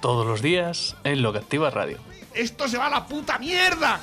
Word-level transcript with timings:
todos 0.00 0.26
los 0.26 0.42
días 0.42 0.96
en 1.04 1.22
Lo 1.22 1.32
que 1.32 1.38
Activa 1.38 1.70
Radio. 1.70 1.98
¡Esto 2.34 2.68
se 2.68 2.78
va 2.78 2.86
a 2.86 2.90
la 2.90 3.06
puta 3.06 3.38
mierda! 3.38 4.00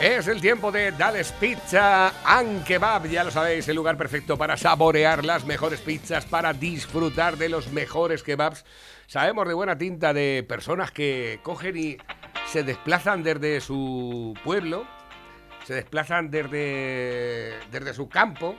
Es 0.00 0.26
el 0.26 0.40
tiempo 0.40 0.72
de 0.72 0.90
Dales 0.90 1.32
Pizza 1.32 2.12
and 2.24 2.64
Kebab. 2.64 3.06
Ya 3.06 3.22
lo 3.22 3.30
sabéis, 3.30 3.68
el 3.68 3.76
lugar 3.76 3.96
perfecto 3.96 4.36
para 4.36 4.56
saborear 4.56 5.24
las 5.24 5.44
mejores 5.44 5.80
pizzas, 5.80 6.26
para 6.26 6.52
disfrutar 6.52 7.36
de 7.36 7.48
los 7.48 7.68
mejores 7.68 8.22
kebabs. 8.22 8.64
Sabemos 9.06 9.46
de 9.46 9.54
buena 9.54 9.78
tinta 9.78 10.12
de 10.12 10.44
personas 10.46 10.90
que 10.90 11.38
cogen 11.42 11.76
y 11.76 11.96
se 12.50 12.64
desplazan 12.64 13.22
desde 13.22 13.60
su 13.60 14.34
pueblo, 14.44 14.84
se 15.64 15.74
desplazan 15.74 16.30
desde, 16.30 17.54
desde 17.70 17.94
su 17.94 18.08
campo. 18.08 18.56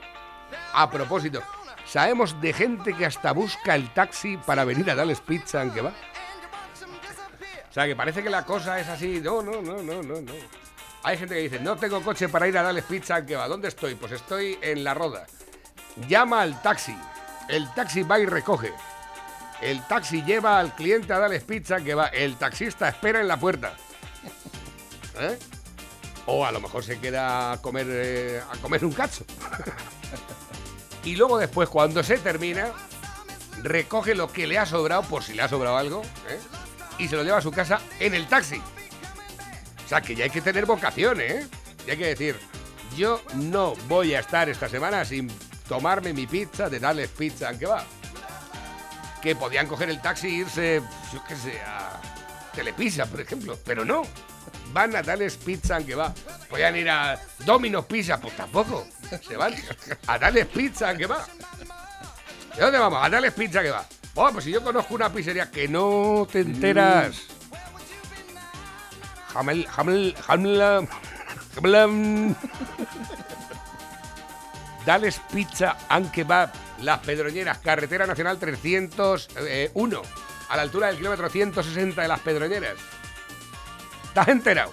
A 0.72 0.90
propósito, 0.90 1.42
sabemos 1.84 2.40
de 2.40 2.52
gente 2.54 2.94
que 2.94 3.06
hasta 3.06 3.32
busca 3.32 3.74
el 3.74 3.92
taxi 3.92 4.38
para 4.38 4.64
venir 4.64 4.90
a 4.90 4.94
Dales 4.94 5.20
Pizza 5.20 5.60
and 5.60 5.74
Kebab. 5.74 5.92
Sea, 7.76 7.86
que 7.86 7.94
parece 7.94 8.22
que 8.22 8.30
la 8.30 8.46
cosa 8.46 8.80
es 8.80 8.88
así. 8.88 9.20
No, 9.20 9.42
no, 9.42 9.60
no, 9.60 9.82
no, 9.82 10.02
no, 10.02 10.22
no. 10.22 10.32
Hay 11.02 11.18
gente 11.18 11.34
que 11.34 11.42
dice, 11.42 11.60
no 11.60 11.76
tengo 11.76 12.00
coche 12.00 12.26
para 12.26 12.48
ir 12.48 12.56
a 12.56 12.62
darles 12.62 12.84
pizza 12.84 13.26
que 13.26 13.36
va. 13.36 13.46
¿Dónde 13.48 13.68
estoy? 13.68 13.96
Pues 13.96 14.12
estoy 14.12 14.58
en 14.62 14.82
la 14.82 14.94
roda. 14.94 15.26
Llama 16.08 16.40
al 16.40 16.62
taxi. 16.62 16.96
El 17.50 17.70
taxi 17.74 18.02
va 18.02 18.18
y 18.18 18.24
recoge. 18.24 18.72
El 19.60 19.86
taxi 19.86 20.22
lleva 20.22 20.58
al 20.58 20.74
cliente 20.74 21.12
a 21.12 21.18
darles 21.18 21.44
pizza 21.44 21.78
que 21.82 21.94
va. 21.94 22.06
El 22.06 22.36
taxista 22.36 22.88
espera 22.88 23.20
en 23.20 23.28
la 23.28 23.36
puerta. 23.36 23.74
¿Eh? 25.18 25.38
O 26.24 26.46
a 26.46 26.52
lo 26.52 26.62
mejor 26.62 26.82
se 26.82 26.98
queda 26.98 27.52
a 27.52 27.60
comer, 27.60 27.86
eh, 27.90 28.40
a 28.50 28.56
comer 28.56 28.86
un 28.86 28.92
cacho. 28.92 29.26
y 31.04 31.14
luego 31.14 31.36
después, 31.36 31.68
cuando 31.68 32.02
se 32.02 32.16
termina, 32.16 32.70
recoge 33.62 34.14
lo 34.14 34.32
que 34.32 34.46
le 34.46 34.56
ha 34.56 34.64
sobrado, 34.64 35.02
por 35.02 35.22
si 35.22 35.34
le 35.34 35.42
ha 35.42 35.48
sobrado 35.50 35.76
algo, 35.76 36.00
¿eh? 36.30 36.40
Y 36.98 37.08
se 37.08 37.16
lo 37.16 37.24
lleva 37.24 37.38
a 37.38 37.42
su 37.42 37.50
casa 37.50 37.80
en 38.00 38.14
el 38.14 38.26
taxi. 38.26 38.60
O 39.84 39.88
sea, 39.88 40.00
que 40.00 40.14
ya 40.14 40.24
hay 40.24 40.30
que 40.30 40.40
tener 40.40 40.66
vocación, 40.66 41.20
¿eh? 41.20 41.46
Y 41.86 41.90
hay 41.90 41.96
que 41.96 42.06
decir, 42.06 42.36
yo 42.96 43.22
no 43.34 43.74
voy 43.88 44.14
a 44.14 44.20
estar 44.20 44.48
esta 44.48 44.68
semana 44.68 45.04
sin 45.04 45.30
tomarme 45.68 46.12
mi 46.12 46.26
pizza 46.26 46.68
de 46.68 46.80
darles 46.80 47.08
pizza 47.10 47.48
aunque 47.48 47.66
va. 47.66 47.84
Que 49.22 49.36
podían 49.36 49.66
coger 49.66 49.90
el 49.90 50.00
taxi 50.00 50.28
e 50.28 50.30
irse, 50.30 50.82
yo 51.12 51.22
qué 51.28 51.36
sé, 51.36 51.60
a 51.60 52.00
Telepizza, 52.54 53.06
por 53.06 53.20
ejemplo. 53.20 53.58
Pero 53.64 53.84
no. 53.84 54.02
Van 54.72 54.94
a 54.96 55.02
darles 55.02 55.36
pizza 55.36 55.76
aunque 55.76 55.94
va. 55.94 56.12
Podían 56.48 56.76
ir 56.76 56.88
a 56.90 57.20
Domino's 57.44 57.86
Pizza, 57.86 58.20
pues 58.20 58.36
tampoco. 58.36 58.86
Se 59.26 59.36
van 59.36 59.54
a 60.06 60.18
darles 60.18 60.46
pizza 60.46 60.90
aunque 60.90 61.06
va. 61.06 61.24
¿De 62.54 62.62
dónde 62.62 62.78
vamos? 62.78 62.98
A 63.02 63.10
darles 63.10 63.32
pizza 63.34 63.62
que 63.62 63.70
va. 63.70 63.86
Bueno, 64.16 64.32
pues 64.32 64.46
si 64.46 64.50
yo 64.50 64.64
conozco 64.64 64.94
una 64.94 65.12
pizzería 65.12 65.50
que 65.50 65.68
no 65.68 66.26
te 66.32 66.40
enteras. 66.40 67.24
Hamel, 69.34 69.68
Hamel, 69.76 70.16
Hamel, 70.26 70.88
Hamel. 71.58 72.34
Dales 74.86 75.20
Pizza 75.30 75.76
and 75.90 76.10
Kebab, 76.12 76.50
Las 76.80 77.00
Pedroñeras, 77.00 77.58
Carretera 77.58 78.06
Nacional 78.06 78.38
301, 78.38 80.02
a 80.48 80.56
la 80.56 80.62
altura 80.62 80.86
del 80.86 80.96
kilómetro 80.96 81.28
160 81.28 82.00
de 82.00 82.08
Las 82.08 82.20
Pedroñeras. 82.20 82.78
¿Estás 84.04 84.28
enterado? 84.28 84.72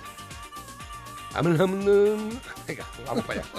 Venga, 2.65 2.85
vamos 3.05 3.25
para 3.25 3.41
allá. 3.41 3.49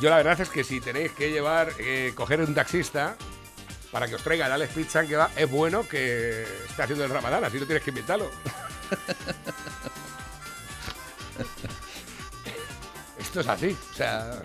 Yo 0.00 0.10
la 0.10 0.16
verdad 0.16 0.40
es 0.40 0.48
que 0.48 0.64
si 0.64 0.80
tenéis 0.80 1.12
que 1.12 1.30
llevar, 1.30 1.72
eh, 1.78 2.12
coger 2.16 2.40
un 2.40 2.52
taxista 2.52 3.16
para 3.92 4.08
que 4.08 4.16
os 4.16 4.22
traiga 4.22 4.48
Dales 4.48 4.70
Pizza 4.70 5.00
and 5.00 5.08
Kebab, 5.08 5.30
es 5.36 5.48
bueno 5.50 5.86
que 5.86 6.42
esté 6.68 6.82
haciendo 6.82 7.04
el 7.04 7.10
ramadán, 7.10 7.44
así 7.44 7.60
no 7.60 7.66
tienes 7.66 7.84
que 7.84 7.90
invitarlo. 7.90 8.30
Esto 13.18 13.40
es 13.40 13.48
así, 13.48 13.76
o 13.92 13.94
sea, 13.94 14.42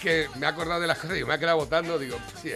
que 0.00 0.28
me 0.36 0.46
he 0.46 0.48
acordado 0.48 0.80
de 0.80 0.88
las 0.88 0.98
cosas 0.98 1.16
y 1.16 1.24
me 1.24 1.32
ha 1.32 1.38
quedado 1.38 1.58
votando, 1.58 1.98
digo, 1.98 2.18
sí, 2.42 2.52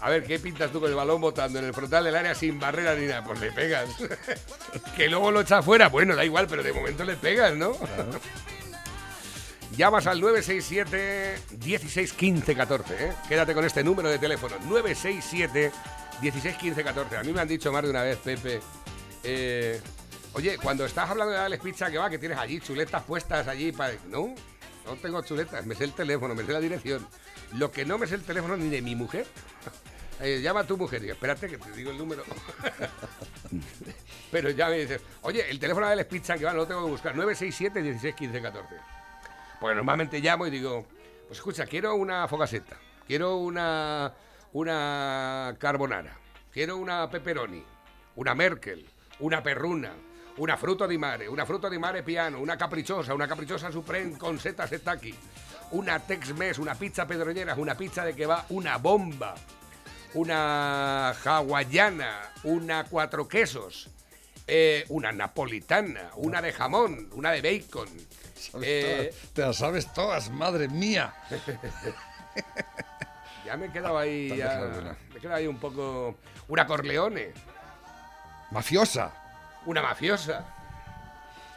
a 0.00 0.10
ver, 0.10 0.24
¿qué 0.24 0.38
pintas 0.38 0.70
tú 0.70 0.80
con 0.80 0.88
el 0.88 0.94
balón 0.94 1.20
votando 1.20 1.58
en 1.58 1.64
el 1.64 1.74
frontal 1.74 2.04
del 2.04 2.14
área 2.14 2.34
sin 2.34 2.60
barrera 2.60 2.94
ni 2.94 3.06
nada? 3.06 3.24
Pues 3.24 3.40
le 3.40 3.50
pegas. 3.50 3.88
que 4.96 5.08
luego 5.08 5.32
lo 5.32 5.40
echa 5.40 5.60
fuera, 5.60 5.88
bueno, 5.88 6.14
da 6.14 6.24
igual, 6.24 6.46
pero 6.48 6.62
de 6.62 6.72
momento 6.72 7.04
le 7.04 7.16
pegas, 7.16 7.56
¿no? 7.56 7.76
Llamas 9.78 10.08
al 10.08 10.20
967 10.20 11.38
16 11.52 12.12
15 12.14 12.56
14, 12.56 12.94
¿eh? 12.94 13.12
Quédate 13.28 13.54
con 13.54 13.64
este 13.64 13.84
número 13.84 14.08
de 14.08 14.18
teléfono, 14.18 14.56
967 14.68 15.70
16 16.20 16.56
15 16.56 16.82
14. 16.82 17.16
A 17.16 17.22
mí 17.22 17.32
me 17.32 17.40
han 17.40 17.46
dicho 17.46 17.70
más 17.70 17.84
de 17.84 17.90
una 17.90 18.02
vez, 18.02 18.18
Pepe, 18.18 18.60
eh, 19.22 19.80
oye, 20.32 20.58
cuando 20.58 20.84
estás 20.84 21.08
hablando 21.08 21.32
de 21.32 21.38
darles 21.38 21.60
pizza 21.60 21.92
que 21.92 21.96
va, 21.96 22.10
que 22.10 22.18
tienes 22.18 22.36
allí 22.38 22.58
chuletas 22.58 23.04
puestas 23.04 23.46
allí 23.46 23.70
para... 23.70 23.94
No, 24.08 24.34
no 24.84 24.96
tengo 25.00 25.22
chuletas, 25.22 25.64
me 25.64 25.76
sé 25.76 25.84
el 25.84 25.92
teléfono, 25.92 26.34
me 26.34 26.44
sé 26.44 26.52
la 26.52 26.60
dirección. 26.60 27.06
Lo 27.52 27.70
que 27.70 27.84
no 27.84 27.98
me 27.98 28.08
sé 28.08 28.16
el 28.16 28.24
teléfono 28.24 28.56
ni 28.56 28.68
de 28.68 28.82
mi 28.82 28.96
mujer. 28.96 29.26
Eh, 30.20 30.40
llama 30.42 30.58
a 30.62 30.66
tu 30.66 30.76
mujer 30.76 31.04
y 31.04 31.10
espérate 31.10 31.46
que 31.46 31.58
te 31.58 31.70
digo 31.70 31.92
el 31.92 31.98
número. 31.98 32.24
Pero 34.32 34.50
ya 34.50 34.68
me 34.68 34.80
dices, 34.80 35.00
oye, 35.22 35.48
el 35.48 35.60
teléfono 35.60 35.86
de 35.86 35.92
Alex 35.92 36.10
Pizza 36.10 36.36
que 36.36 36.44
va, 36.44 36.50
no 36.50 36.56
lo 36.56 36.66
tengo 36.66 36.84
que 36.84 36.90
buscar. 36.90 37.14
967 37.14 37.80
16 37.80 38.97
15 39.58 39.60
14. 39.60 39.60
Pues 39.60 39.76
normalmente 39.76 40.20
llamo 40.20 40.46
y 40.46 40.50
digo, 40.50 40.86
pues 41.26 41.38
escucha, 41.38 41.66
quiero 41.66 41.94
una 41.94 42.26
fogaseta, 42.28 42.76
quiero 43.06 43.36
una, 43.36 44.12
una 44.52 45.56
carbonara, 45.58 46.16
quiero 46.52 46.76
una 46.76 47.08
pepperoni, 47.10 47.64
una 48.16 48.34
Merkel, 48.34 48.86
una 49.20 49.42
perruna, 49.42 49.92
una 50.36 50.56
fruta 50.56 50.86
di 50.86 50.96
mare, 50.96 51.26
una 51.26 51.44
fruta 51.44 51.68
di 51.68 51.78
mare 51.78 52.02
piano, 52.02 52.40
una 52.40 52.56
caprichosa, 52.56 53.14
una 53.14 53.26
caprichosa 53.26 53.70
supreme 53.70 54.16
con 54.16 54.38
setas 54.38 54.70
setaki, 54.70 55.14
una 55.72 55.98
Tex-Mex, 55.98 56.58
una 56.58 56.74
pizza 56.74 57.06
pedroñera, 57.06 57.54
una 57.56 57.74
pizza 57.74 58.04
de 58.04 58.14
que 58.14 58.26
va, 58.26 58.44
una 58.50 58.78
bomba, 58.78 59.34
una 60.14 61.10
hawaiana, 61.10 62.32
una 62.44 62.84
cuatro 62.84 63.26
quesos, 63.26 63.90
eh, 64.46 64.84
una 64.88 65.12
napolitana, 65.12 66.12
una 66.16 66.40
de 66.40 66.52
jamón, 66.52 67.10
una 67.12 67.32
de 67.32 67.42
bacon. 67.42 67.88
Eh, 68.62 69.14
Te 69.32 69.42
las 69.42 69.56
sabes 69.56 69.92
todas, 69.92 70.30
madre 70.30 70.68
mía. 70.68 71.14
ya 73.44 73.56
me 73.56 73.66
he 73.66 73.72
quedado 73.72 73.98
ahí, 73.98 74.28
ya- 74.36 74.94
me 75.10 75.18
he 75.18 75.20
quedado 75.20 75.36
ahí 75.36 75.46
un 75.46 75.58
poco... 75.58 76.16
Una 76.48 76.66
Corleone, 76.66 77.32
Mafiosa. 78.50 79.12
una 79.66 79.82
mafiosa. 79.82 80.46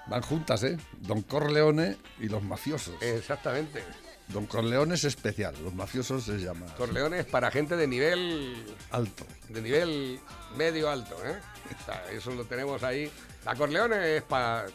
Van 0.08 0.22
juntas, 0.22 0.64
¿eh? 0.64 0.78
Don 1.00 1.22
Corleone 1.22 1.98
y 2.20 2.28
los 2.28 2.44
mafiosos. 2.44 3.02
Exactamente. 3.02 3.84
Don 4.28 4.46
Corleone 4.48 4.96
es 4.96 5.04
especial, 5.06 5.56
los 5.64 5.74
mafiosos 5.74 6.24
se 6.24 6.38
llaman 6.40 6.70
Corleone 6.78 7.20
es 7.20 7.26
para 7.26 7.52
gente 7.52 7.76
de 7.78 7.88
nivel 7.88 8.66
alto. 8.92 9.26
de 9.50 9.62
nivel 9.62 10.20
medio 10.56 10.90
alto, 10.90 11.16
¿eh? 11.26 11.38
O 11.82 11.86
sea, 11.86 12.10
eso 12.12 12.32
lo 12.32 12.44
tenemos 12.46 12.84
ahí. 12.84 13.10
La 13.46 13.56
Corleone 13.56 14.18
es 14.18 14.24
para 14.24 14.66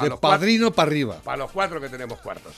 de 0.00 0.10
padrino 0.16 0.72
para 0.72 0.88
arriba. 0.88 1.20
para 1.22 1.36
los 1.38 1.50
cuatro 1.50 1.80
que 1.80 1.88
tenemos 1.88 2.18
cuartos. 2.20 2.54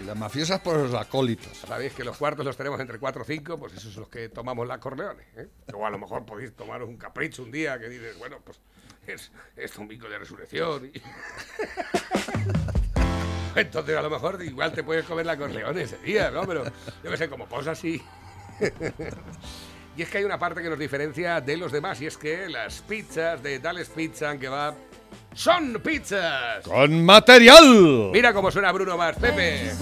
Y 0.00 0.04
las 0.04 0.16
mafiosas 0.16 0.60
por 0.60 0.76
los 0.76 0.94
acólitos. 0.94 1.58
Sabéis 1.58 1.92
que 1.92 2.04
los 2.04 2.16
cuartos 2.16 2.44
los 2.46 2.56
tenemos 2.56 2.80
entre 2.80 2.98
cuatro 2.98 3.22
o 3.22 3.24
cinco, 3.24 3.58
pues 3.58 3.74
esos 3.74 3.92
son 3.92 4.02
los 4.02 4.08
que 4.10 4.28
tomamos 4.28 4.66
la 4.66 4.78
Corleone. 4.78 5.22
¿eh? 5.36 5.48
O 5.74 5.84
a 5.86 5.90
lo 5.90 5.98
mejor 5.98 6.24
podéis 6.24 6.54
tomaros 6.54 6.88
un 6.88 6.96
capricho 6.96 7.42
un 7.42 7.50
día 7.50 7.78
que 7.78 7.88
dices, 7.88 8.18
bueno, 8.18 8.38
pues 8.44 8.60
es, 9.06 9.30
es 9.56 9.76
un 9.78 9.88
bico 9.88 10.08
de 10.08 10.18
resurrección. 10.18 10.86
y- 10.86 11.02
Entonces 13.54 13.96
a 13.96 14.02
lo 14.02 14.08
mejor 14.10 14.42
igual 14.42 14.72
te 14.72 14.82
puedes 14.82 15.04
comer 15.04 15.26
la 15.26 15.36
Corleone 15.36 15.82
ese 15.82 15.98
día, 15.98 16.30
¿no? 16.30 16.46
Pero 16.46 16.64
yo 17.04 17.10
que 17.10 17.16
sé, 17.16 17.28
como 17.28 17.46
posa 17.46 17.72
así. 17.72 18.02
Y 19.94 20.00
es 20.00 20.08
que 20.08 20.16
hay 20.16 20.24
una 20.24 20.38
parte 20.38 20.62
que 20.62 20.70
nos 20.70 20.78
diferencia 20.78 21.42
de 21.42 21.54
los 21.58 21.70
demás 21.70 22.00
y 22.00 22.06
es 22.06 22.16
que 22.16 22.48
las 22.48 22.80
pizzas 22.80 23.42
de 23.42 23.58
Dales 23.58 23.90
Pizza 23.90 24.38
que 24.38 24.48
va 24.48 24.74
son 25.34 25.80
pizzas. 25.82 26.64
¡Con 26.64 27.04
material! 27.04 28.10
Mira 28.12 28.32
cómo 28.32 28.50
suena 28.50 28.72
Bruno 28.72 28.96
Mars, 28.96 29.18
Pepe. 29.20 29.72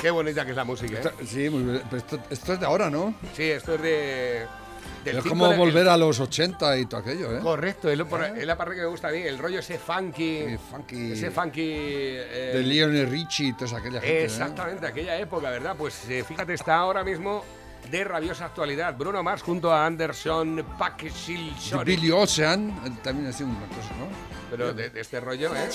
Qué 0.00 0.10
bonita 0.10 0.44
que 0.44 0.50
es 0.50 0.56
la 0.56 0.64
música, 0.64 0.94
¿eh? 0.96 1.00
Esto- 1.02 1.12
sí, 1.26 1.48
muy 1.50 1.62
bien. 1.64 1.82
Pero 1.90 1.96
esto, 1.98 2.18
esto 2.30 2.52
es 2.52 2.60
de 2.60 2.66
ahora, 2.66 2.90
¿no? 2.90 3.14
Sí, 3.34 3.44
esto 3.44 3.74
es 3.74 3.82
de. 3.82 4.46
del 5.04 5.18
Es 5.18 5.24
como 5.24 5.48
de- 5.48 5.56
volver 5.56 5.82
el- 5.82 5.88
a 5.88 5.96
los 5.96 6.20
80 6.20 6.76
y 6.78 6.86
todo 6.86 7.00
aquello, 7.00 7.36
¿eh? 7.36 7.40
Correcto, 7.40 7.88
es, 7.90 7.96
lo- 7.98 8.06
por- 8.06 8.22
es 8.22 8.46
la 8.46 8.56
parte 8.56 8.74
que 8.74 8.82
me 8.82 8.86
gusta 8.88 9.08
a 9.08 9.12
mí, 9.12 9.18
el 9.18 9.38
rollo 9.38 9.58
ese 9.60 9.78
funky. 9.78 10.44
Sí, 10.48 10.58
funky. 10.70 11.12
Ese 11.12 11.30
funky. 11.30 11.60
eh, 11.62 12.50
De 12.54 12.62
Lionel 12.62 13.08
Richie 13.10 13.48
y 13.48 13.52
toda 13.54 13.78
aquella 13.78 14.00
gente. 14.00 14.20
¿eh? 14.20 14.24
Exactamente, 14.24 14.86
aquella 14.86 15.18
época, 15.18 15.50
¿verdad? 15.50 15.74
Pues 15.78 16.08
eh, 16.08 16.24
fíjate, 16.26 16.54
está 16.54 16.76
ahora 16.76 17.02
mismo 17.02 17.44
de 17.90 18.04
rabiosa 18.04 18.44
actualidad. 18.46 18.96
Bruno 18.96 19.22
Mars 19.22 19.42
junto 19.42 19.72
a 19.72 19.86
Anderson 19.86 20.64
Paak 20.78 21.02
De 21.04 21.10
Silson. 21.10 21.84
Billy 21.84 22.10
Ocean 22.10 22.70
eh, 22.84 22.90
también 23.02 23.28
ha 23.28 23.32
sido 23.32 23.48
una 23.48 23.66
cosa, 23.68 23.90
¿no? 23.98 24.08
Pero 24.50 24.72
de, 24.74 24.90
de 24.90 25.00
este 25.00 25.20
rollo, 25.20 25.50
¿eh? 25.54 25.68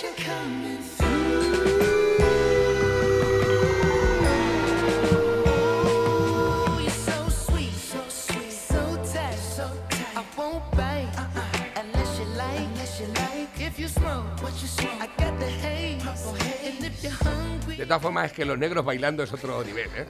Todas 17.92 18.04
formas, 18.04 18.26
es 18.28 18.32
que 18.32 18.46
los 18.46 18.58
negros 18.58 18.86
bailando 18.86 19.22
es 19.22 19.34
otro 19.34 19.62
nivel, 19.66 19.90
¿eh? 19.98 20.06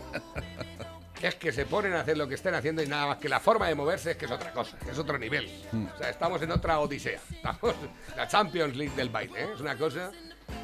Es 1.19 1.33
que 1.33 1.51
se 1.51 1.65
ponen 1.65 1.93
a 1.93 2.01
hacer 2.01 2.15
lo 2.15 2.27
que 2.27 2.35
estén 2.35 2.53
haciendo 2.53 2.83
y 2.83 2.87
nada 2.87 3.07
más 3.07 3.17
que 3.17 3.27
la 3.27 3.39
forma 3.39 3.67
de 3.67 3.73
moverse 3.73 4.11
es 4.11 4.17
que 4.17 4.25
es 4.25 4.31
otra 4.31 4.51
cosa, 4.51 4.77
que 4.77 4.91
es 4.91 4.97
otro 4.99 5.17
nivel. 5.17 5.49
O 5.93 5.97
sea, 5.97 6.11
estamos 6.11 6.41
en 6.43 6.51
otra 6.51 6.79
odisea. 6.79 7.19
Estamos 7.31 7.75
en 7.75 8.17
la 8.17 8.27
Champions 8.27 8.75
League 8.75 8.95
del 8.95 9.09
baile, 9.09 9.43
¿eh? 9.43 9.49
Es 9.55 9.61
una 9.61 9.75
cosa. 9.75 10.11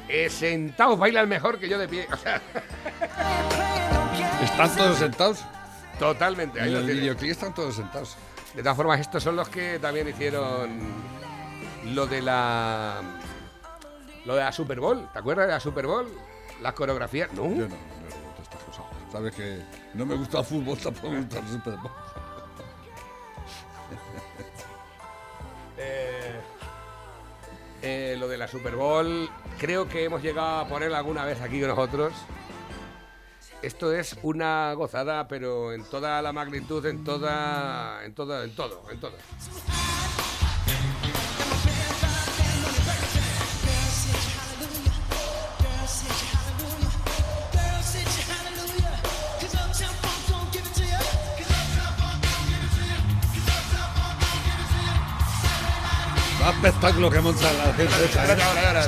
Eh, 0.08 0.30
sentados 0.30 0.96
bailan 0.96 1.28
mejor 1.28 1.58
que 1.58 1.68
yo 1.68 1.76
de 1.76 1.88
pie. 1.88 2.06
O 2.12 2.16
sea, 2.16 2.40
Están 4.42 4.76
todos 4.76 4.98
sentados. 4.98 5.44
totalmente. 5.98 6.60
Ahí 6.60 6.70
En 6.70 6.76
el 6.76 6.86
videoclip 6.86 7.32
están 7.32 7.52
todos 7.52 7.74
sentados. 7.74 8.16
De 8.54 8.62
todas 8.62 8.76
formas, 8.76 9.00
estos 9.00 9.22
son 9.24 9.34
los 9.34 9.48
que 9.48 9.80
también 9.80 10.08
hicieron 10.08 10.78
lo 11.86 12.06
de 12.06 12.22
la. 12.22 13.00
Lo 14.24 14.34
de 14.34 14.40
la 14.42 14.52
Super 14.52 14.78
Bowl. 14.78 15.08
¿Te 15.12 15.18
acuerdas 15.18 15.46
de 15.46 15.52
la 15.52 15.60
Super 15.60 15.86
Bowl? 15.86 16.06
Las 16.60 16.72
coreografías. 16.74 17.32
No. 17.32 17.44
Yo 17.44 17.50
no, 17.50 17.54
no 17.56 17.66
me 17.68 18.36
gusta 18.36 18.42
estas 18.42 18.62
cosas. 18.62 18.84
Sabes 19.12 19.34
que 19.34 19.62
no 19.94 20.06
me 20.06 20.14
gusta 20.14 20.40
el 20.40 20.44
fútbol, 20.44 20.78
tampoco 20.78 21.10
me 21.10 21.20
gusta 21.20 21.38
el 21.38 21.48
Super 21.52 21.76
Bowl. 21.76 21.92
Eh, 25.78 26.40
eh, 27.82 28.16
lo 28.18 28.26
de 28.28 28.36
la 28.36 28.48
Super 28.48 28.74
Bowl, 28.74 29.30
creo 29.58 29.88
que 29.88 30.04
hemos 30.04 30.22
llegado 30.22 30.58
a 30.58 30.68
poner 30.68 30.92
alguna 30.92 31.24
vez 31.24 31.40
aquí 31.40 31.58
nosotros. 31.60 32.12
Esto 33.62 33.92
es 33.92 34.16
una 34.22 34.72
gozada, 34.74 35.26
pero 35.26 35.72
en 35.72 35.84
toda 35.84 36.22
la 36.22 36.32
magnitud, 36.32 36.84
en 36.86 37.02
toda, 37.02 38.04
en 38.04 38.14
toda, 38.14 38.44
en 38.44 38.54
todo, 38.54 38.84
en 38.90 39.00
todo. 39.00 39.12
Más 56.48 56.56
espectáculo 56.56 57.10
que 57.10 57.20
monta 57.20 57.52
la 57.52 57.74
gente 57.74 57.94
ahora, 58.18 58.68
ahora. 58.68 58.86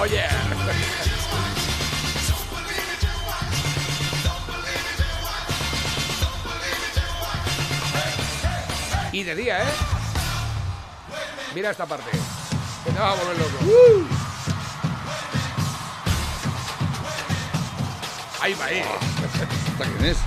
Oye. 0.00 0.24
Y 9.10 9.22
de 9.24 9.34
día, 9.34 9.62
¿eh? 9.64 9.66
Mira 11.52 11.72
esta 11.72 11.84
parte. 11.84 12.12
Que 12.86 12.92
te 12.92 12.98
vas 13.00 13.12
a 13.12 13.16
volver 13.16 13.38
loco. 13.38 13.58
Ahí 18.40 18.54
va, 18.54 18.64
ahí. 18.66 18.78
¿Esta 18.78 19.84
quién 19.84 20.04
es? 20.04 20.18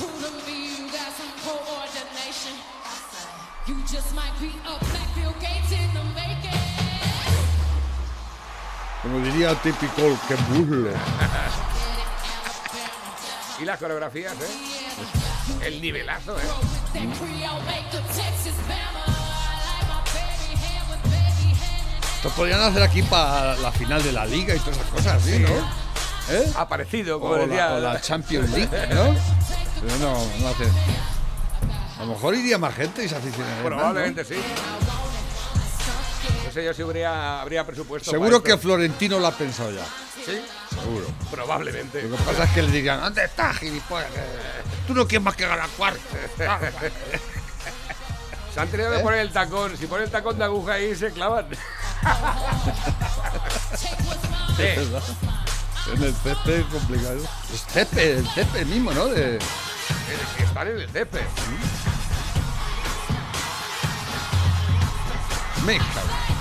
To 0.00 0.16
me 0.46 0.70
you 3.66 3.76
just 3.86 4.14
might 4.14 4.32
be 4.40 4.48
a 4.64 4.78
Gates 5.38 5.72
in 5.72 5.92
the 5.92 6.02
making. 6.14 6.60
Como 9.02 9.20
diría 9.20 9.54
típico 9.62 10.18
que 10.26 10.34
burlo. 10.48 10.92
Y 13.60 13.64
las 13.64 13.78
coreografías, 13.78 14.32
¿eh? 14.32 15.66
El 15.66 15.80
nivelazo, 15.82 16.36
¿eh? 16.38 16.42
Esto 22.16 22.28
podrían 22.30 22.60
hacer 22.60 22.82
aquí 22.82 23.02
para 23.02 23.56
la 23.56 23.72
final 23.72 24.02
de 24.02 24.12
la 24.12 24.26
liga 24.26 24.54
y 24.54 24.58
todas 24.58 24.76
esas 24.76 24.90
cosas, 24.90 25.22
¿sí, 25.22 25.38
no? 25.38 25.48
¿Eh? 26.34 26.52
Ha 26.56 26.68
parecido, 26.68 27.18
como 27.18 27.32
O 27.34 27.38
decía. 27.38 27.70
la, 27.70 27.74
o 27.76 27.80
la 27.80 28.00
Champions 28.00 28.50
League, 28.50 28.68
¿no? 28.94 29.14
Pero 29.80 29.96
no, 29.98 30.26
no 30.40 30.48
hacen. 30.48 30.70
A 31.98 32.04
lo 32.04 32.12
mejor 32.12 32.34
iría 32.34 32.58
más 32.58 32.74
gente 32.74 33.04
y 33.04 33.08
se 33.08 33.16
aficionaría. 33.16 33.62
Probablemente 33.64 34.24
sí. 34.24 34.34
No 36.46 36.52
sé 36.52 36.64
yo 36.64 36.74
si 36.74 36.82
habría, 36.82 37.40
habría 37.40 37.64
presupuesto. 37.66 38.10
Seguro 38.10 38.42
para 38.42 38.54
que 38.54 38.60
Florentino 38.60 39.18
lo 39.18 39.26
ha 39.26 39.32
pensado 39.32 39.70
ya. 39.70 39.84
Sí, 40.24 40.40
Seguro. 40.70 41.06
probablemente. 41.30 42.02
Lo 42.02 42.16
que 42.16 42.22
pasa 42.22 42.44
es 42.44 42.50
que 42.50 42.62
le 42.62 42.70
dirían, 42.70 43.00
¿dónde 43.00 43.24
estás, 43.24 43.58
gilipollas? 43.58 44.10
Tú 44.86 44.94
no 44.94 45.06
quieres 45.06 45.24
más 45.24 45.36
que 45.36 45.46
ganar 45.46 45.68
cuarto. 45.70 46.00
Se 48.54 48.60
han 48.60 48.68
tenido 48.68 48.92
¿Eh? 48.92 48.96
que 48.96 49.02
poner 49.02 49.20
el 49.20 49.32
tacón. 49.32 49.76
Si 49.76 49.86
ponen 49.86 50.04
el 50.06 50.10
tacón 50.10 50.36
de 50.36 50.44
aguja 50.44 50.72
ahí, 50.74 50.94
se 50.96 51.10
clavan. 51.12 51.46
sí. 53.76 53.88
En 55.94 56.02
el 56.02 56.14
césped 56.14 56.60
es 56.60 56.66
complicado. 56.66 57.20
Es 57.54 57.64
césped, 57.72 58.18
el 58.18 58.28
césped 58.28 58.66
mismo, 58.66 58.92
¿no? 58.92 59.06
De... 59.06 59.38
Están 60.38 60.68
en 60.68 60.80
el 60.80 60.90
césped. 60.90 61.22
Me 65.64 65.78
cago. 65.78 66.39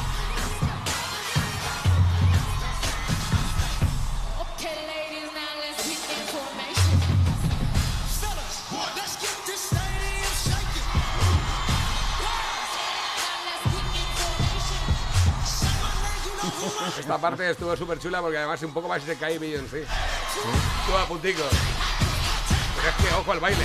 Esta 17.09 17.19
parte 17.19 17.49
estuvo 17.49 17.75
súper 17.75 17.97
chula 17.97 18.21
porque 18.21 18.37
además 18.37 18.61
un 18.61 18.71
poco 18.71 18.87
más 18.87 19.01
se 19.01 19.17
cae 19.17 19.39
Beyoncé. 19.39 19.81
Estuvo 19.81 20.95
a 20.95 21.07
puntico. 21.07 21.41
Pero 22.75 22.87
es 22.87 22.95
que 22.95 23.15
ojo 23.15 23.31
al 23.31 23.39
baile. 23.39 23.63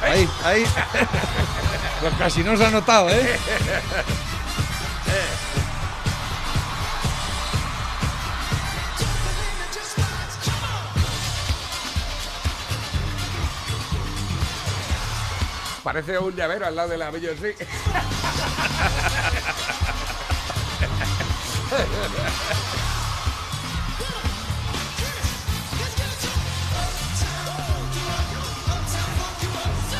Ahí, 0.00 0.28
ahí. 0.44 1.39
Pues 2.00 2.14
casi 2.14 2.42
no 2.42 2.56
se 2.56 2.64
ha 2.64 2.70
notado, 2.70 3.10
¿eh? 3.10 3.38
Parece 15.82 16.18
un 16.18 16.34
llavero 16.34 16.66
al 16.66 16.76
lado 16.76 16.88
de 16.88 16.98
la 16.98 17.10
Beyoncé. 17.10 17.56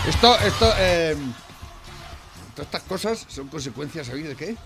Esto, 0.07 0.39
esto, 0.41 0.75
eh, 0.79 1.17
estas 2.71 2.85
cosas 2.85 3.27
son 3.29 3.49
consecuencias, 3.49 4.07
¿sabéis 4.07 4.29
de 4.29 4.37
qué? 4.37 4.57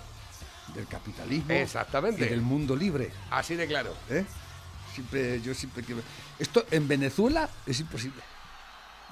Del 0.74 0.86
capitalismo. 0.86 1.54
Exactamente. 1.54 2.26
Y 2.26 2.28
del 2.28 2.42
mundo 2.42 2.76
libre. 2.76 3.10
Así 3.30 3.54
de 3.54 3.66
claro. 3.66 3.94
¿eh? 4.10 4.26
Siempre, 4.92 5.40
yo 5.40 5.54
siempre 5.54 5.82
quiero. 5.82 6.02
Esto 6.38 6.66
en 6.70 6.86
Venezuela 6.86 7.48
es 7.64 7.80
imposible. 7.80 8.20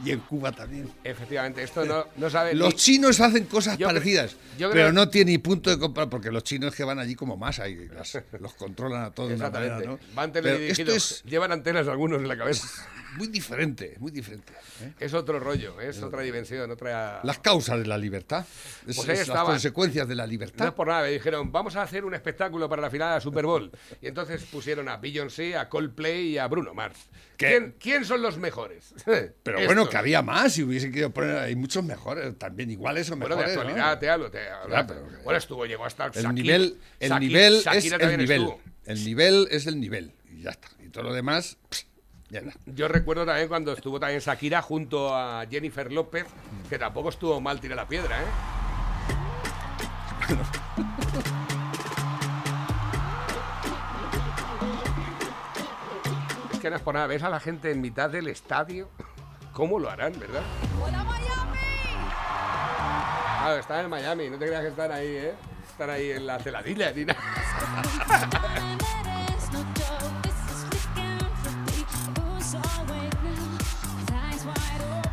Y 0.05 0.11
en 0.11 0.21
Cuba 0.21 0.51
también. 0.53 0.91
Efectivamente, 1.05 1.63
esto 1.63 1.85
no, 1.85 2.07
no 2.17 2.29
sabe. 2.31 2.55
Los 2.55 2.75
ni- 2.75 2.81
chinos 2.81 3.21
hacen 3.21 3.45
cosas 3.45 3.79
Yo 3.79 3.87
parecidas, 3.87 4.37
yo 4.59 4.71
pero 4.71 4.93
no 4.93 5.09
tiene 5.09 5.33
ni 5.33 5.39
punto 5.39 5.71
de 5.71 5.79
comprar, 5.79 6.09
porque 6.09 6.31
los 6.31 6.43
chinos 6.45 6.75
que 6.75 6.83
van 6.85 6.99
allí 6.99 7.15
como 7.15 7.37
masa 7.37 7.69
y 7.69 7.89
las- 7.89 8.19
los 8.41 8.55
controlan 8.55 9.05
a 9.05 9.11
todos 9.13 9.29
de 9.31 9.35
una 9.37 9.51
manera, 9.51 9.77
Exactamente. 9.79 10.05
¿no? 10.09 10.15
Van 10.15 10.31
esto 10.31 10.43
teledirigidos. 10.43 11.13
es 11.13 11.23
Llevan 11.25 11.53
antenas 11.53 11.87
algunos 11.89 12.21
en 12.21 12.29
la 12.29 12.37
cabeza. 12.37 12.67
muy 13.17 13.29
diferente, 13.29 13.95
muy 14.01 14.11
diferente. 14.11 14.53
¿eh? 14.81 14.93
Es 14.99 15.13
otro 15.15 15.39
rollo, 15.39 15.79
es 15.81 16.03
otra 16.03 16.23
dimensión, 16.23 16.71
otra. 16.71 17.21
Las 17.23 17.39
causas 17.39 17.79
de 17.79 17.87
la 17.87 17.99
libertad, 17.99 18.45
es- 18.87 18.97
Pues 18.97 19.09
es 19.21 19.29
las 19.29 19.45
consecuencias 19.45 20.09
de 20.09 20.15
la 20.17 20.25
No 20.25 20.31
libertad. 20.31 20.67
es 20.69 20.73
por 20.73 20.89
nada, 20.89 21.03
me 21.03 21.11
dijeron, 21.11 21.53
vamos 21.53 21.77
a 21.77 21.83
hacer 21.83 22.05
un 22.05 22.15
espectáculo 22.15 22.69
para 22.69 22.83
la 22.83 22.91
final 22.91 23.15
de 23.15 23.21
Super 23.21 23.45
Bowl. 23.47 23.71
Y 24.01 24.07
entonces 24.09 24.43
pusieron 24.45 24.89
a 24.89 24.97
Beyoncé, 24.97 25.57
a 25.57 25.69
Coldplay 25.69 26.29
y 26.31 26.39
a 26.39 26.47
Bruno 26.49 26.75
Mars. 26.75 26.99
¿Quién, 27.37 27.75
quién 27.81 28.05
son 28.05 28.23
los 28.23 28.39
mejores? 28.39 28.95
Pero 29.05 29.65
bueno, 29.67 29.89
que 29.93 29.99
había 29.99 30.23
más, 30.23 30.55
si 30.55 30.63
hubiesen 30.63 30.91
querido 30.91 31.11
poner, 31.11 31.37
hay 31.37 31.55
muchos 31.55 31.85
mejores, 31.85 32.39
también 32.39 32.71
iguales 32.71 33.11
o 33.11 33.17
Bueno, 33.17 33.37
mejores. 33.37 33.51
de 33.51 33.57
¿no? 33.57 33.61
actualidad 33.63 33.99
te 33.99 34.09
hablo. 34.09 34.31
Te 34.31 34.49
hablo. 34.49 34.75
Pero- 34.87 35.23
bueno, 35.23 35.37
estuvo, 35.39 35.67
llegó 35.67 35.85
hasta 35.85 36.07
El 36.15 36.35
nivel, 36.35 36.79
el 36.99 37.21
nivel 37.21 37.57
es 37.57 37.93
el 37.93 38.17
nivel. 38.17 38.41
estuvo. 38.41 38.61
El 38.87 39.05
nivel 39.05 39.49
es 39.51 39.67
el 39.67 39.79
nivel. 39.79 40.15
Y 40.31 40.41
ya 40.45 40.51
está. 40.53 40.69
Y 40.83 40.89
todo 40.89 41.05
lo 41.05 41.13
demás, 41.13 41.59
pss, 41.69 41.87
ya 42.31 42.39
está. 42.39 42.55
Yo 42.65 42.89
recuerdo 42.89 43.27
también 43.27 43.49
cuando 43.49 43.75
estuvo 43.75 44.01
también 44.01 44.21
Shakira 44.21 44.63
junto 44.63 45.15
a 45.15 45.45
Jennifer 45.51 45.93
López, 45.93 46.25
que 46.71 46.79
tampoco 46.79 47.11
estuvo 47.11 47.39
mal 47.43 47.61
tirar 47.61 47.77
la 47.77 47.87
piedra, 47.87 48.19
¿eh? 48.23 48.27
es 56.53 56.59
que 56.61 56.71
no 56.71 56.77
es 56.77 56.83
por 56.83 56.95
nada, 56.95 57.07
ves 57.07 57.23
a 57.23 57.31
la 57.31 57.41
gente 57.41 57.71
en 57.71 57.81
mitad 57.81 58.11
del 58.11 58.29
estadio, 58.29 58.89
¿cómo 59.53 59.79
lo 59.79 59.91
harán, 59.91 60.19
verdad? 60.19 60.43
Claro, 63.41 63.57
están 63.59 63.85
en 63.85 63.91
Miami, 63.91 64.31
no 64.31 64.39
te 64.39 64.47
creas 64.47 64.63
que 64.63 64.69
están 64.69 64.93
ahí, 64.93 65.07
¿eh? 65.09 65.35
Están 65.71 65.91
ahí 65.91 66.11
en 66.13 66.27
la 66.27 66.39
celadilla, 66.39 66.93
ni 66.93 67.05
nada. 67.05 67.21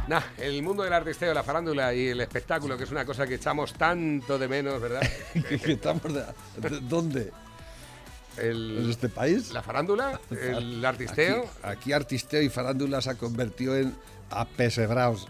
Nah, 0.07 0.21
el 0.37 0.63
mundo 0.63 0.81
del 0.83 0.93
artisteo, 0.93 1.33
la 1.35 1.43
farándula 1.43 1.93
y 1.93 2.07
el 2.07 2.21
espectáculo, 2.21 2.75
que 2.77 2.83
es 2.85 2.91
una 2.91 3.05
cosa 3.05 3.27
que 3.27 3.35
echamos 3.35 3.73
tanto 3.73 4.39
de 4.39 4.47
menos, 4.47 4.81
¿verdad? 4.81 5.01
Estamos 5.35 6.01
de- 6.13 6.25
de- 6.57 6.79
¿Dónde? 8.35 8.51
¿En 8.51 8.83
El- 8.83 8.89
este 8.89 9.09
país? 9.09 9.51
la 9.51 9.61
farándula, 9.63 10.19
el 10.31 10.83
artisteo, 10.85 11.49
Aquí, 11.63 11.69
aquí 11.79 11.93
artisteo 11.93 12.41
y 12.41 12.49
farándula 12.49 13.01
se 13.01 13.09
ha 13.11 13.15
convertido 13.15 13.75
en 13.77 13.95
apesebraos. 14.29 15.27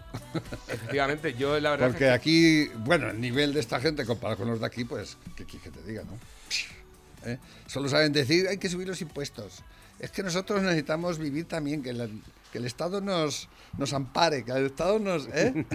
efectivamente, 0.68 1.34
yo 1.34 1.58
la 1.60 1.70
verdad 1.70 1.88
Porque 1.88 2.04
es 2.04 2.10
que 2.10 2.14
aquí, 2.14 2.68
bueno, 2.84 3.10
el 3.10 3.20
nivel 3.20 3.52
de 3.54 3.60
esta 3.60 3.80
gente 3.80 4.04
comparado 4.04 4.38
con 4.38 4.48
los 4.50 4.60
de 4.60 4.66
aquí, 4.66 4.84
pues, 4.84 5.16
¿qué 5.36 5.44
quieres 5.44 5.62
que 5.62 5.70
te 5.70 5.82
diga, 5.86 6.02
no? 6.04 6.18
¿Eh? 7.24 7.38
Solo 7.66 7.88
saben 7.88 8.12
decir, 8.12 8.48
hay 8.48 8.58
que 8.58 8.68
subir 8.68 8.88
los 8.88 9.00
impuestos. 9.02 9.62
Es 9.98 10.10
que 10.10 10.22
nosotros 10.22 10.62
necesitamos 10.62 11.18
vivir 11.18 11.46
también, 11.46 11.82
que, 11.82 11.92
la- 11.92 12.08
que 12.52 12.58
el 12.58 12.64
Estado 12.66 13.00
nos, 13.00 13.48
nos 13.76 13.92
ampare, 13.92 14.44
que 14.44 14.52
el 14.52 14.66
Estado 14.66 14.98
nos... 14.98 15.26
¿eh? 15.32 15.66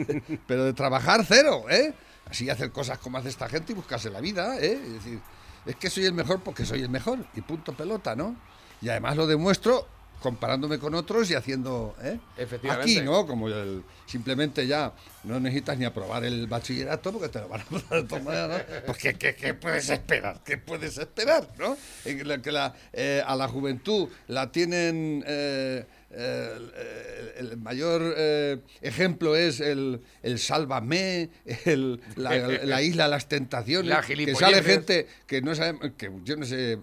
Pero 0.48 0.66
de 0.66 0.74
trabajar 0.74 1.24
cero, 1.28 1.66
¿eh? 1.70 1.94
Así 2.30 2.50
hacer 2.50 2.72
cosas 2.72 2.98
como 2.98 3.20
hace 3.20 3.30
esta 3.30 3.48
gente 3.48 3.74
y 3.74 3.76
buscarse 3.76 4.10
la 4.10 4.20
vida, 4.22 4.58
¿eh? 4.60 4.80
Es 4.84 4.94
decir, 4.94 5.20
es 5.66 5.76
que 5.76 5.90
soy 5.90 6.06
el 6.06 6.14
mejor 6.14 6.42
porque 6.42 6.66
soy 6.66 6.82
el 6.82 6.90
mejor 6.90 7.20
y 7.36 7.42
punto 7.42 7.74
pelota, 7.74 8.16
¿no? 8.16 8.36
Y 8.82 8.90
además 8.90 9.16
lo 9.18 9.26
demuestro 9.28 9.88
comparándome 10.22 10.80
con 10.80 10.96
otros 10.96 11.30
y 11.30 11.36
haciendo, 11.36 11.96
¿eh? 12.02 12.18
Efectivamente. 12.38 12.92
Aquí, 12.98 13.06
¿no? 13.06 13.28
Como 13.28 13.48
el- 13.48 13.84
simplemente 14.08 14.66
ya 14.66 14.92
no 15.24 15.40
necesitas 15.40 15.78
ni 15.78 15.86
aprobar 15.86 16.24
el 16.24 16.48
bachillerato 16.48 17.12
porque 17.12 17.30
te 17.30 17.40
lo 17.42 17.50
van 17.50 17.62
a 17.62 17.64
aprobar 17.64 18.02
de 18.02 18.04
todas 18.08 18.24
maneras, 18.24 18.50
¿no? 18.70 18.86
Pues 18.88 18.98
¿qué, 18.98 19.14
qué- 19.16 19.36
qué 19.36 19.54
puedes 19.54 19.90
esperar? 19.90 20.42
¿Qué 20.44 20.58
puedes 20.58 20.98
esperar, 20.98 21.48
no? 21.60 21.78
En 22.06 22.28
la 22.28 22.42
que 22.42 22.52
la, 22.52 22.74
eh, 22.94 23.22
a 23.26 23.36
la 23.36 23.48
juventud 23.48 24.10
la 24.28 24.52
tienen... 24.52 25.24
eh, 25.28 25.86
eh, 26.12 27.34
el, 27.38 27.52
el 27.52 27.58
mayor 27.58 28.14
eh, 28.18 28.60
ejemplo 28.82 29.36
es 29.36 29.60
el, 29.60 30.02
el 30.24 30.40
Sálvame, 30.40 31.30
el, 31.66 32.02
la, 32.16 32.38
la 32.64 32.82
isla 32.82 33.06
de 33.06 33.10
las 33.10 33.28
tentaciones, 33.28 33.90
La 33.90 34.02
que 34.02 34.36
sale 34.36 34.64
gente 34.64 35.08
que 35.28 35.42
no 35.42 35.56
sabe, 35.56 35.94
que 35.98 36.12
yo 36.24 36.38
no 36.38 36.46
sé, 36.46 36.80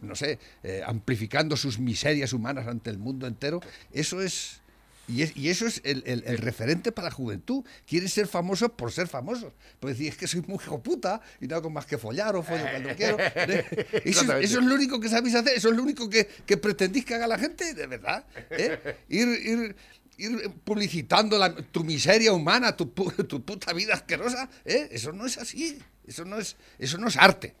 no 0.00 0.14
sé, 0.14 0.38
eh, 0.62 0.82
amplificando 0.84 1.56
sus 1.56 1.78
miserias 1.78 2.32
humanas 2.32 2.66
ante 2.66 2.90
el 2.90 2.98
mundo 2.98 3.26
entero, 3.26 3.60
eso 3.92 4.20
es... 4.20 4.60
Y, 5.06 5.22
es- 5.22 5.36
y 5.36 5.50
eso 5.50 5.66
es 5.66 5.80
el, 5.84 6.02
el- 6.06 6.24
el 6.26 6.38
referente 6.38 6.90
para 6.92 7.08
la 7.08 7.14
juventud. 7.14 7.64
Quieren 7.86 8.08
ser 8.08 8.26
famosos 8.26 8.70
por 8.72 8.90
ser 8.92 9.06
famosos. 9.06 9.52
Porque 9.80 9.92
decir, 9.94 10.08
es 10.08 10.16
que 10.16 10.26
soy 10.26 10.40
muy 10.42 10.56
hijo 10.56 10.82
puta 10.82 11.20
y 11.40 11.46
no 11.46 11.56
hago 11.56 11.68
más 11.70 11.84
que 11.86 11.98
follar 11.98 12.34
o 12.36 12.42
follo 12.42 12.64
cuando 12.70 12.88
quiero. 12.96 13.16
¿eh? 13.20 13.64
Eso, 14.04 14.22
eso 14.38 14.58
es 14.60 14.64
lo 14.64 14.74
único 14.74 14.98
que 15.00 15.08
sabéis 15.08 15.34
hacer, 15.34 15.52
eso 15.56 15.68
es 15.68 15.76
lo 15.76 15.82
único 15.82 16.08
que, 16.08 16.26
que 16.46 16.56
pretendís 16.56 17.04
que 17.04 17.14
haga 17.14 17.26
la 17.26 17.38
gente, 17.38 17.74
de 17.74 17.86
verdad. 17.86 18.24
¿eh? 18.50 18.96
Ir, 19.08 19.28
ir, 19.28 19.76
ir 20.16 20.50
publicitando 20.64 21.38
la- 21.38 21.54
tu 21.54 21.84
miseria 21.84 22.32
humana, 22.32 22.76
tu, 22.76 22.86
tu 22.86 23.44
puta 23.44 23.72
vida 23.72 23.94
asquerosa, 23.94 24.48
¿eh? 24.64 24.88
eso 24.92 25.12
no 25.12 25.26
es 25.26 25.36
así. 25.38 25.78
Eso 26.06 26.24
no 26.26 26.38
es, 26.38 26.56
eso 26.78 26.98
no 26.98 27.08
es 27.08 27.16
arte. 27.16 27.54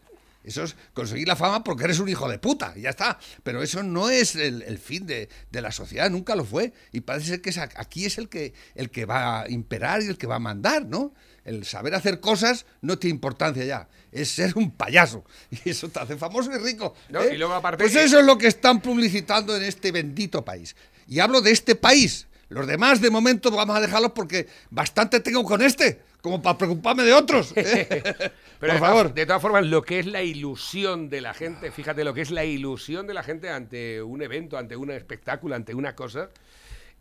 Eso 0.44 0.62
es 0.62 0.76
conseguir 0.92 1.26
la 1.26 1.36
fama 1.36 1.64
porque 1.64 1.84
eres 1.84 1.98
un 1.98 2.08
hijo 2.08 2.28
de 2.28 2.38
puta, 2.38 2.74
y 2.76 2.82
ya 2.82 2.90
está. 2.90 3.18
Pero 3.42 3.62
eso 3.62 3.82
no 3.82 4.10
es 4.10 4.36
el, 4.36 4.62
el 4.62 4.78
fin 4.78 5.06
de, 5.06 5.28
de 5.50 5.60
la 5.62 5.72
sociedad, 5.72 6.10
nunca 6.10 6.36
lo 6.36 6.44
fue. 6.44 6.72
Y 6.92 7.00
parece 7.00 7.28
ser 7.28 7.40
que 7.40 7.50
es 7.50 7.58
aquí 7.58 8.04
es 8.04 8.18
el 8.18 8.28
que, 8.28 8.52
el 8.74 8.90
que 8.90 9.06
va 9.06 9.42
a 9.42 9.50
imperar 9.50 10.02
y 10.02 10.06
el 10.06 10.18
que 10.18 10.26
va 10.26 10.36
a 10.36 10.40
mandar, 10.40 10.84
¿no? 10.84 11.14
El 11.44 11.64
saber 11.64 11.94
hacer 11.94 12.20
cosas 12.20 12.66
no 12.80 12.98
tiene 12.98 13.14
importancia 13.14 13.64
ya. 13.64 13.88
Es 14.12 14.30
ser 14.30 14.56
un 14.56 14.70
payaso. 14.70 15.24
Y 15.64 15.70
eso 15.70 15.88
te 15.88 16.00
hace 16.00 16.16
famoso 16.16 16.50
y 16.52 16.58
rico. 16.58 16.94
No, 17.08 17.22
¿eh? 17.22 17.34
y 17.34 17.38
luego 17.38 17.54
aparte 17.54 17.82
Pues 17.82 17.96
eso 17.96 18.18
es 18.18 18.24
lo 18.24 18.38
que 18.38 18.46
están 18.46 18.80
publicitando 18.80 19.56
en 19.56 19.64
este 19.64 19.92
bendito 19.92 20.44
país. 20.44 20.76
Y 21.06 21.20
hablo 21.20 21.40
de 21.40 21.50
este 21.50 21.74
país. 21.74 22.26
Los 22.48 22.66
demás, 22.66 23.00
de 23.00 23.10
momento, 23.10 23.50
vamos 23.50 23.76
a 23.76 23.80
dejarlos 23.80 24.12
porque 24.12 24.46
bastante 24.70 25.20
tengo 25.20 25.44
con 25.44 25.62
este, 25.62 26.00
como 26.24 26.40
para 26.40 26.56
preocuparme 26.56 27.02
de 27.02 27.12
otros. 27.12 27.52
Pero 27.54 28.32
Por 28.58 28.78
favor. 28.78 29.12
de 29.12 29.26
todas 29.26 29.42
formas, 29.42 29.66
lo 29.66 29.82
que 29.82 29.98
es 29.98 30.06
la 30.06 30.22
ilusión 30.22 31.10
de 31.10 31.20
la 31.20 31.34
gente, 31.34 31.70
fíjate 31.70 32.02
lo 32.02 32.14
que 32.14 32.22
es 32.22 32.30
la 32.30 32.46
ilusión 32.46 33.06
de 33.06 33.12
la 33.12 33.22
gente 33.22 33.50
ante 33.50 34.02
un 34.02 34.22
evento, 34.22 34.56
ante 34.56 34.74
un 34.74 34.90
espectáculo, 34.90 35.54
ante 35.54 35.74
una 35.74 35.94
cosa, 35.94 36.30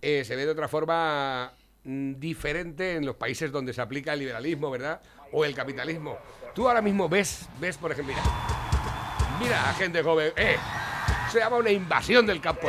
eh, 0.02 0.26
se 0.26 0.36
ve 0.36 0.46
de 0.46 0.52
otra 0.52 0.68
forma 0.68 1.54
mm, 1.86 2.16
diferente 2.20 2.96
en 2.98 3.06
los 3.06 3.16
países 3.16 3.50
donde 3.50 3.72
se 3.72 3.80
aplica 3.82 4.12
el 4.12 4.20
liberalismo, 4.20 4.70
¿verdad? 4.70 5.00
O 5.32 5.46
el 5.46 5.56
capitalismo. 5.56 6.18
Tú 6.54 6.68
ahora 6.68 6.82
mismo 6.82 7.08
ves, 7.08 7.48
ves, 7.62 7.78
por 7.78 7.94
ejemplo, 7.94 8.14
mira, 8.14 9.40
mira 9.40 9.70
a 9.70 9.74
gente 9.74 10.04
joven, 10.04 10.34
eh, 10.36 10.58
se 11.32 11.40
llama 11.40 11.56
una 11.60 11.72
invasión 11.72 12.26
del 12.26 12.42
campo. 12.42 12.68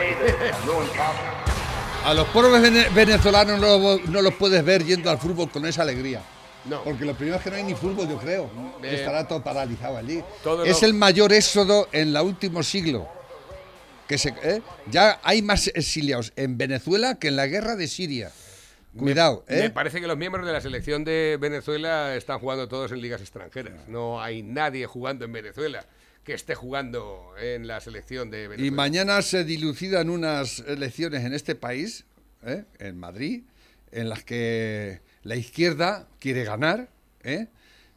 A 2.04 2.14
los 2.14 2.28
pobres 2.28 2.62
vene- 2.62 2.88
venezolanos 2.94 3.58
no, 3.60 3.98
no 3.98 4.22
los 4.22 4.34
puedes 4.34 4.64
ver 4.64 4.84
yendo 4.84 5.10
al 5.10 5.18
fútbol 5.18 5.50
con 5.50 5.66
esa 5.66 5.82
alegría. 5.82 6.22
No. 6.66 6.82
Porque 6.82 7.04
lo 7.04 7.14
primero 7.14 7.36
es 7.36 7.42
que 7.42 7.50
no 7.50 7.56
hay 7.56 7.62
ni 7.62 7.74
fútbol, 7.74 8.08
yo 8.08 8.18
creo. 8.18 8.50
Eh, 8.82 8.94
Estará 8.94 9.28
todo 9.28 9.42
paralizado 9.42 9.96
allí. 9.98 10.22
todo 10.42 10.64
es 10.64 10.80
lo- 10.80 10.88
el 10.88 10.94
mayor 10.94 11.32
éxodo 11.32 11.88
en 11.92 12.08
el 12.16 12.22
último 12.22 12.62
siglo. 12.62 13.06
Que 14.08 14.18
se, 14.18 14.34
¿eh? 14.42 14.60
Ya 14.90 15.18
hay 15.22 15.40
más 15.42 15.66
exiliados 15.68 16.32
en 16.36 16.56
Venezuela 16.58 17.18
que 17.18 17.28
en 17.28 17.36
la 17.36 17.46
guerra 17.46 17.74
de 17.76 17.86
Siria. 17.88 18.30
Cuidado, 18.96 19.44
¿eh? 19.48 19.62
Me 19.62 19.70
parece 19.70 20.00
que 20.00 20.06
los 20.06 20.16
miembros 20.16 20.46
de 20.46 20.52
la 20.52 20.60
selección 20.60 21.04
de 21.04 21.36
Venezuela 21.40 22.14
están 22.14 22.38
jugando 22.38 22.68
todos 22.68 22.92
en 22.92 23.00
ligas 23.00 23.20
extranjeras. 23.20 23.88
No 23.88 24.22
hay 24.22 24.42
nadie 24.42 24.86
jugando 24.86 25.24
en 25.24 25.32
Venezuela 25.32 25.84
que 26.22 26.32
esté 26.34 26.54
jugando 26.54 27.32
en 27.40 27.66
la 27.66 27.80
selección 27.80 28.30
de 28.30 28.48
Venezuela. 28.48 28.66
Y 28.66 28.70
mañana 28.70 29.20
se 29.22 29.42
dilucidan 29.44 30.08
unas 30.10 30.60
elecciones 30.60 31.24
en 31.24 31.34
este 31.34 31.54
país, 31.56 32.04
¿eh? 32.46 32.64
en 32.78 32.96
Madrid, 32.98 33.42
en 33.90 34.08
las 34.08 34.22
que 34.22 35.00
la 35.24 35.36
izquierda 35.36 36.06
quiere 36.20 36.44
ganar, 36.44 36.88
¿eh? 37.22 37.48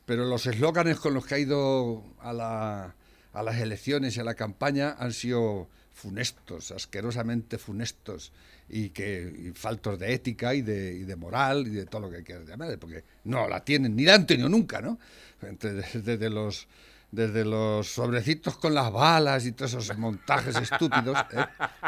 pero 0.05 0.25
los 0.25 0.45
eslóganes 0.47 0.97
con 0.99 1.13
los 1.13 1.25
que 1.25 1.35
ha 1.35 1.39
ido 1.39 2.03
a, 2.19 2.33
la- 2.33 2.95
a 3.33 3.43
las 3.43 3.57
elecciones 3.57 4.17
y 4.17 4.19
a 4.19 4.23
la 4.23 4.33
campaña 4.33 4.95
han 4.97 5.13
sido 5.13 5.67
funestos, 5.93 6.71
asquerosamente 6.71 7.57
funestos 7.57 8.31
y 8.69 8.89
que 8.89 9.51
faltos 9.55 9.97
de 9.99 10.13
ética 10.13 10.53
y 10.53 10.61
de, 10.61 10.93
y 10.93 11.03
de 11.03 11.15
moral 11.15 11.67
y 11.67 11.71
de 11.71 11.85
todo 11.85 12.01
lo 12.01 12.09
que 12.11 12.23
quieras 12.23 12.47
llamar, 12.47 12.77
porque 12.79 13.03
no 13.23 13.47
la 13.47 13.63
tienen, 13.63 13.95
ni 13.95 14.03
la 14.03 14.15
han 14.15 14.25
nunca, 14.49 14.79
¿no? 14.81 14.99
Desde, 15.41 16.29
los 16.29 16.67
desde 17.11 17.45
los 17.45 17.87
sobrecitos 17.87 18.57
con 18.57 18.73
las 18.73 18.91
balas 18.91 19.45
y 19.45 19.53
todos 19.53 19.73
esos 19.73 19.97
montajes 19.97 20.55
estúpidos, 20.55 21.17
¿eh? 21.31 21.45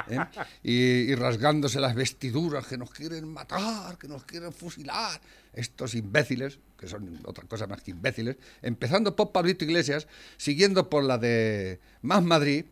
¿eh? 0.10 0.20
Y, 0.64 1.16
rasgándose 1.16 1.80
las 1.80 1.94
vestiduras 1.94 2.66
que 2.66 2.78
nos 2.78 2.90
quieren 2.92 3.28
matar, 3.28 3.98
que 3.98 4.08
nos 4.08 4.24
quieren 4.24 4.54
fusilar, 4.54 5.20
estos 5.54 5.94
imbéciles, 5.96 6.60
que 6.78 6.88
son 6.88 7.20
otra 7.26 7.44
cosa 7.46 7.68
más 7.68 7.82
que 7.82 7.92
imbéciles, 7.92 8.38
empezando 8.62 9.16
por 9.16 9.32
Pablito 9.32 9.66
Iglesias, 9.66 10.08
siguiendo 10.38 10.90
por 10.90 11.04
la 11.04 11.18
de 11.18 11.80
Más 12.02 12.24
Madrid, 12.24 12.66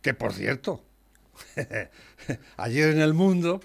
que 0.00 0.14
por 0.14 0.32
cierto, 0.32 0.82
ayer 2.56 2.90
en 2.90 3.00
el 3.00 3.12
mundo 3.12 3.60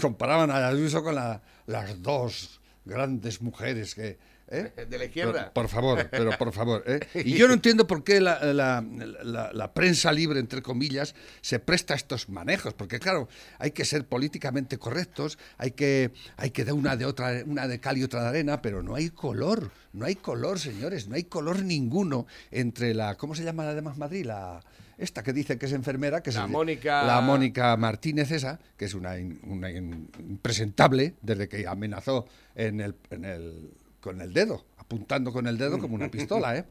comparaban 0.00 0.50
a 0.50 0.68
Ayuso 0.68 1.02
con 1.02 1.16
la- 1.16 1.42
las 1.66 2.02
dos 2.02 2.60
grandes 2.84 3.42
mujeres 3.42 3.94
que... 3.94 4.18
¿eh? 4.52 4.86
De 4.86 4.98
la 4.98 5.04
izquierda. 5.06 5.52
Por, 5.52 5.64
por 5.64 5.68
favor, 5.68 6.08
pero 6.10 6.30
por 6.38 6.52
favor. 6.52 6.84
¿eh? 6.86 7.00
Y 7.24 7.34
yo 7.36 7.48
no 7.48 7.54
entiendo 7.54 7.86
por 7.86 8.04
qué 8.04 8.20
la, 8.20 8.38
la- 8.52 8.84
la- 9.24 9.52
la 9.52 9.72
prensa 9.74 10.12
libre, 10.12 10.38
entre 10.40 10.62
comillas, 10.62 11.14
se 11.40 11.58
presta 11.58 11.94
a 11.94 11.96
estos 11.96 12.28
manejos, 12.28 12.74
porque 12.74 12.98
claro, 12.98 13.28
hay 13.58 13.70
que 13.72 13.84
ser 13.84 14.04
políticamente 14.06 14.78
correctos, 14.78 15.38
hay 15.58 15.72
que, 15.72 16.12
hay 16.36 16.50
que 16.50 16.64
dar 16.64 16.74
una 16.74 16.96
de 16.96 17.06
otra, 17.06 17.42
una 17.46 17.66
de 17.66 17.80
cal 17.80 17.96
y 17.98 18.04
otra 18.04 18.22
de 18.22 18.28
arena, 18.28 18.62
pero 18.62 18.82
no 18.82 18.94
hay 18.94 19.10
color, 19.10 19.70
no 19.92 20.04
hay 20.04 20.16
color, 20.16 20.58
señores, 20.58 21.08
no 21.08 21.14
hay 21.16 21.24
color 21.24 21.62
ninguno 21.62 22.26
entre 22.50 22.94
la, 22.94 23.16
¿cómo 23.16 23.34
se 23.34 23.44
llama 23.44 23.64
la 23.64 23.74
de 23.74 23.82
Más 23.82 23.96
Madrid? 23.96 24.26
La, 24.26 24.60
esta 24.98 25.22
que 25.22 25.32
dice 25.32 25.58
que 25.58 25.66
es 25.66 25.72
enfermera, 25.72 26.22
que 26.22 26.30
es 26.30 26.36
La 26.36 26.46
Mónica- 26.46 27.02
la 27.04 27.20
Mónica 27.20 27.76
Martínez 27.76 28.30
esa, 28.30 28.60
que 28.76 28.84
es 28.84 28.94
una, 28.94 29.18
in- 29.18 29.40
una 29.44 29.70
in- 29.70 30.08
impresentable 30.20 31.14
desde 31.22 31.48
que 31.48 31.66
amenazó 31.66 32.26
en 32.54 32.80
el, 32.80 32.94
en 33.10 33.24
el, 33.24 33.70
con 34.02 34.20
el 34.20 34.34
dedo, 34.34 34.66
apuntando 34.76 35.32
con 35.32 35.46
el 35.46 35.56
dedo 35.56 35.78
como 35.78 35.94
una 35.94 36.10
pistola, 36.10 36.56
¿eh? 36.56 36.64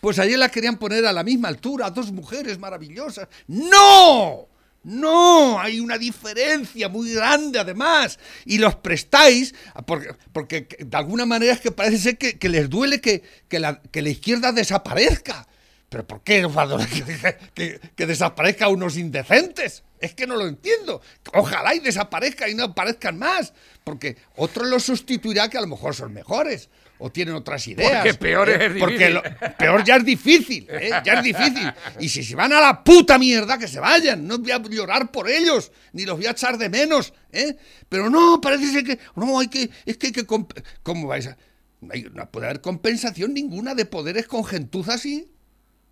Pues 0.00 0.18
ayer 0.18 0.38
la 0.38 0.50
querían 0.50 0.76
poner 0.76 1.06
a 1.06 1.12
la 1.12 1.24
misma 1.24 1.48
altura, 1.48 1.90
dos 1.90 2.12
mujeres 2.12 2.58
maravillosas. 2.58 3.26
¡No! 3.48 4.46
No, 4.84 5.58
hay 5.58 5.80
una 5.80 5.98
diferencia 5.98 6.88
muy 6.88 7.12
grande 7.12 7.58
además. 7.58 8.18
Y 8.44 8.58
los 8.58 8.76
prestáis 8.76 9.54
porque, 9.86 10.14
porque 10.32 10.68
de 10.78 10.96
alguna 10.96 11.26
manera 11.26 11.52
es 11.52 11.60
que 11.60 11.72
parece 11.72 11.98
ser 11.98 12.18
que, 12.18 12.38
que 12.38 12.48
les 12.48 12.70
duele 12.70 13.00
que, 13.00 13.22
que 13.48 13.58
la, 13.58 13.80
que 13.82 14.02
la 14.02 14.10
izquierda 14.10 14.52
desaparezca. 14.52 15.48
¿Pero 15.88 16.06
por 16.06 16.22
qué 16.22 16.44
Osvaldo, 16.44 16.78
que, 16.78 17.36
que- 17.54 17.80
que 17.96 18.06
desaparezca 18.06 18.68
unos 18.68 18.96
indecentes? 18.96 19.84
Es 20.00 20.14
que 20.14 20.26
no 20.26 20.36
lo 20.36 20.46
entiendo. 20.46 21.00
Ojalá 21.34 21.74
y 21.74 21.80
desaparezca 21.80 22.48
y 22.48 22.54
no 22.54 22.64
aparezcan 22.64 23.18
más. 23.18 23.52
Porque 23.84 24.16
otro 24.36 24.64
los 24.64 24.84
sustituirá 24.84 25.48
que 25.48 25.58
a 25.58 25.60
lo 25.62 25.66
mejor 25.66 25.94
son 25.94 26.12
mejores. 26.12 26.68
O 27.00 27.10
tienen 27.10 27.34
otras 27.34 27.66
ideas. 27.68 27.90
Porque 28.04 28.14
peor 28.18 28.48
es 28.50 28.72
Porque 28.78 28.94
difícil. 29.08 29.14
lo- 29.14 29.56
peor 29.56 29.84
ya 29.84 29.96
es 29.96 30.04
difícil, 30.04 30.66
¿eh? 30.70 30.90
ya 31.04 31.14
es 31.14 31.22
difícil. 31.24 31.72
Y 32.00 32.08
si 32.08 32.22
se 32.22 32.34
van 32.36 32.52
a 32.52 32.60
la 32.60 32.84
puta 32.84 33.18
mierda, 33.18 33.56
que 33.58 33.66
se 33.68 33.80
vayan. 33.80 34.26
No 34.26 34.38
voy 34.38 34.50
a 34.52 34.58
llorar 34.58 35.10
por 35.10 35.28
ellos, 35.28 35.72
ni 35.92 36.04
los 36.04 36.16
voy 36.16 36.26
a 36.26 36.30
echar 36.32 36.58
de 36.58 36.68
menos. 36.68 37.12
¿eh? 37.32 37.56
Pero 37.88 38.10
no, 38.10 38.40
parece 38.40 38.70
ser 38.70 38.84
que. 38.84 38.98
No, 39.16 39.38
hay 39.40 39.48
que. 39.48 39.70
Es 39.86 39.96
que 39.96 40.08
hay 40.08 40.12
que. 40.12 40.26
¿Cómo 40.26 41.06
vais 41.08 41.26
a.? 41.28 41.36
No 41.80 42.30
puede 42.30 42.46
haber 42.46 42.60
compensación 42.60 43.32
ninguna 43.34 43.74
de 43.74 43.84
poderes 43.86 44.26
con 44.26 44.44
gentuza 44.44 44.94
así. 44.94 45.32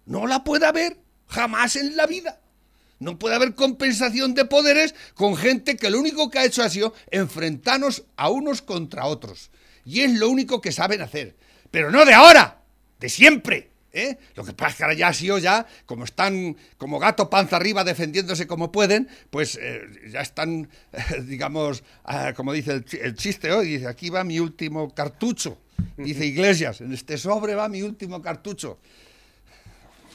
No 0.06 0.26
la 0.26 0.44
puede 0.44 0.66
haber. 0.66 0.96
Jamás 1.28 1.76
en 1.76 1.96
la 1.96 2.06
vida. 2.06 2.40
No 2.98 3.18
puede 3.18 3.34
haber 3.34 3.54
compensación 3.54 4.34
de 4.34 4.46
poderes 4.46 4.94
con 5.14 5.36
gente 5.36 5.76
que 5.76 5.90
lo 5.90 5.98
único 5.98 6.30
que 6.30 6.38
ha 6.38 6.44
hecho 6.44 6.62
ha 6.62 6.70
sido 6.70 6.94
enfrentarnos 7.10 8.04
a 8.16 8.30
unos 8.30 8.62
contra 8.62 9.06
otros. 9.06 9.50
Y 9.84 10.00
es 10.00 10.12
lo 10.12 10.30
único 10.30 10.60
que 10.60 10.72
saben 10.72 11.02
hacer. 11.02 11.36
Pero 11.70 11.90
no 11.90 12.04
de 12.06 12.14
ahora, 12.14 12.62
de 12.98 13.08
siempre. 13.08 13.70
¿eh? 13.92 14.16
Lo 14.34 14.44
que 14.44 14.52
pasa 14.52 14.70
es 14.70 14.76
que 14.76 14.82
ahora 14.84 14.94
ya 14.94 15.08
ha 15.08 15.14
sido 15.14 15.38
ya, 15.38 15.66
como 15.84 16.04
están 16.04 16.56
como 16.78 16.98
gato 16.98 17.28
panza 17.28 17.56
arriba 17.56 17.84
defendiéndose 17.84 18.46
como 18.46 18.72
pueden, 18.72 19.08
pues 19.30 19.58
eh, 19.60 19.82
ya 20.10 20.20
están, 20.20 20.68
eh, 20.92 21.22
digamos, 21.22 21.82
ah, 22.04 22.32
como 22.34 22.52
dice 22.52 22.72
el, 22.72 22.84
el 23.02 23.14
chiste 23.14 23.52
hoy, 23.52 23.68
dice, 23.68 23.88
aquí 23.88 24.08
va 24.08 24.24
mi 24.24 24.38
último 24.38 24.94
cartucho. 24.94 25.58
Dice 25.98 26.24
Iglesias, 26.24 26.80
en 26.80 26.92
este 26.92 27.18
sobre 27.18 27.54
va 27.54 27.68
mi 27.68 27.82
último 27.82 28.22
cartucho. 28.22 28.78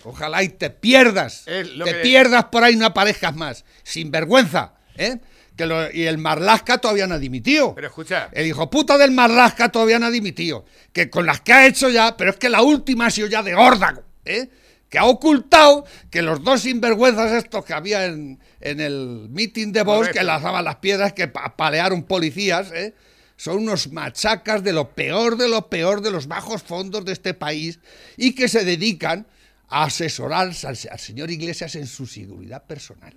Ojalá 0.04 0.44
y 0.44 0.50
te 0.50 0.70
pierdas. 0.70 1.46
Lo 1.76 1.86
te 1.86 1.94
que- 1.94 2.00
pierdas 2.00 2.46
por 2.46 2.64
ahí, 2.64 2.76
no 2.76 2.86
aparezcas 2.88 3.36
más. 3.36 3.66
Sin 3.84 4.12
vergüenza. 4.12 4.74
¿eh? 4.96 5.18
Que 5.56 5.66
lo- 5.66 5.92
y 5.92 6.04
el 6.04 6.18
Marlasca 6.18 6.78
todavía 6.80 7.08
no 7.08 7.16
ha 7.16 7.20
dimitido. 7.20 7.76
Pero 7.76 7.88
escucha. 7.88 8.30
El 8.32 8.48
hijo 8.48 8.70
puta 8.70 8.98
del 8.98 9.12
Marlasca 9.12 9.70
todavía 9.70 10.00
no 10.00 10.08
ha 10.08 10.12
dimitido. 10.12 10.66
Que 10.94 11.10
con 11.10 11.26
las 11.26 11.42
que 11.42 11.54
ha 11.54 11.66
hecho 11.68 11.90
ya, 11.90 12.18
pero 12.18 12.32
es 12.32 12.38
que 12.38 12.50
la 12.50 12.62
última 12.62 13.08
ha 13.08 13.12
sido 13.12 13.28
ya 13.28 13.44
de 13.44 13.56
órdago. 13.56 14.04
¿eh? 14.26 14.50
Que 14.90 14.98
ha 14.98 15.06
ocultado 15.06 15.86
que 16.10 16.22
los 16.22 16.44
dos 16.44 16.62
sinvergüenzas 16.62 17.32
estos 17.32 17.64
que 17.64 17.74
había 17.74 18.06
en, 18.06 18.40
en 18.60 18.80
el 18.82 19.28
meeting 19.30 19.72
de 19.72 19.84
Vox, 19.84 20.10
que 20.10 20.24
lanzaban 20.24 20.66
las 20.66 20.78
piedras, 20.78 21.14
que 21.14 21.28
pa- 21.30 21.46
apalearon 21.46 22.04
policías, 22.04 22.72
¿eh? 22.74 22.94
son 23.38 23.58
unos 23.60 23.92
machacas 23.92 24.64
de 24.64 24.74
lo 24.74 24.90
peor 24.92 25.38
de 25.38 25.48
lo 25.48 25.70
peor 25.70 26.02
de 26.02 26.12
los 26.12 26.28
bajos 26.28 26.62
fondos 26.62 27.06
de 27.06 27.14
este 27.14 27.34
país 27.34 27.80
y 28.18 28.36
que 28.36 28.48
se 28.50 28.64
dedican 28.66 29.26
asesorar 29.72 30.50
al, 30.64 30.78
al 30.92 31.00
señor 31.00 31.32
Iglesias 31.32 31.76
en 31.76 31.88
su 31.88 32.06
seguridad 32.06 32.66
personal. 32.66 33.14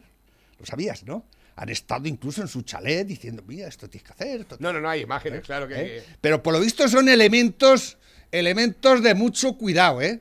Lo 0.58 0.64
sabías, 0.64 1.04
¿no? 1.04 1.26
Han 1.56 1.68
estado 1.68 2.08
incluso 2.08 2.42
en 2.42 2.48
su 2.48 2.62
chalet 2.62 3.06
diciendo, 3.06 3.42
mira, 3.46 3.68
esto 3.68 3.88
tienes 3.88 4.06
que 4.06 4.12
hacer. 4.12 4.40
Esto 4.40 4.56
No, 4.60 4.72
no, 4.72 4.80
no 4.80 4.88
hay 4.88 5.02
imágenes, 5.02 5.42
claro 5.42 5.68
que. 5.68 5.98
¿eh? 5.98 6.04
Pero 6.20 6.42
por 6.42 6.52
lo 6.52 6.60
visto 6.60 6.88
son 6.88 7.08
elementos, 7.08 7.98
elementos 8.32 9.02
de 9.02 9.14
mucho 9.14 9.56
cuidado, 9.56 10.00
¿eh? 10.00 10.20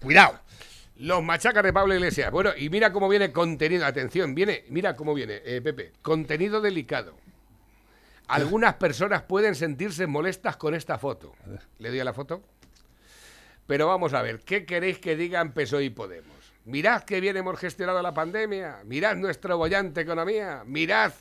Cuidado. 0.00 0.40
Los 0.96 1.22
machacas 1.22 1.64
de 1.64 1.72
Pablo 1.72 1.94
Iglesias. 1.94 2.30
Bueno, 2.30 2.50
y 2.56 2.68
mira 2.68 2.92
cómo 2.92 3.08
viene 3.08 3.32
contenido. 3.32 3.86
Atención, 3.86 4.34
viene, 4.34 4.64
mira 4.68 4.94
cómo 4.94 5.14
viene, 5.14 5.40
eh, 5.44 5.60
Pepe. 5.60 5.92
Contenido 6.02 6.60
delicado. 6.60 7.16
Algunas 8.28 8.74
personas 8.74 9.22
pueden 9.22 9.54
sentirse 9.54 10.06
molestas 10.06 10.56
con 10.56 10.74
esta 10.74 10.98
foto. 10.98 11.34
¿Le 11.78 11.88
doy 11.88 12.00
a 12.00 12.04
la 12.04 12.14
foto? 12.14 12.42
Pero 13.66 13.86
vamos 13.86 14.12
a 14.14 14.22
ver, 14.22 14.40
¿qué 14.40 14.64
queréis 14.66 14.98
que 14.98 15.16
digan 15.16 15.52
PSOE 15.52 15.84
y 15.84 15.90
Podemos? 15.90 16.32
Mirad 16.64 17.02
qué 17.04 17.20
bien 17.20 17.36
hemos 17.36 17.58
gestionado 17.58 18.02
la 18.02 18.12
pandemia, 18.14 18.78
mirad 18.84 19.16
nuestra 19.16 19.54
bollante 19.56 20.00
economía, 20.00 20.62
mirad 20.64 21.12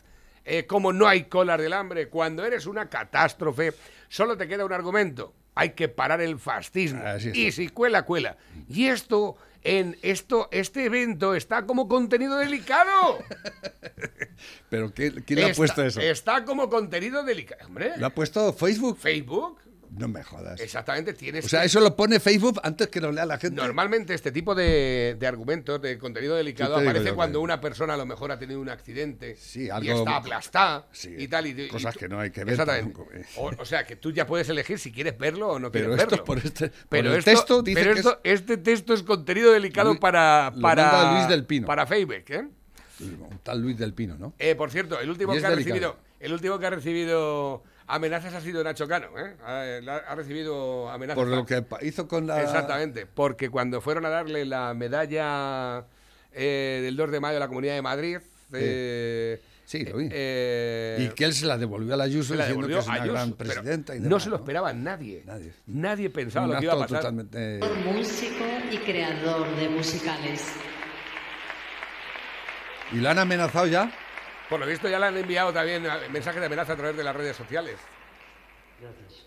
eh, 0.46 0.66
cómo 0.66 0.94
no 0.94 1.08
hay 1.08 1.24
colas 1.26 1.60
del 1.60 1.74
hambre. 1.74 2.10
Cuando 2.10 2.46
eres 2.46 2.66
una 2.68 2.90
catástrofe, 2.90 3.74
solo 4.10 4.38
te 4.38 4.48
queda 4.48 4.66
un 4.66 4.74
argumento. 4.74 5.34
Hay 5.56 5.72
que 5.72 5.88
parar 5.90 6.22
el 6.22 6.40
fascismo. 6.40 7.02
Y 7.34 7.52
si 7.52 7.70
cuela, 7.70 8.04
cuela. 8.04 8.38
Y 8.70 8.86
esto, 8.88 9.36
en 9.64 9.98
esto, 10.02 10.48
este 10.52 10.86
evento 10.86 11.36
está 11.36 11.66
como 11.66 11.88
contenido 11.88 12.38
delicado. 12.38 13.20
¿Pero 14.70 14.94
qué- 14.94 15.24
quién 15.26 15.40
le 15.40 15.52
ha 15.52 15.54
puesto 15.54 15.84
eso? 15.84 16.00
Está 16.02 16.46
como 16.46 16.70
contenido 16.70 17.24
delicado. 17.24 17.68
Hombre, 17.68 17.94
¿Lo 17.98 18.08
ha 18.08 18.10
puesto 18.12 18.54
Facebook? 18.54 18.98
Facebook, 18.98 19.60
No 19.94 20.08
me 20.08 20.24
jodas. 20.24 20.60
exactamente, 20.62 21.14
tienes 21.14 21.44
O 21.46 21.50
sea, 21.50 21.60
que- 21.62 21.66
eso 21.66 21.82
lo 21.82 21.96
pone 21.98 22.20
Facebook 22.22 22.62
antes 22.64 22.88
que 22.88 23.02
lo 23.02 23.12
lea 23.12 23.26
la 23.26 23.38
gente. 23.38 23.58
Normalmente 23.62 24.14
este 24.14 24.32
tipo 24.32 24.56
de, 24.56 25.18
de 25.20 25.28
argumentos 25.28 25.82
de 25.82 25.98
contenido 25.98 26.36
delicado 26.36 26.78
aparece 26.78 27.08
yo 27.10 27.16
cuando 27.16 27.40
que- 27.40 27.44
una 27.44 27.60
persona 27.60 27.96
a 27.96 27.98
lo 27.98 28.06
mejor 28.06 28.32
ha 28.32 28.40
tenido 28.40 28.62
un 28.62 28.70
accidente 28.70 29.36
Sí, 29.36 29.66
y 29.66 29.70
algo- 29.70 30.00
está 30.00 30.16
aplastada 30.16 30.88
Sí, 30.94 31.14
y 31.18 31.28
tal. 31.28 31.46
Y, 31.48 31.62
y 31.64 31.68
cosas 31.68 31.94
tú- 31.94 32.00
que 32.00 32.08
no 32.08 32.20
hay 32.22 32.32
que 32.32 32.46
ver 32.46 32.54
Exactamente. 32.54 33.02
eh. 33.14 33.26
O, 33.36 33.52
o 33.58 33.66
sea, 33.66 33.86
que 33.86 33.98
tú 33.98 34.12
ya 34.14 34.26
puedes 34.26 34.48
elegir 34.48 34.80
si 34.80 34.92
quieres 34.94 35.18
verlo 35.18 35.50
o 35.50 35.60
no 35.60 35.72
Pero 35.72 35.88
quieres 35.90 36.04
esto 36.04 36.12
verlo. 36.12 36.26
por 36.26 36.38
este- 36.38 36.70
por 36.70 36.88
pero 36.90 37.12
el 37.12 37.20
esto- 37.20 37.32
texto 37.32 37.62
dice 37.62 37.82
pero 37.82 37.94
que 37.94 38.00
esto- 38.00 38.20
este 38.24 38.58
texto 38.58 38.94
es 38.94 39.04
contenido 39.04 39.52
delicado 39.52 40.00
para, 40.00 40.54
para, 40.62 41.16
Luis 41.16 41.28
del 41.28 41.46
Pino. 41.46 41.68
para 41.68 41.86
Facebook, 41.86 42.24
¿eh? 42.30 42.48
Un 43.02 43.40
tal 43.44 43.60
Luis 43.62 43.78
del 43.78 43.94
Pino, 43.94 44.16
¿no? 44.18 44.34
Eh, 44.40 44.56
por 44.56 44.70
cierto, 44.72 45.00
el 45.00 45.10
último 45.10 45.34
Y 45.34 45.38
es 45.38 45.42
que 45.42 45.48
ha 45.48 45.50
delicado. 45.50 45.74
recibido, 45.74 45.98
el 46.20 46.34
último 46.34 46.60
que 46.60 46.66
ha 46.68 46.70
recibido 46.70 47.64
amenazas 47.96 48.34
ha 48.34 48.42
sido 48.42 48.64
Nacho 48.64 48.88
Cano, 48.88 49.08
¿eh? 49.18 49.36
Ha, 49.46 49.82
la- 49.84 49.98
ha 49.98 50.16
recibido 50.16 50.90
amenazas. 50.90 51.16
Por 51.24 51.28
lo 51.28 51.46
que 51.46 51.64
hizo 51.82 52.08
con 52.08 52.28
la... 52.28 52.42
Exactamente, 52.42 53.06
porque 53.06 53.50
cuando 53.50 53.82
fueron 53.82 54.06
a 54.06 54.10
darle 54.10 54.46
la 54.46 54.74
medalla 54.74 55.86
eh, 56.32 56.80
del 56.84 56.96
2 56.96 57.12
de 57.12 57.20
mayo 57.20 57.38
a 57.38 57.40
la 57.40 57.48
Comunidad 57.48 57.76
de 57.76 57.82
Madrid, 57.82 58.18
eh, 58.54 59.42
Sí, 59.66 59.86
lo 59.86 59.98
vi. 59.98 60.10
eh, 60.12 60.98
Y 61.00 61.10
que 61.16 61.24
él 61.24 61.34
se 61.34 61.46
la 61.46 61.58
devolvió 61.58 61.94
a 61.94 61.98
la 61.98 62.04
Ayuso 62.04 62.34
se 62.34 62.36
la 62.38 62.46
diciendo 62.46 62.68
que 62.68 62.74
devolvió 62.74 62.80
es 62.80 62.86
una 62.88 62.94
a 62.96 63.02
Ayuso, 63.04 63.14
gran 63.14 63.34
presidenta. 63.34 63.96
y 63.96 64.00
no 64.00 64.04
demás, 64.06 64.24
se 64.24 64.30
lo 64.30 64.36
esperaba 64.36 64.74
nadie. 64.74 65.24
Nadie. 65.26 65.54
Nadie 65.68 66.10
pensaba 66.10 66.46
Un 66.48 66.52
lo 66.54 66.60
que 66.60 66.66
iba 66.66 66.74
a 66.74 66.78
pasar. 66.80 66.98
totalmente... 67.00 67.60
músico 67.86 68.44
y 68.70 68.78
creador 68.80 69.56
de 69.56 69.70
musicales. 69.70 70.46
¿Y 72.92 72.98
la 72.98 73.12
han 73.12 73.20
amenazado 73.20 73.68
ya? 73.68 73.90
Por 74.52 74.60
lo 74.60 74.66
visto 74.66 74.90
ya 74.90 75.00
le 75.00 75.06
han 75.06 75.16
enviado 75.16 75.54
también 75.54 75.86
eh, 75.86 75.90
mensajes 76.12 76.42
de 76.42 76.48
amenaza 76.48 76.74
a 76.74 76.76
través 76.76 76.98
de 76.98 77.06
las 77.06 77.16
redes 77.16 77.38
sociales. 77.38 77.78
Gracias. 78.82 79.26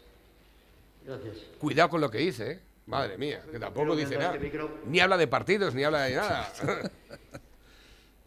Gracias. 1.03 1.37
Cuidado 1.59 1.89
con 1.89 2.03
lo 2.03 2.11
que 2.11 2.19
dice, 2.19 2.51
¿eh? 2.51 2.61
Madre 2.85 3.17
mía, 3.17 3.43
que 3.51 3.59
tampoco 3.59 3.97
dice 3.97 4.19
nada. 4.19 4.35
este 4.35 4.45
micro. 4.45 4.81
Ni 4.85 5.01
habla 5.01 5.17
de 5.17 5.27
partidos, 5.27 5.75
ni 5.75 5.83
habla 5.83 6.03
de 6.03 6.17
nada. 6.17 6.53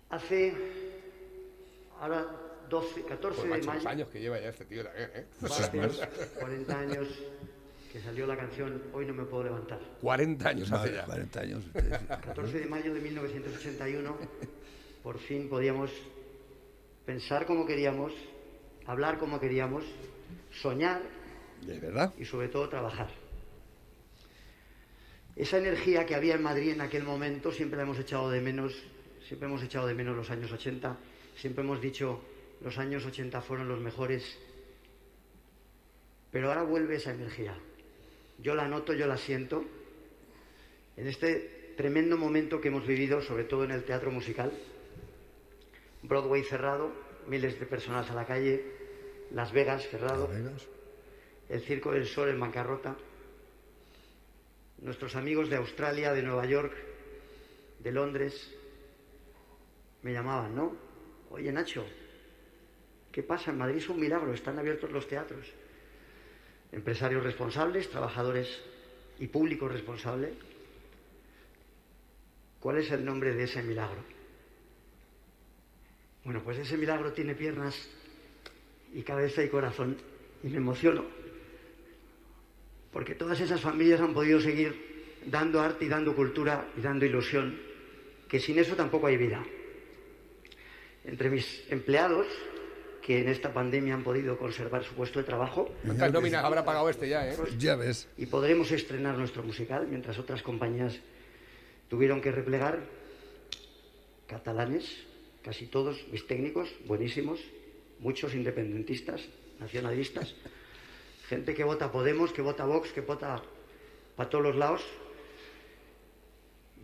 Hace 0.09 0.55
ahora 1.99 2.25
12, 2.67 3.03
14 3.03 3.19
Pues 3.21 3.43
de 3.43 3.49
macho, 3.49 3.65
los 3.73 3.75
mayo, 3.75 3.89
años 3.89 4.07
que 4.09 4.19
lleva 4.19 4.39
ya 4.39 4.49
este 4.49 4.65
tío 4.65 4.83
también, 4.83 5.11
¿eh? 5.13 5.25
va 5.43 5.55
a 5.55 5.85
hacer 5.85 6.31
40 6.39 6.79
años 6.79 7.07
que 7.93 8.01
salió 8.01 8.25
la 8.25 8.37
canción 8.37 8.81
Hoy 8.91 9.05
no 9.05 9.13
me 9.13 9.25
puedo 9.25 9.43
levantar. 9.43 9.79
40 10.01 10.49
años 10.49 10.71
hace 10.71 10.93
ya. 10.95 11.05
40 11.05 11.39
años. 11.41 11.63
ustedes, 11.63 11.99
sí. 11.99 12.05
14 12.07 12.59
de 12.59 12.65
mayo 12.65 12.91
de 12.91 13.01
1981, 13.01 14.17
por 15.03 15.19
fin 15.19 15.47
podíamos 15.47 15.91
pensar 17.07 17.45
como 17.45 17.65
queríamos, 17.65 18.11
hablar 18.85 19.17
como 19.17 19.39
queríamos, 19.39 19.85
soñar 20.51 21.01
De 21.61 21.79
verdad. 21.79 22.13
y 22.19 22.25
sobre 22.25 22.49
todo 22.49 22.67
trabajar. 22.67 23.07
Esa 25.37 25.57
energía 25.57 26.05
que 26.05 26.15
había 26.15 26.35
en 26.35 26.43
Madrid 26.43 26.71
en 26.71 26.81
aquel 26.81 27.03
momento 27.03 27.53
siempre 27.53 27.77
la 27.77 27.83
hemos 27.83 27.97
echado 27.97 28.29
de 28.29 28.41
menos, 28.41 28.73
siempre 29.25 29.47
hemos 29.47 29.63
echado 29.63 29.87
de 29.87 29.93
menos 29.93 30.17
los 30.17 30.29
años 30.29 30.51
80, 30.51 30.97
siempre 31.37 31.63
hemos 31.63 31.79
dicho 31.79 32.19
los 32.59 32.77
años 32.77 33.05
80 33.05 33.39
fueron 33.41 33.69
los 33.69 33.79
mejores, 33.79 34.37
pero 36.29 36.49
ahora 36.49 36.63
vuelve 36.63 36.97
esa 36.97 37.11
energía. 37.11 37.55
Yo 38.39 38.53
la 38.53 38.67
noto, 38.67 38.93
yo 38.93 39.07
la 39.07 39.17
siento, 39.17 39.63
en 40.97 41.07
este 41.07 41.73
tremendo 41.77 42.17
momento 42.17 42.59
que 42.59 42.67
hemos 42.67 42.85
vivido, 42.85 43.21
sobre 43.21 43.45
todo 43.45 43.63
en 43.63 43.71
el 43.71 43.85
teatro 43.85 44.11
musical, 44.11 44.51
Broadway 46.07 46.43
cerrado, 46.43 46.91
miles 47.27 47.59
de 47.59 47.65
personas 47.65 48.09
a 48.09 48.15
la 48.15 48.25
calle, 48.25 48.63
Las 49.31 49.51
Vegas 49.51 49.87
cerrado, 49.89 50.27
Las 50.27 50.37
Vegas. 50.37 50.67
el 51.49 51.61
Circo 51.61 51.91
del 51.91 52.05
Sol 52.05 52.29
en 52.29 52.39
bancarrota, 52.39 52.95
nuestros 54.79 55.15
amigos 55.15 55.49
de 55.49 55.55
Australia, 55.55 56.13
de 56.13 56.21
Nueva 56.21 56.45
York, 56.45 56.73
de 57.79 57.91
Londres, 57.91 58.53
me 60.03 60.13
llamaban, 60.13 60.55
¿no? 60.55 60.75
Oye, 61.31 61.51
Nacho, 61.51 61.85
¿qué 63.11 63.23
pasa? 63.23 63.51
En 63.51 63.57
Madrid 63.57 63.77
es 63.77 63.89
un 63.89 63.99
milagro, 63.99 64.33
están 64.33 64.59
abiertos 64.59 64.91
los 64.91 65.07
teatros. 65.07 65.45
Empresarios 66.71 67.23
responsables, 67.23 67.89
trabajadores 67.89 68.61
y 69.19 69.27
público 69.27 69.67
responsable. 69.67 70.33
¿Cuál 72.59 72.77
es 72.77 72.91
el 72.91 73.03
nombre 73.03 73.33
de 73.33 73.43
ese 73.43 73.63
milagro? 73.63 74.16
Bueno, 76.27 76.41
pues 76.43 76.57
ese 76.57 76.75
milagro 76.75 77.13
tiene 77.13 77.35
piernas 77.35 77.73
y 78.93 79.01
cabeza 79.01 79.41
y 79.41 79.47
corazón 79.47 79.95
y 80.43 80.49
me 80.49 80.57
emociono 80.57 81.05
porque 82.91 83.15
todas 83.15 83.39
esas 83.39 83.61
familias 83.61 84.01
han 84.01 84.13
podido 84.13 84.41
seguir 84.41 85.21
dando 85.25 85.61
arte 85.61 85.85
y 85.85 85.87
dando 85.87 86.13
cultura 86.13 86.67
y 86.75 86.81
dando 86.81 87.05
ilusión, 87.05 87.57
que 88.27 88.41
sin 88.41 88.59
eso 88.59 88.75
tampoco 88.75 89.07
hay 89.07 89.15
vida. 89.15 89.41
Entre 91.05 91.29
mis 91.29 91.63
empleados, 91.69 92.27
que 93.01 93.21
en 93.21 93.29
esta 93.29 93.53
pandemia 93.53 93.93
han 93.93 94.03
podido 94.03 94.37
conservar 94.37 94.83
su 94.83 94.95
puesto 94.95 95.19
de 95.19 95.25
trabajo, 95.25 95.73
¿Cuántas 95.85 96.11
nóminas 96.11 96.43
habrá 96.43 96.65
pagado 96.65 96.89
este 96.89 97.07
ya, 97.07 97.25
eh? 97.25 97.37
Ya 97.57 97.77
ves. 97.77 98.09
y 98.17 98.25
podremos 98.25 98.69
estrenar 98.73 99.17
nuestro 99.17 99.43
musical, 99.43 99.87
mientras 99.87 100.19
otras 100.19 100.43
compañías 100.43 100.99
tuvieron 101.87 102.19
que 102.19 102.33
replegar, 102.33 102.79
catalanes, 104.27 105.06
casi 105.47 105.65
todos, 105.67 105.95
mis 106.11 106.27
técnicos, 106.27 106.67
buenísimos, 106.85 107.39
muchos 107.99 108.35
independentistas, 108.35 109.23
nacionalistas, 109.59 110.35
gente 111.29 111.55
que 111.55 111.63
vota 111.63 111.89
Podemos, 111.89 112.33
que 112.33 112.41
vota 112.41 112.65
Vox, 112.65 112.91
que 112.91 112.99
vota 112.99 113.41
para 114.17 114.29
todos 114.29 114.43
los 114.43 114.55
lados. 114.57 114.83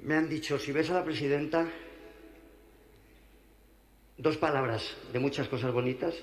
Me 0.02 0.16
han 0.16 0.30
dicho, 0.30 0.58
si 0.60 0.72
ves 0.72 0.90
a 0.92 0.94
la 0.94 1.04
presidenta, 1.04 1.70
dos 4.18 4.38
palabras 4.38 4.96
de 5.12 5.20
muchas 5.20 5.50
cosas 5.50 5.74
bonitas, 5.74 6.16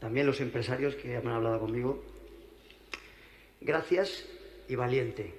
también 0.00 0.26
los 0.26 0.40
empresarios 0.40 0.94
que 0.94 1.16
han 1.16 1.28
hablado 1.28 1.60
conmigo, 1.60 2.02
gracias 3.60 4.24
y 4.68 4.74
valiente. 4.74 5.34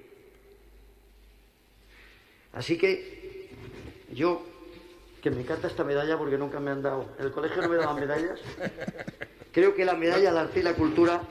Así 2.53 2.77
que 2.77 3.49
yo, 4.11 4.58
que 5.21 5.31
me 5.31 5.41
encanta 5.41 5.67
esta 5.67 5.83
medalla 5.83 6.17
porque 6.17 6.37
nunca 6.37 6.59
me 6.59 6.71
han 6.71 6.81
dado, 6.81 7.15
en 7.19 7.25
el 7.25 7.31
colegio 7.31 7.61
no 7.61 7.69
me 7.69 7.77
daban 7.77 7.99
medallas, 7.99 8.39
creo 9.51 9.75
que 9.75 9.85
la 9.85 9.95
medalla 9.95 10.29
al 10.29 10.37
arte 10.37 10.59
y 10.59 10.63
la 10.63 10.73
cultura 10.73 11.21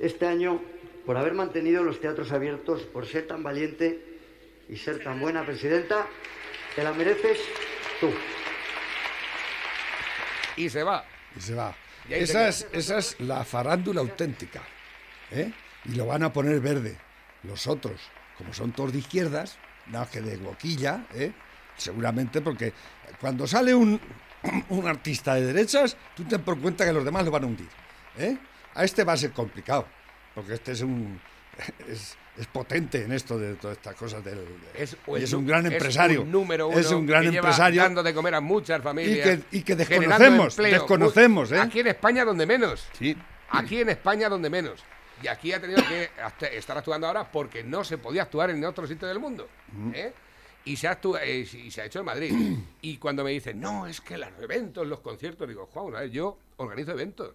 este 0.00 0.26
año, 0.26 0.60
por 1.06 1.16
haber 1.16 1.34
mantenido 1.34 1.82
los 1.82 2.00
teatros 2.00 2.32
abiertos, 2.32 2.82
por 2.82 3.06
ser 3.06 3.26
tan 3.26 3.42
valiente 3.42 4.18
y 4.68 4.76
ser 4.76 5.02
tan 5.02 5.20
buena 5.20 5.44
presidenta, 5.44 6.06
te 6.74 6.82
la 6.82 6.92
mereces 6.92 7.38
tú. 8.00 8.10
Y 10.56 10.68
se 10.68 10.82
va. 10.82 11.04
Y 11.36 11.40
se 11.40 11.54
va. 11.54 11.74
Y 12.08 12.14
Esa 12.14 12.48
es, 12.48 12.66
esa 12.72 12.98
es 12.98 13.20
la 13.20 13.44
farándula 13.44 14.00
auténtica. 14.00 14.62
¿eh? 15.30 15.52
Y 15.84 15.94
lo 15.94 16.06
van 16.06 16.24
a 16.24 16.32
poner 16.32 16.60
verde. 16.60 16.98
Los 17.44 17.66
otros, 17.66 18.00
como 18.36 18.52
son 18.52 18.72
todos 18.72 18.92
de 18.92 18.98
izquierdas, 18.98 19.58
nada 19.86 20.00
más 20.04 20.10
que 20.10 20.20
de 20.20 20.36
boquilla, 20.36 21.06
¿eh? 21.14 21.32
Seguramente 21.76 22.40
porque 22.40 22.72
cuando 23.20 23.46
sale 23.46 23.74
un, 23.74 24.00
un 24.70 24.86
artista 24.88 25.34
de 25.34 25.46
derechas, 25.46 25.96
tú 26.16 26.24
ten 26.24 26.42
por 26.42 26.58
cuenta 26.60 26.84
que 26.84 26.92
los 26.92 27.04
demás 27.04 27.24
lo 27.24 27.30
van 27.30 27.44
a 27.44 27.46
hundir. 27.46 27.68
¿eh? 28.18 28.36
A 28.74 28.84
este 28.84 29.04
va 29.04 29.12
a 29.12 29.16
ser 29.16 29.32
complicado, 29.32 29.86
porque 30.34 30.54
este 30.54 30.72
es 30.72 30.80
un... 30.82 31.20
Es, 31.86 32.16
es 32.38 32.46
potente 32.46 33.02
en 33.04 33.12
esto 33.12 33.38
de 33.38 33.56
todas 33.56 33.76
estas 33.76 33.94
cosas 33.94 34.24
del 34.24 34.38
Es, 34.74 34.96
y 35.06 35.22
es 35.22 35.32
un 35.34 35.46
gran 35.46 35.66
empresario 35.66 36.22
un 36.22 36.32
número 36.32 36.68
uno 36.68 36.78
es 36.78 36.90
un 36.90 37.06
gran 37.06 37.24
que 37.24 37.30
lleva 37.30 37.48
empresario 37.48 37.82
dando 37.82 38.02
de 38.02 38.14
comer 38.14 38.34
a 38.36 38.40
muchas 38.40 38.80
familias. 38.82 39.40
y 39.50 39.60
que 39.60 39.76
desconocemos, 39.76 40.54
empleo. 40.58 40.72
desconocemos, 40.72 41.50
Mu- 41.50 41.56
¿eh? 41.56 41.60
Aquí 41.60 41.80
en 41.80 41.88
España 41.88 42.24
donde 42.24 42.46
menos. 42.46 42.88
Sí. 42.98 43.14
Aquí 43.50 43.82
en 43.82 43.90
España 43.90 44.30
donde 44.30 44.48
menos. 44.48 44.82
Y 45.22 45.28
aquí 45.28 45.52
ha 45.52 45.60
tenido 45.60 45.82
que 45.86 46.08
estar 46.56 46.78
actuando 46.78 47.06
ahora 47.06 47.30
porque 47.30 47.62
no 47.62 47.84
se 47.84 47.98
podía 47.98 48.22
actuar 48.22 48.48
en 48.48 48.64
otro 48.64 48.86
sitio 48.86 49.06
del 49.06 49.20
mundo. 49.20 49.46
¿eh? 49.92 50.14
Y 50.64 50.76
se, 50.76 50.86
ha 50.88 51.00
eh, 51.22 51.46
y 51.52 51.70
se 51.70 51.82
ha 51.82 51.86
hecho 51.86 52.00
en 52.00 52.04
Madrid. 52.04 52.32
y 52.82 52.96
cuando 52.98 53.24
me 53.24 53.30
dicen, 53.32 53.60
no, 53.60 53.86
es 53.86 54.00
que 54.00 54.16
los 54.16 54.28
eventos, 54.40 54.86
los 54.86 55.00
conciertos, 55.00 55.48
digo, 55.48 55.66
Juan, 55.66 55.94
a 55.96 56.00
ver, 56.00 56.10
yo 56.10 56.38
organizo 56.56 56.92
eventos. 56.92 57.34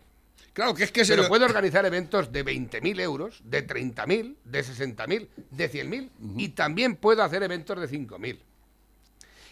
Claro, 0.54 0.74
que 0.74 0.84
es 0.86 0.92
que 0.92 1.04
se 1.06 1.12
Pero 1.13 1.24
lo- 1.24 1.30
puedo 1.30 1.46
organizar 1.46 1.86
eventos 1.86 2.32
de 2.32 2.44
20.000 2.46 3.00
euros, 3.02 3.42
de 3.44 3.68
30.000, 3.68 4.36
de 4.44 4.60
60.000, 4.63 5.28
de 5.52 5.72
100.000 5.72 6.10
y 6.38 6.50
también 6.50 6.96
puedo 6.96 7.22
hacer 7.24 7.44
eventos 7.44 7.80
de 7.80 7.88
5.000. 7.90 8.40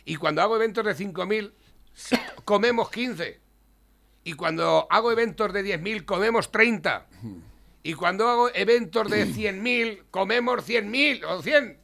Y 0.05 0.15
cuando 0.15 0.41
hago 0.41 0.55
eventos 0.55 0.85
de 0.85 0.95
5.000, 0.95 1.51
comemos 2.45 2.89
15. 2.89 3.39
Y 4.23 4.33
cuando 4.33 4.88
hago 4.89 5.11
eventos 5.11 5.51
de 5.53 5.63
10.000, 5.79 6.05
comemos 6.05 6.51
30. 6.51 7.07
Y 7.83 7.93
cuando 7.93 8.27
hago 8.27 8.49
eventos 8.53 9.09
de 9.11 9.25
100.000, 9.27 10.03
comemos 10.11 10.67
100.000 10.67 11.23
o 11.25 11.41
100. 11.41 11.77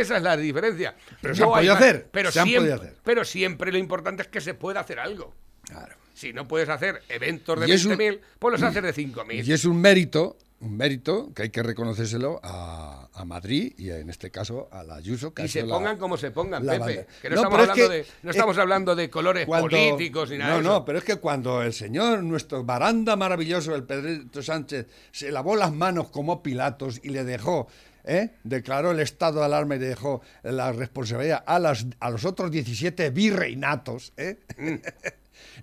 Esa 0.00 0.16
es 0.16 0.22
la 0.22 0.36
diferencia. 0.36 0.94
Pero 1.20 1.34
se 1.34 1.42
han 1.42 1.48
podido 1.50 1.74
hacer, 1.74 2.08
Pero, 2.10 2.30
se 2.32 2.40
han 2.40 2.46
siempre, 2.46 2.70
podido 2.72 2.82
hacer. 2.90 3.00
pero 3.04 3.24
siempre 3.24 3.72
lo 3.72 3.78
importante 3.78 4.22
es 4.22 4.28
que 4.28 4.40
se 4.40 4.54
pueda 4.54 4.80
hacer 4.80 4.98
algo. 4.98 5.32
Claro. 5.62 5.94
Si 6.14 6.32
no 6.32 6.46
puedes 6.46 6.68
hacer 6.68 7.02
eventos 7.08 7.58
de 7.60 7.68
Y 7.68 7.72
es 7.72 7.84
un- 7.84 7.92
20.000, 7.96 8.20
pues 8.38 8.52
los 8.52 8.62
haces 8.62 8.82
de 8.82 8.92
5.000. 8.94 9.44
Y 9.46 9.52
es 9.52 9.64
un 9.64 9.80
mérito, 9.80 10.36
un 10.60 10.76
mérito 10.76 11.32
que 11.34 11.42
hay 11.42 11.50
que 11.50 11.62
reconocérselo 11.62 12.38
a, 12.42 13.08
a 13.12 13.24
Madrid 13.24 13.72
y 13.76 13.90
en 13.90 14.08
este 14.10 14.30
caso 14.30 14.68
a 14.70 14.84
la 14.84 14.94
Ayuso. 14.96 15.34
que 15.34 15.44
Y 15.44 15.48
se 15.48 15.62
la- 15.62 15.74
pongan 15.74 15.98
como 15.98 16.16
se 16.16 16.30
pongan, 16.30 16.62
Pepe. 16.64 16.78
banda. 16.78 17.06
Que 17.20 17.30
no, 17.30 17.34
No, 17.36 17.42
estamos, 17.42 17.54
es 17.58 17.68
hablando, 17.70 17.74
que- 17.74 17.94
de, 17.96 18.06
no 18.22 18.30
es- 18.30 18.36
estamos 18.36 18.58
hablando 18.58 18.96
de 18.96 19.10
colores 19.10 19.46
Cuando- 19.46 19.68
políticos 19.68 20.30
ni 20.30 20.38
nada 20.38 20.50
no, 20.52 20.56
de 20.58 20.62
eso. 20.62 20.70
no, 20.72 20.84
pero 20.84 20.98
es 20.98 21.04
que 21.04 21.16
cuando 21.16 21.62
el 21.62 21.72
señor, 21.72 22.22
nuestro 22.22 22.62
baranda 22.62 23.16
maravilloso, 23.16 23.74
el 23.74 23.82
Pedrito 23.84 24.42
Sánchez, 24.42 24.86
se 25.10 25.32
lavó 25.32 25.56
las 25.56 25.72
manos 25.72 26.10
como 26.10 26.42
Pilatos 26.42 27.00
y 27.02 27.08
le 27.08 27.24
dejó, 27.24 27.66
¿eh? 28.04 28.30
declaró 28.44 28.90
el 28.90 29.00
estado 29.00 29.40
de 29.40 29.46
alarma 29.46 29.76
y 29.76 29.80
le 29.80 29.88
dejó 29.88 30.22
la 30.42 30.72
responsabilidad 30.72 31.42
a, 31.46 31.58
las, 31.58 31.86
a 31.98 32.10
los 32.10 32.24
otros 32.24 32.50
17 32.50 33.10
virreinatos, 33.10 34.12
¿eh? 34.16 34.38
Mm. 34.58 34.74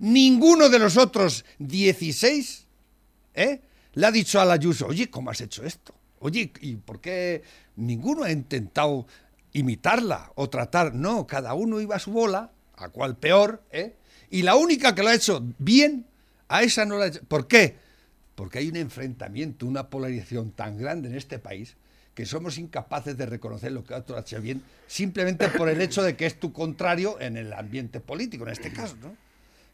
ninguno 0.00 0.68
de 0.68 0.78
los 0.78 0.96
otros 0.96 1.44
16 1.58 2.66
¿eh? 3.34 3.60
le 3.94 4.06
ha 4.06 4.10
dicho 4.10 4.40
a 4.40 4.44
la 4.44 4.54
Ayuso, 4.54 4.86
oye, 4.86 5.08
¿cómo 5.08 5.30
has 5.30 5.40
hecho 5.40 5.64
esto? 5.64 5.94
Oye, 6.18 6.52
¿y 6.60 6.76
por 6.76 7.00
qué 7.00 7.42
ninguno 7.76 8.24
ha 8.24 8.30
intentado 8.30 9.06
imitarla 9.52 10.32
o 10.34 10.48
tratar? 10.48 10.94
No, 10.94 11.26
cada 11.26 11.54
uno 11.54 11.80
iba 11.80 11.96
a 11.96 12.00
su 12.00 12.12
bola, 12.12 12.50
a 12.76 12.88
cual 12.88 13.16
peor, 13.16 13.62
¿eh? 13.70 13.96
Y 14.30 14.42
la 14.42 14.56
única 14.56 14.94
que 14.94 15.02
lo 15.02 15.08
ha 15.08 15.14
hecho 15.14 15.44
bien, 15.58 16.06
a 16.48 16.62
esa 16.62 16.86
no 16.86 16.96
la 16.96 17.04
ha 17.04 17.08
hecho. 17.08 17.22
¿Por 17.24 17.46
qué? 17.46 17.76
Porque 18.34 18.60
hay 18.60 18.68
un 18.68 18.76
enfrentamiento, 18.76 19.66
una 19.66 19.90
polarización 19.90 20.52
tan 20.52 20.78
grande 20.78 21.08
en 21.08 21.16
este 21.16 21.38
país 21.38 21.76
que 22.14 22.26
somos 22.26 22.58
incapaces 22.58 23.16
de 23.16 23.26
reconocer 23.26 23.72
lo 23.72 23.84
que 23.84 23.94
otro 23.94 24.16
ha 24.16 24.20
hecho 24.20 24.40
bien 24.40 24.62
simplemente 24.86 25.48
por 25.48 25.68
el 25.68 25.80
hecho 25.80 26.02
de 26.02 26.14
que 26.16 26.26
es 26.26 26.38
tu 26.38 26.52
contrario 26.52 27.18
en 27.20 27.36
el 27.36 27.52
ambiente 27.52 28.00
político, 28.00 28.44
en 28.46 28.52
este 28.52 28.72
caso, 28.72 28.96
¿no? 29.00 29.16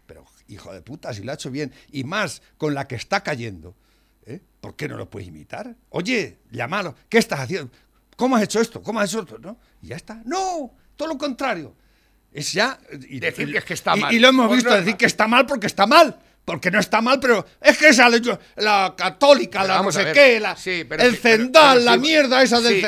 Pero, 0.06 0.24
hijo 0.46 0.72
de 0.72 0.80
puta, 0.80 1.12
si 1.12 1.22
lo 1.22 1.32
ha 1.32 1.34
hecho 1.34 1.50
bien, 1.50 1.72
y 1.92 2.04
más 2.04 2.40
con 2.56 2.74
la 2.74 2.86
que 2.86 2.94
está 2.94 3.22
cayendo, 3.22 3.74
¿eh? 4.24 4.40
¿por 4.60 4.76
qué 4.76 4.88
no 4.88 4.96
lo 4.96 5.10
puedes 5.10 5.28
imitar? 5.28 5.74
Oye, 5.90 6.38
llámalo, 6.50 6.94
¿qué 7.08 7.18
estás 7.18 7.40
haciendo? 7.40 7.70
¿Cómo 8.16 8.36
has 8.36 8.42
hecho 8.42 8.60
esto? 8.60 8.82
¿Cómo 8.82 9.00
has 9.00 9.10
hecho 9.10 9.20
esto? 9.22 9.38
¿No? 9.38 9.58
Y 9.82 9.88
ya 9.88 9.96
está. 9.96 10.22
No, 10.24 10.72
todo 10.96 11.08
lo 11.08 11.18
contrario. 11.18 11.74
Es 12.32 12.52
ya. 12.52 12.78
y- 13.08 13.20
Decir 13.20 13.48
y- 13.48 13.52
que 13.52 13.58
es 13.58 13.64
que 13.64 13.74
está 13.74 13.96
y- 13.96 14.00
mal. 14.00 14.14
Y 14.14 14.18
lo 14.18 14.28
hemos 14.28 14.46
Pues 14.48 14.62
visto 14.62 14.74
decir 14.76 14.96
que 14.96 15.06
está 15.06 15.26
mal 15.28 15.44
porque 15.46 15.66
está 15.66 15.86
mal. 15.86 16.18
Porque 16.48 16.70
no 16.70 16.80
está 16.80 17.02
mal, 17.02 17.20
pero 17.20 17.44
es 17.60 17.76
que 17.76 17.88
esa 17.88 18.08
la 18.56 18.94
católica, 18.96 19.60
Pero 19.60 19.74
la 19.74 19.82
no 19.82 19.92
sé 19.92 20.12
qué, 20.12 20.40
la, 20.40 20.56
Sí, 20.56 20.86
pero 20.88 21.02
el 21.02 21.12
sí, 21.14 21.20
pero- 21.22 21.74
la 21.74 21.98
mierda 21.98 22.42
esa 22.42 22.58
del. 22.62 22.80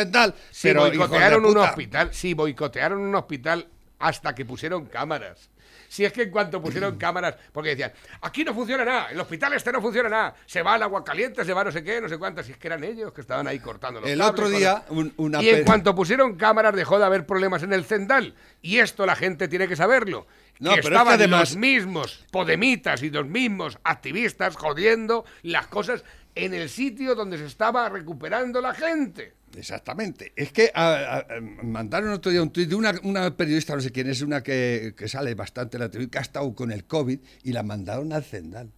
Sí, 0.50 0.62
pero 0.62 0.80
boicotearon 0.80 1.44
un 1.44 1.58
hospital. 1.58 2.08
Sí, 2.10 2.32
boicotearon 2.32 2.98
un 2.98 3.14
hospital 3.14 3.66
hasta 3.98 4.34
que 4.34 4.46
pusieron 4.46 4.86
cámaras. 4.86 5.50
Si 5.90 6.06
es 6.06 6.12
que 6.14 6.22
en 6.22 6.30
cuanto 6.30 6.62
pusieron 6.62 6.96
cámaras, 6.98 7.34
porque 7.52 7.70
decían, 7.70 7.92
aquí 8.22 8.44
no 8.44 8.54
funciona 8.54 8.82
nada, 8.82 9.08
el 9.10 9.20
hospital 9.20 9.52
este 9.52 9.72
no 9.72 9.82
funciona 9.82 10.08
nada, 10.08 10.34
se 10.46 10.62
va 10.62 10.76
el 10.76 10.82
agua 10.82 11.04
caliente, 11.04 11.44
se 11.44 11.52
va 11.52 11.62
no 11.62 11.70
sé 11.70 11.84
qué, 11.84 12.00
no 12.00 12.08
sé 12.08 12.16
cuántas, 12.16 12.46
si 12.46 12.52
es 12.52 12.58
que 12.58 12.68
eran 12.68 12.82
ellos 12.82 13.12
que 13.12 13.20
estaban 13.20 13.46
ahí 13.46 13.58
cortando 13.58 14.00
los 14.00 14.08
El 14.08 14.20
cables 14.20 14.32
otro 14.32 14.48
día, 14.48 14.84
un- 14.88 15.12
una 15.18 15.42
Y 15.42 15.50
en 15.50 15.64
cuanto 15.64 15.94
pusieron 15.94 16.36
cámaras 16.36 16.74
dejó 16.74 16.98
de 16.98 17.04
haber 17.04 17.26
problemas 17.26 17.62
en 17.62 17.74
el 17.74 17.84
Zendal. 17.84 18.34
Y 18.62 18.78
esto 18.78 19.04
la 19.04 19.16
gente 19.16 19.48
tiene 19.48 19.68
que 19.68 19.76
saberlo. 19.76 20.26
No, 20.60 20.70
que 20.74 20.76
pero 20.76 20.78
es 20.80 20.82
que 20.82 20.88
estaban 20.94 21.14
además- 21.14 21.50
los 21.50 21.56
mismos 21.56 22.24
podemitas 22.30 23.02
y 23.02 23.10
los 23.10 23.26
mismos 23.26 23.78
activistas 23.82 24.56
jodiendo 24.56 25.24
las 25.42 25.66
cosas 25.66 26.04
en 26.34 26.54
el 26.54 26.68
sitio 26.68 27.14
donde 27.14 27.38
se 27.38 27.46
estaba 27.46 27.88
recuperando 27.88 28.60
la 28.60 28.74
gente. 28.74 29.32
Exactamente. 29.56 30.32
Es 30.36 30.52
que 30.52 30.70
a- 30.74 31.16
a- 31.18 31.26
mandaron 31.62 32.10
otro 32.10 32.30
día 32.30 32.40
un 32.42 32.50
tuit 32.50 32.68
de 32.68 32.74
una, 32.76 32.92
una 33.02 33.36
periodista, 33.36 33.74
no 33.74 33.80
sé 33.80 33.90
quién 33.90 34.08
es, 34.08 34.22
una 34.22 34.42
que, 34.42 34.94
que 34.96 35.08
sale 35.08 35.34
bastante 35.34 35.76
en 35.76 35.80
la 35.82 35.88
televisión, 35.90 36.10
que 36.10 36.18
ha 36.18 36.22
estado 36.22 36.54
con 36.54 36.70
el 36.70 36.84
COVID 36.84 37.18
y 37.42 37.52
la 37.52 37.62
mandaron 37.64 38.12
al 38.12 38.22
Zendal. 38.22 38.70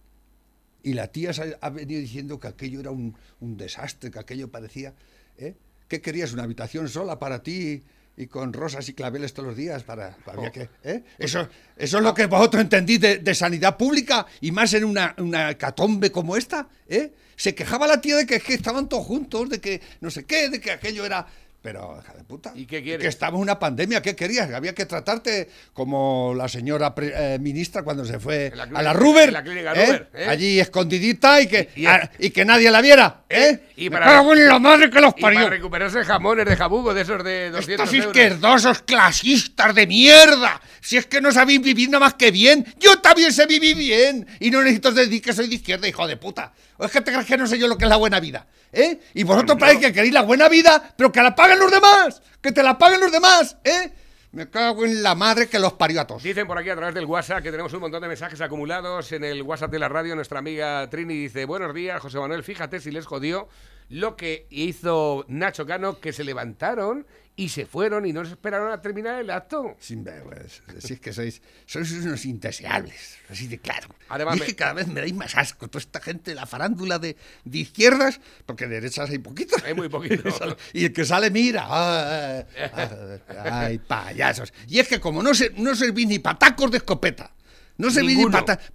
Y 0.81 0.93
la 0.93 1.07
tía 1.09 1.31
ha, 1.61 1.69
venido 1.69 2.01
diciendo 2.01 2.39
que 2.39 2.47
aquello 2.47 2.79
era 2.79 2.91
un, 2.91 3.15
un 3.39 3.55
desastre, 3.57 4.09
que 4.11 4.19
aquello 4.19 4.49
parecía... 4.49 4.93
¿eh? 5.37 5.55
¿Qué 5.87 6.01
querías? 6.01 6.33
¿Una 6.33 6.43
habitación 6.43 6.89
sola 6.89 7.19
para 7.19 7.43
ti 7.43 7.83
y 8.15 8.27
con 8.27 8.53
rosas 8.53 8.87
y 8.89 8.93
claveles 8.93 9.33
todos 9.33 9.47
los 9.47 9.57
días? 9.57 9.83
Para, 9.83 10.15
había 10.25 10.51
que, 10.51 10.69
¿eh? 10.83 11.03
eso, 11.17 11.47
eso 11.75 11.97
es 11.97 12.03
lo 12.03 12.13
que 12.13 12.27
vosotros 12.27 12.61
entendís 12.61 12.99
de, 12.99 13.17
de 13.17 13.35
sanidad 13.35 13.77
pública 13.77 14.25
y 14.41 14.51
más 14.51 14.73
en 14.73 14.83
una, 14.83 15.15
una 15.17 15.51
hecatombe 15.51 16.11
como 16.11 16.35
esta. 16.35 16.67
¿eh? 16.87 17.13
Se 17.35 17.55
quejaba 17.55 17.87
la 17.87 18.01
tía 18.01 18.15
de 18.17 18.25
que, 18.25 18.39
que 18.39 18.53
estaban 18.53 18.87
todos 18.87 19.05
juntos, 19.05 19.49
de 19.49 19.59
que 19.59 19.81
no 20.01 20.11
sé 20.11 20.25
qué, 20.25 20.49
de 20.49 20.59
que 20.61 20.71
aquello 20.71 21.05
era... 21.05 21.25
Pero, 21.63 21.97
hija 22.03 22.13
de 22.13 22.25
puta. 22.25 22.51
¿Y 22.55 22.65
qué 22.65 22.83
quieres? 22.83 23.01
Que 23.01 23.07
estamos 23.07 23.37
en 23.39 23.43
una 23.43 23.57
pandemia, 23.57 24.01
¿qué 24.01 24.17
querías? 24.17 24.51
Había 24.51 24.75
que 24.75 24.85
tratarte 24.85 25.49
como 25.71 26.33
la 26.35 26.49
señora 26.49 26.93
pre- 26.93 27.13
eh, 27.15 27.39
ministra 27.39 27.83
cuando 27.83 28.03
se 28.03 28.19
fue 28.19 28.51
a 28.75 28.81
la 28.81 28.91
Ruber. 28.91 29.31
la 29.31 29.41
clínica 29.41 29.71
¿eh? 29.73 29.85
Ruber, 29.85 30.09
¿eh? 30.13 30.25
Allí 30.27 30.59
escondidita 30.59 31.39
y 31.39 31.47
que, 31.47 31.69
Y- 31.77 31.83
y- 31.83 31.85
a- 31.85 32.11
y 32.19 32.31
que 32.31 32.43
nadie 32.43 32.69
la 32.69 32.81
viera. 32.81 33.21
¿eh? 33.29 33.59
Y 33.77 33.89
para- 33.89 34.19
en 34.21 34.45
la 34.49 34.59
madre 34.59 34.89
que 34.89 34.99
los 34.99 35.13
Y 35.15 35.21
para 35.21 35.35
parió. 35.35 35.49
recuperarse 35.49 36.03
jamones 36.03 36.45
de 36.45 36.55
jabugo 36.57 36.93
de 36.93 37.01
esos 37.01 37.23
de 37.23 37.49
200 37.51 37.87
Estos 37.93 38.07
izquierdosos 38.07 38.81
clasistas 38.81 39.73
de 39.73 39.87
mierda. 39.87 40.59
Si 40.81 40.97
es 40.97 41.05
que 41.05 41.21
no 41.21 41.31
sabéis 41.31 41.61
vivir 41.61 41.89
nada 41.89 42.01
más 42.01 42.15
que 42.15 42.29
bien. 42.29 42.65
Yo 42.77 42.99
también 42.99 43.31
sé 43.31 43.45
vivir 43.45 43.77
bien. 43.77 44.27
Y 44.41 44.51
no 44.51 44.61
necesito 44.61 44.91
decir 44.91 45.21
que 45.21 45.31
soy 45.31 45.47
de 45.47 45.55
izquierda, 45.55 45.87
hijo 45.87 46.05
de 46.07 46.17
puta. 46.17 46.51
¿O 46.77 46.83
es 46.83 46.91
que 46.91 46.99
te 46.99 47.11
crees 47.13 47.25
que 47.25 47.37
no 47.37 47.47
sé 47.47 47.57
yo 47.57 47.67
lo 47.69 47.77
que 47.77 47.85
es 47.85 47.89
la 47.89 47.95
buena 47.95 48.19
vida? 48.19 48.45
¿Eh? 48.75 48.99
Y 49.13 49.21
vosotros 49.23 49.55
parecéis 49.59 49.85
que 49.85 49.93
queréis 49.93 50.13
la 50.13 50.23
buena 50.23 50.49
vida, 50.49 50.81
pero 50.97 51.11
que 51.11 51.21
la 51.21 51.35
los 51.59 51.71
demás. 51.71 52.21
Que 52.41 52.51
te 52.51 52.63
la 52.63 52.77
paguen 52.77 52.99
los 52.99 53.11
demás. 53.11 53.57
¿Eh? 53.63 53.91
Me 54.33 54.49
cago 54.49 54.83
en 54.83 55.03
la 55.03 55.13
madre 55.13 55.47
que 55.47 55.59
los 55.59 55.73
parió 55.73 56.01
a 56.01 56.07
todos. 56.07 56.23
Dicen 56.23 56.47
por 56.47 56.57
aquí 56.57 56.69
a 56.69 56.75
través 56.75 56.95
del 56.95 57.05
WhatsApp 57.05 57.43
que 57.43 57.51
tenemos 57.51 57.71
un 57.73 57.81
montón 57.81 58.01
de 58.01 58.07
mensajes 58.07 58.41
acumulados 58.41 59.11
en 59.11 59.23
el 59.23 59.43
WhatsApp 59.43 59.71
de 59.71 59.77
la 59.79 59.89
radio. 59.89 60.15
Nuestra 60.15 60.39
amiga 60.39 60.89
Trini 60.89 61.13
dice, 61.13 61.45
buenos 61.45 61.73
días, 61.73 62.01
José 62.01 62.17
Manuel, 62.17 62.43
fíjate 62.43 62.79
si 62.79 62.89
les 62.89 63.05
jodió 63.05 63.47
lo 63.89 64.15
que 64.15 64.47
hizo 64.49 65.25
Nacho 65.27 65.65
Cano, 65.65 65.99
que 65.99 66.13
se 66.13 66.23
levantaron 66.23 67.05
y 67.35 67.49
se 67.49 67.65
fueron 67.65 68.05
y 68.05 68.13
no 68.13 68.23
se 68.23 68.31
esperaron 68.31 68.71
a 68.71 68.79
terminar 68.79 69.19
el 69.19 69.29
acto. 69.29 69.75
Sin 69.79 70.03
vergüenza. 70.03 70.61
Es 70.77 70.99
que 70.99 71.11
sois, 71.11 71.41
sois 71.65 71.91
unos 71.91 72.25
indeseables. 72.25 73.17
Así 73.29 73.47
de 73.47 73.57
claro. 73.57 73.89
Además, 74.09 74.37
y 74.37 74.41
es 74.41 74.45
que 74.45 74.55
cada 74.55 74.73
vez 74.73 74.87
me 74.87 75.01
dais 75.01 75.13
más 75.15 75.35
asco 75.35 75.67
toda 75.67 75.81
esta 75.81 75.99
gente 75.99 76.31
de 76.31 76.35
la 76.35 76.45
farándula 76.45 76.99
de, 76.99 77.17
de 77.43 77.57
izquierdas, 77.57 78.19
porque 78.45 78.67
de 78.67 78.75
derechas 78.75 79.09
hay 79.09 79.17
poquito. 79.17 79.55
Hay 79.65 79.73
muy 79.73 79.89
poquito. 79.89 80.29
y 80.73 80.85
el 80.85 80.93
que 80.93 81.05
sale, 81.05 81.31
mira. 81.31 81.65
Ay, 81.69 82.45
ay, 82.55 83.19
ay, 83.49 83.77
payasos. 83.79 84.53
Y 84.67 84.79
es 84.79 84.87
que 84.87 84.99
como 84.99 85.23
no, 85.23 85.33
se, 85.33 85.49
no 85.57 85.73
servís 85.75 86.07
ni 86.07 86.19
patacos 86.19 86.69
de 86.69 86.77
escopeta, 86.77 87.33
no 87.77 87.89
servís 87.89 88.17
ni 88.17 88.25
patacos. 88.27 88.65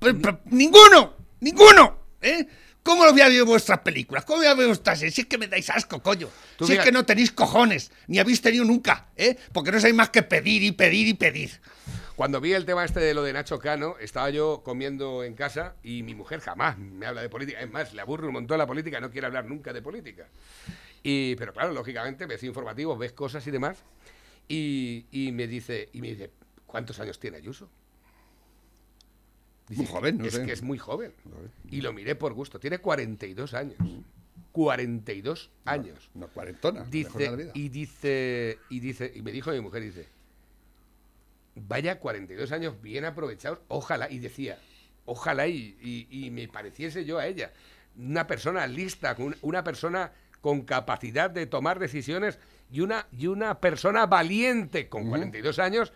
¡Ninguno! 0.46 1.16
¡Ninguno! 1.40 1.98
¿Eh? 2.20 2.44
¿Cómo 2.88 3.04
lo 3.04 3.12
voy 3.12 3.20
a 3.20 3.28
ver 3.28 3.44
vuestras 3.44 3.80
películas? 3.80 4.24
¿Cómo 4.24 4.38
voy 4.38 4.46
a 4.46 4.54
ver 4.54 4.66
vuestras? 4.66 5.00
Si 5.00 5.06
es 5.08 5.26
que 5.26 5.36
me 5.36 5.46
dais 5.46 5.68
asco, 5.68 6.02
coño. 6.02 6.30
Tú 6.56 6.66
si 6.66 6.72
es 6.72 6.82
que 6.82 6.90
no 6.90 7.04
tenéis 7.04 7.30
cojones, 7.30 7.92
ni 8.06 8.18
habéis 8.18 8.40
tenido 8.40 8.64
nunca, 8.64 9.08
¿eh? 9.14 9.36
Porque 9.52 9.70
no 9.70 9.78
sabéis 9.78 9.94
más 9.94 10.08
que 10.08 10.22
pedir 10.22 10.62
y 10.62 10.72
pedir 10.72 11.06
y 11.06 11.12
pedir. 11.12 11.60
Cuando 12.16 12.40
vi 12.40 12.54
el 12.54 12.64
tema 12.64 12.86
este 12.86 12.98
de 13.00 13.12
lo 13.12 13.22
de 13.22 13.34
Nacho 13.34 13.58
Cano, 13.58 13.96
estaba 14.00 14.30
yo 14.30 14.62
comiendo 14.64 15.22
en 15.22 15.34
casa 15.34 15.74
y 15.82 16.02
mi 16.02 16.14
mujer 16.14 16.40
jamás 16.40 16.78
me 16.78 17.04
habla 17.04 17.20
de 17.20 17.28
política. 17.28 17.60
Es 17.60 17.70
más, 17.70 17.92
le 17.92 18.00
aburre 18.00 18.26
un 18.26 18.32
montón 18.32 18.56
la 18.56 18.66
política, 18.66 18.98
no 19.00 19.10
quiere 19.10 19.26
hablar 19.26 19.44
nunca 19.44 19.74
de 19.74 19.82
política. 19.82 20.26
Y, 21.02 21.36
pero 21.36 21.52
claro, 21.52 21.74
lógicamente, 21.74 22.24
ves 22.24 22.42
informativos, 22.42 22.98
ves 22.98 23.12
cosas 23.12 23.46
y 23.46 23.50
demás. 23.50 23.84
Y, 24.48 25.04
y 25.10 25.30
me 25.32 25.46
dice, 25.46 25.90
y 25.92 26.00
me 26.00 26.08
dice, 26.08 26.30
¿cuántos 26.64 26.98
años 27.00 27.20
tiene 27.20 27.36
Ayuso? 27.36 27.68
Muy 29.70 29.86
joven, 29.86 30.18
no 30.18 30.24
es 30.26 30.34
sé. 30.34 30.44
que 30.46 30.52
es 30.52 30.62
muy 30.62 30.78
joven. 30.78 31.12
Y 31.70 31.80
lo 31.80 31.92
miré 31.92 32.14
por 32.14 32.32
gusto. 32.34 32.58
Tiene 32.58 32.78
42 32.78 33.54
años. 33.54 33.76
42 34.52 35.50
años. 35.64 36.10
Una 36.14 36.26
cuarentona. 36.26 36.80
de 36.80 36.84
la 36.86 36.90
Dice, 36.90 37.36
vida. 37.36 37.50
y 37.54 37.68
dice, 37.68 38.58
y 38.70 38.80
dice, 38.80 39.12
y 39.14 39.22
me 39.22 39.30
dijo 39.32 39.50
mi 39.52 39.60
mujer, 39.60 39.82
dice, 39.82 40.08
vaya 41.54 41.98
42 41.98 42.52
años 42.52 42.80
bien 42.82 43.04
aprovechados, 43.04 43.60
ojalá, 43.68 44.10
y 44.10 44.18
decía, 44.18 44.58
ojalá 45.04 45.46
y, 45.48 45.76
y- 45.80 46.06
y 46.26 46.30
me 46.30 46.48
pareciese 46.48 47.04
yo 47.04 47.18
a 47.18 47.26
ella, 47.26 47.52
una 47.96 48.26
persona 48.26 48.66
lista, 48.66 49.14
con- 49.14 49.36
una 49.42 49.64
persona 49.64 50.12
con 50.40 50.62
capacidad 50.62 51.30
de 51.30 51.46
tomar 51.46 51.78
decisiones 51.78 52.38
y 52.70 52.80
una, 52.80 53.06
y 53.12 53.26
una 53.26 53.60
persona 53.60 54.06
valiente 54.06 54.88
con 54.88 55.08
42 55.08 55.58
años, 55.58 55.92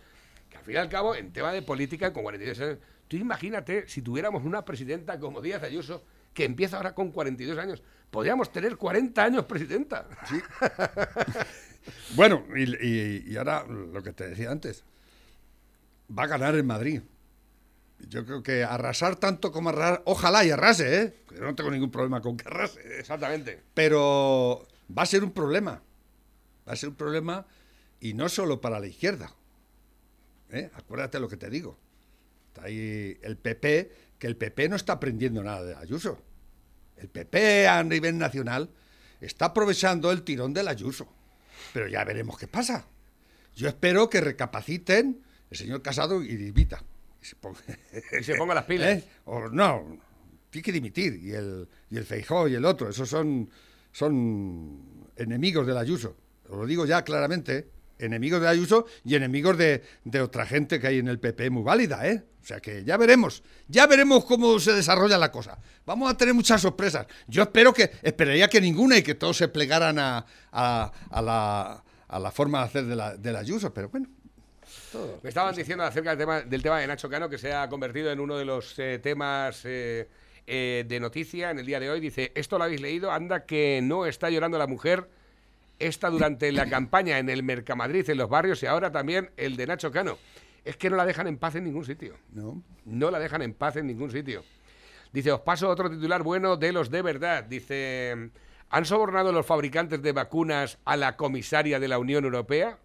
que 0.51 0.57
al 0.59 0.65
fin 0.65 0.75
y 0.75 0.79
al 0.79 0.89
cabo, 0.89 1.15
en 1.15 1.33
tema 1.33 1.53
de 1.53 1.63
política, 1.63 2.13
con 2.13 2.23
42 2.25 2.61
años, 2.61 2.79
tú 3.19 3.23
imagínate 3.23 3.87
si 3.89 4.03
tuviéramos 4.03 4.45
una 4.45 4.65
presidenta 4.65 5.19
como 5.19 5.41
Díaz 5.41 5.63
Ayuso, 5.63 6.05
que 6.33 6.45
empieza 6.45 6.77
ahora 6.79 6.95
con 6.95 7.11
42 7.13 7.59
años, 7.59 7.83
podríamos 8.11 8.51
tener 8.53 8.77
40 8.77 9.23
años 9.25 9.45
presidenta. 9.45 10.07
Bueno, 12.15 12.45
y, 12.55 12.63
y- 12.87 13.25
y 13.27 13.37
ahora 13.37 13.65
lo 13.67 14.03
que 14.05 14.13
te 14.13 14.29
decía 14.29 14.53
antes. 14.53 14.85
Va 16.17 16.25
a 16.25 16.27
ganar 16.29 16.55
en 16.55 16.65
Madrid. 16.67 17.03
Yo 18.09 18.25
creo 18.25 18.41
que 18.43 18.63
arrasar 18.63 19.17
tanto 19.17 19.51
como 19.51 19.71
arrasar, 19.71 20.03
ojalá 20.07 20.45
y 20.45 20.51
arrase, 20.53 21.03
¿eh? 21.03 21.15
Yo 21.35 21.41
no 21.41 21.55
tengo 21.57 21.71
ningún 21.73 21.91
problema 21.91 22.21
con 22.21 22.37
que 22.37 22.47
arrase. 22.49 22.81
Exactamente. 23.01 23.61
Pero 23.75 24.67
va 24.97 25.03
a 25.03 25.07
ser 25.07 25.25
un 25.25 25.33
problema. 25.33 25.83
Va 26.69 26.73
a 26.73 26.77
ser 26.77 26.91
un 26.91 26.95
problema 26.95 27.47
y 28.01 28.15
no 28.15 28.29
solo 28.29 28.61
para 28.61 28.79
la 28.79 28.87
izquierda. 28.87 29.33
¿eh? 30.51 30.71
Acuérdate 30.75 31.19
lo 31.19 31.29
que 31.29 31.37
te 31.37 31.51
digo. 31.51 31.77
Está 32.53 32.67
ahí 32.67 33.19
el 33.23 33.39
PP, 33.39 33.93
que 34.19 34.27
el 34.27 34.37
PP 34.37 34.69
no 34.69 34.77
está 34.77 34.93
aprendiendo 34.93 35.43
nada 35.43 35.65
de 35.65 35.75
Ayuso. 35.75 36.19
El 36.99 37.09
PP 37.09 37.67
a 37.67 37.83
nivel 37.83 38.19
nacional 38.19 38.69
está 39.23 39.47
aprovechando 39.47 40.13
el 40.13 40.23
tirón 40.23 40.53
del 40.53 40.69
Ayuso. 40.69 41.09
Pero 41.73 41.89
ya 41.89 42.05
veremos 42.05 42.37
qué 42.37 42.47
pasa. 42.47 42.85
Yo 43.57 43.69
espero 43.69 44.11
que 44.11 44.21
recapaciten 44.21 45.23
el 45.51 45.57
señor 45.57 45.81
Casado 45.81 46.23
y 46.23 46.37
dimita. 46.37 46.85
Y 47.23 47.25
se 47.25 47.37
ponga, 47.37 47.61
Y 48.21 48.23
se 48.23 48.35
ponga 48.35 48.55
las 48.55 48.65
pilas. 48.65 48.89
¿Eh? 48.99 49.05
O 49.25 49.49
no, 49.49 49.99
tiene 50.51 50.63
que 50.63 50.73
dimitir. 50.73 51.15
Y 51.23 51.33
el, 51.33 51.67
y 51.91 51.97
el 51.97 52.05
Feijó 52.05 52.49
y 52.49 52.55
el 52.55 52.67
otro, 52.67 52.91
esos 52.91 53.09
son, 53.09 53.49
son 53.93 55.09
enemigos 55.17 55.67
del 55.67 55.79
Ayuso. 55.79 56.17
Os 56.51 56.59
lo 56.59 56.67
digo 56.67 56.85
ya 56.85 57.03
claramente. 57.03 57.67
Enemigos 58.05 58.41
de 58.41 58.49
Ayuso 58.49 58.87
y 59.05 59.15
enemigos 59.15 59.57
de, 59.59 59.83
de 60.05 60.21
otra 60.21 60.45
gente 60.47 60.79
que 60.81 60.87
hay 60.89 60.99
en 60.99 61.09
el 61.09 61.19
PP 61.19 61.51
muy 61.51 61.63
válida, 61.63 62.07
¿eh? 62.09 62.23
O 62.43 62.45
sea 62.45 62.59
que 62.61 62.83
ya 62.85 62.97
veremos, 62.97 63.43
ya 63.69 63.87
veremos 63.87 64.25
cómo 64.25 64.59
se 64.59 64.73
desarrolla 64.73 65.17
la 65.17 65.31
cosa. 65.31 65.59
Vamos 65.87 66.11
a 66.11 66.17
tener 66.17 66.35
muchas 66.35 66.61
sorpresas. 66.61 67.07
Yo 67.29 67.43
espero 67.45 67.73
que, 67.73 67.91
esperaría 68.03 68.49
que 68.49 68.61
ninguna 68.61 68.97
y 68.99 69.03
que 69.03 69.15
todos 69.15 69.37
se 69.37 69.47
plegaran 69.49 69.99
a, 70.01 70.27
a- 70.51 70.93
la, 71.23 71.85
a 72.09 72.19
la 72.19 72.31
forma 72.33 72.59
de 72.59 72.65
hacer 72.65 72.85
de 72.87 72.97
la, 72.97 73.17
del 73.17 73.37
Ayuso, 73.37 73.73
pero 73.73 73.89
bueno. 73.91 74.09
Me 75.23 75.29
estaban 75.29 75.55
diciendo 75.55 75.85
acerca 75.85 76.11
del 76.11 76.19
tema, 76.19 76.41
del 76.43 76.63
tema 76.63 76.79
de 76.81 76.87
Nacho 76.87 77.09
Cano, 77.09 77.29
que 77.29 77.39
se 77.39 77.53
ha 77.53 77.69
convertido 77.69 78.11
en 78.11 78.21
uno 78.21 78.37
de 78.37 78.45
los 78.45 78.79
eh, 78.79 78.99
temas 79.03 79.63
eh, 79.65 80.09
eh, 80.47 80.85
de 80.87 81.01
noticia 81.01 81.51
en 81.51 81.59
el 81.61 81.67
día 81.67 81.79
de 81.81 81.91
hoy. 81.91 82.01
Dice, 82.01 82.33
esto 82.35 82.59
lo 82.59 82.65
habéis 82.65 82.81
leído, 82.81 83.11
anda 83.13 83.45
que 83.47 83.81
no 83.83 84.05
está 84.07 84.31
llorando 84.31 84.59
la 84.59 84.67
mujer. 84.67 85.09
Esta 85.83 86.11
durante 86.11 86.53
la 86.53 86.67
campaña 86.71 87.19
en 87.19 87.29
el 87.29 87.43
Mercamadrid, 87.43 88.09
en 88.09 88.19
los 88.19 88.29
barrios, 88.29 88.63
y 88.63 88.67
ahora 88.67 88.93
también 88.93 89.33
el 89.37 89.57
de 89.57 89.67
Nacho 89.67 89.91
Cano. 89.91 90.17
Es 90.65 90.77
que 90.77 90.89
no 90.89 90.95
la 90.95 91.05
dejan 91.05 91.27
en 91.27 91.39
paz 91.39 91.57
en 91.57 91.65
ningún 91.65 91.85
sitio. 91.85 92.15
¿no? 92.33 92.63
No 92.85 93.11
la 93.11 93.19
dejan 93.19 93.43
en 93.43 93.53
paz 93.53 93.75
en 93.75 93.89
ningún 93.89 94.13
sitio. 94.13 94.45
Dice, 95.13 95.33
os 95.33 95.41
paso 95.41 95.69
otro 95.69 95.91
titular 95.91 96.23
bueno 96.23 96.57
de 96.57 96.71
los 96.71 96.89
de 96.89 97.03
verdad. 97.03 97.43
Dice, 97.43 98.31
¿han 98.71 98.85
sobornado 98.85 99.33
los 99.33 99.45
fabricantes 99.45 100.01
de 100.01 100.13
vacunas 100.13 100.79
a 100.85 100.97
la 100.97 101.17
comisaria 101.17 101.81
de 101.81 101.89
la 101.89 101.99
Unión 101.99 102.25
Europea? 102.25 102.79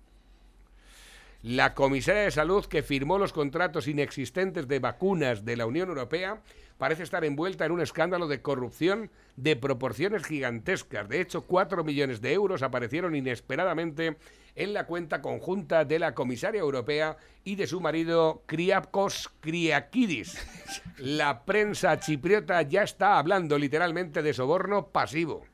La 1.43 1.75
comisaria 1.75 2.23
de 2.23 2.31
salud 2.31 2.65
que 2.65 2.81
firmó 2.81 3.19
los 3.19 3.31
contratos 3.31 3.87
inexistentes 3.87 4.67
de 4.67 4.79
vacunas 4.79 5.45
de 5.45 5.55
la 5.55 5.67
Unión 5.67 5.89
Europea 5.89 6.41
parece 6.77 7.03
estar 7.03 7.23
envuelta 7.25 7.65
en 7.65 7.71
un 7.71 7.81
escándalo 7.81 8.27
de 8.27 8.41
corrupción 8.41 9.09
de 9.35 9.55
proporciones 9.55 10.23
gigantescas. 10.25 11.07
De 11.09 11.21
hecho, 11.21 11.41
4 11.43 11.83
millones 11.83 12.21
de 12.21 12.33
euros 12.33 12.61
aparecieron 12.63 13.15
inesperadamente 13.15 14.17
en 14.55 14.73
la 14.73 14.85
cuenta 14.87 15.21
conjunta 15.21 15.85
de 15.85 15.99
la 15.99 16.15
comisaria 16.15 16.59
europea 16.61 17.17
y 17.43 17.55
de 17.55 17.67
su 17.67 17.79
marido 17.79 18.41
Kriapkos 18.47 19.29
Kriakidis. 19.39 20.37
La 20.97 21.45
prensa 21.45 21.99
chipriota 21.99 22.61
ya 22.63 22.81
está 22.83 23.19
hablando 23.19 23.57
literalmente 23.59 24.23
de 24.23 24.33
soborno 24.33 24.87
pasivo. 24.87 25.45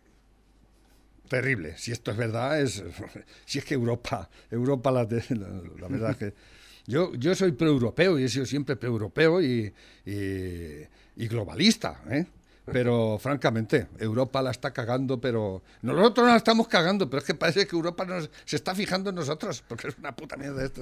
Terrible. 1.27 1.77
Si 1.77 1.91
esto 1.91 2.11
es 2.11 2.17
verdad, 2.17 2.61
es. 2.61 2.83
Si 3.45 3.59
es 3.59 3.65
que 3.65 3.73
Europa, 3.73 4.29
Europa 4.51 4.91
la, 4.91 5.07
te- 5.07 5.35
la, 5.35 5.47
la 5.79 5.87
verdad 5.87 6.11
es 6.11 6.17
que. 6.17 6.33
Yo, 6.85 7.13
yo 7.15 7.33
soy 7.33 7.53
pro-europeo 7.53 8.19
y 8.19 8.25
he 8.25 8.27
sido 8.27 8.45
siempre 8.45 8.75
pro-europeo 8.75 9.41
y, 9.41 9.73
y, 10.05 10.81
y 11.15 11.27
globalista, 11.27 12.01
¿eh? 12.09 12.25
Pero 12.65 13.17
francamente, 13.19 13.87
Europa 13.99 14.41
la 14.41 14.51
está 14.51 14.71
cagando, 14.71 15.19
pero 15.19 15.61
nosotros 15.81 16.27
la 16.27 16.37
estamos 16.37 16.69
cagando, 16.69 17.09
pero 17.09 17.19
es 17.19 17.25
que 17.25 17.35
parece 17.35 17.67
que 17.67 17.75
Europa 17.75 18.05
nos, 18.05 18.29
se 18.45 18.55
está 18.55 18.73
fijando 18.73 19.09
en 19.09 19.17
nosotros, 19.17 19.61
porque 19.67 19.89
es 19.89 19.97
una 19.97 20.15
puta 20.15 20.37
mierda 20.37 20.63
esto. 20.63 20.81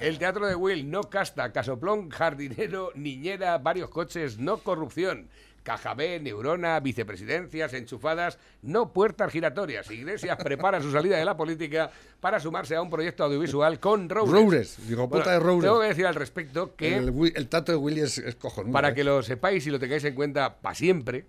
El 0.00 0.18
teatro 0.18 0.46
de 0.46 0.54
Will 0.54 0.90
no 0.90 1.02
casta, 1.02 1.52
casoplón, 1.52 2.08
jardinero, 2.08 2.90
niñera, 2.94 3.58
varios 3.58 3.90
coches, 3.90 4.38
no 4.38 4.58
corrupción. 4.58 5.28
Caja 5.62 5.94
B, 5.94 6.20
Neurona, 6.20 6.80
vicepresidencias, 6.80 7.74
enchufadas, 7.74 8.38
no 8.62 8.92
puertas 8.92 9.30
giratorias. 9.30 9.90
Iglesias 9.90 10.36
prepara 10.42 10.80
su 10.80 10.90
salida 10.90 11.16
de 11.16 11.24
la 11.24 11.36
política 11.36 11.90
para 12.20 12.40
sumarse 12.40 12.74
a 12.76 12.82
un 12.82 12.90
proyecto 12.90 13.24
audiovisual 13.24 13.78
con 13.80 14.08
Roures. 14.08 14.32
Roures, 14.32 14.88
digo, 14.88 15.06
Bueno, 15.08 15.22
puta 15.24 15.32
de 15.32 15.40
Roures. 15.40 15.64
Tengo 15.64 15.80
que 15.80 15.86
decir 15.88 16.06
al 16.06 16.14
respecto 16.14 16.74
que 16.76 16.96
El, 16.96 17.32
el 17.34 17.48
tato 17.48 17.72
de 17.72 17.76
Willy 17.78 18.00
es, 18.00 18.18
es 18.18 18.34
cojonudo. 18.36 18.72
para 18.72 18.90
¿eh? 18.90 18.94
que 18.94 19.04
lo 19.04 19.22
sepáis 19.22 19.66
y 19.66 19.70
lo 19.70 19.78
tengáis 19.78 20.04
en 20.04 20.14
cuenta 20.14 20.60
para 20.60 20.74
siempre, 20.74 21.26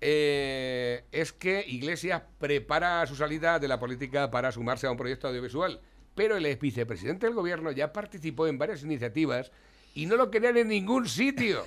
eh, 0.00 1.04
es 1.12 1.32
que 1.32 1.64
Iglesias 1.66 2.22
prepara 2.38 3.06
su 3.06 3.16
salida 3.16 3.58
de 3.58 3.68
la 3.68 3.78
política 3.78 4.30
para 4.30 4.52
sumarse 4.52 4.86
a 4.86 4.90
un 4.90 4.96
proyecto 4.96 5.28
audiovisual. 5.28 5.80
Pero 6.14 6.36
el 6.36 6.46
ex 6.46 6.60
vicepresidente 6.60 7.26
del 7.26 7.34
gobierno 7.34 7.70
ya 7.72 7.92
participó 7.92 8.46
en 8.46 8.58
varias 8.58 8.82
iniciativas 8.82 9.52
y 9.94 10.06
no 10.06 10.16
lo 10.16 10.30
querían 10.30 10.56
en 10.56 10.68
ningún 10.68 11.08
sitio. 11.08 11.64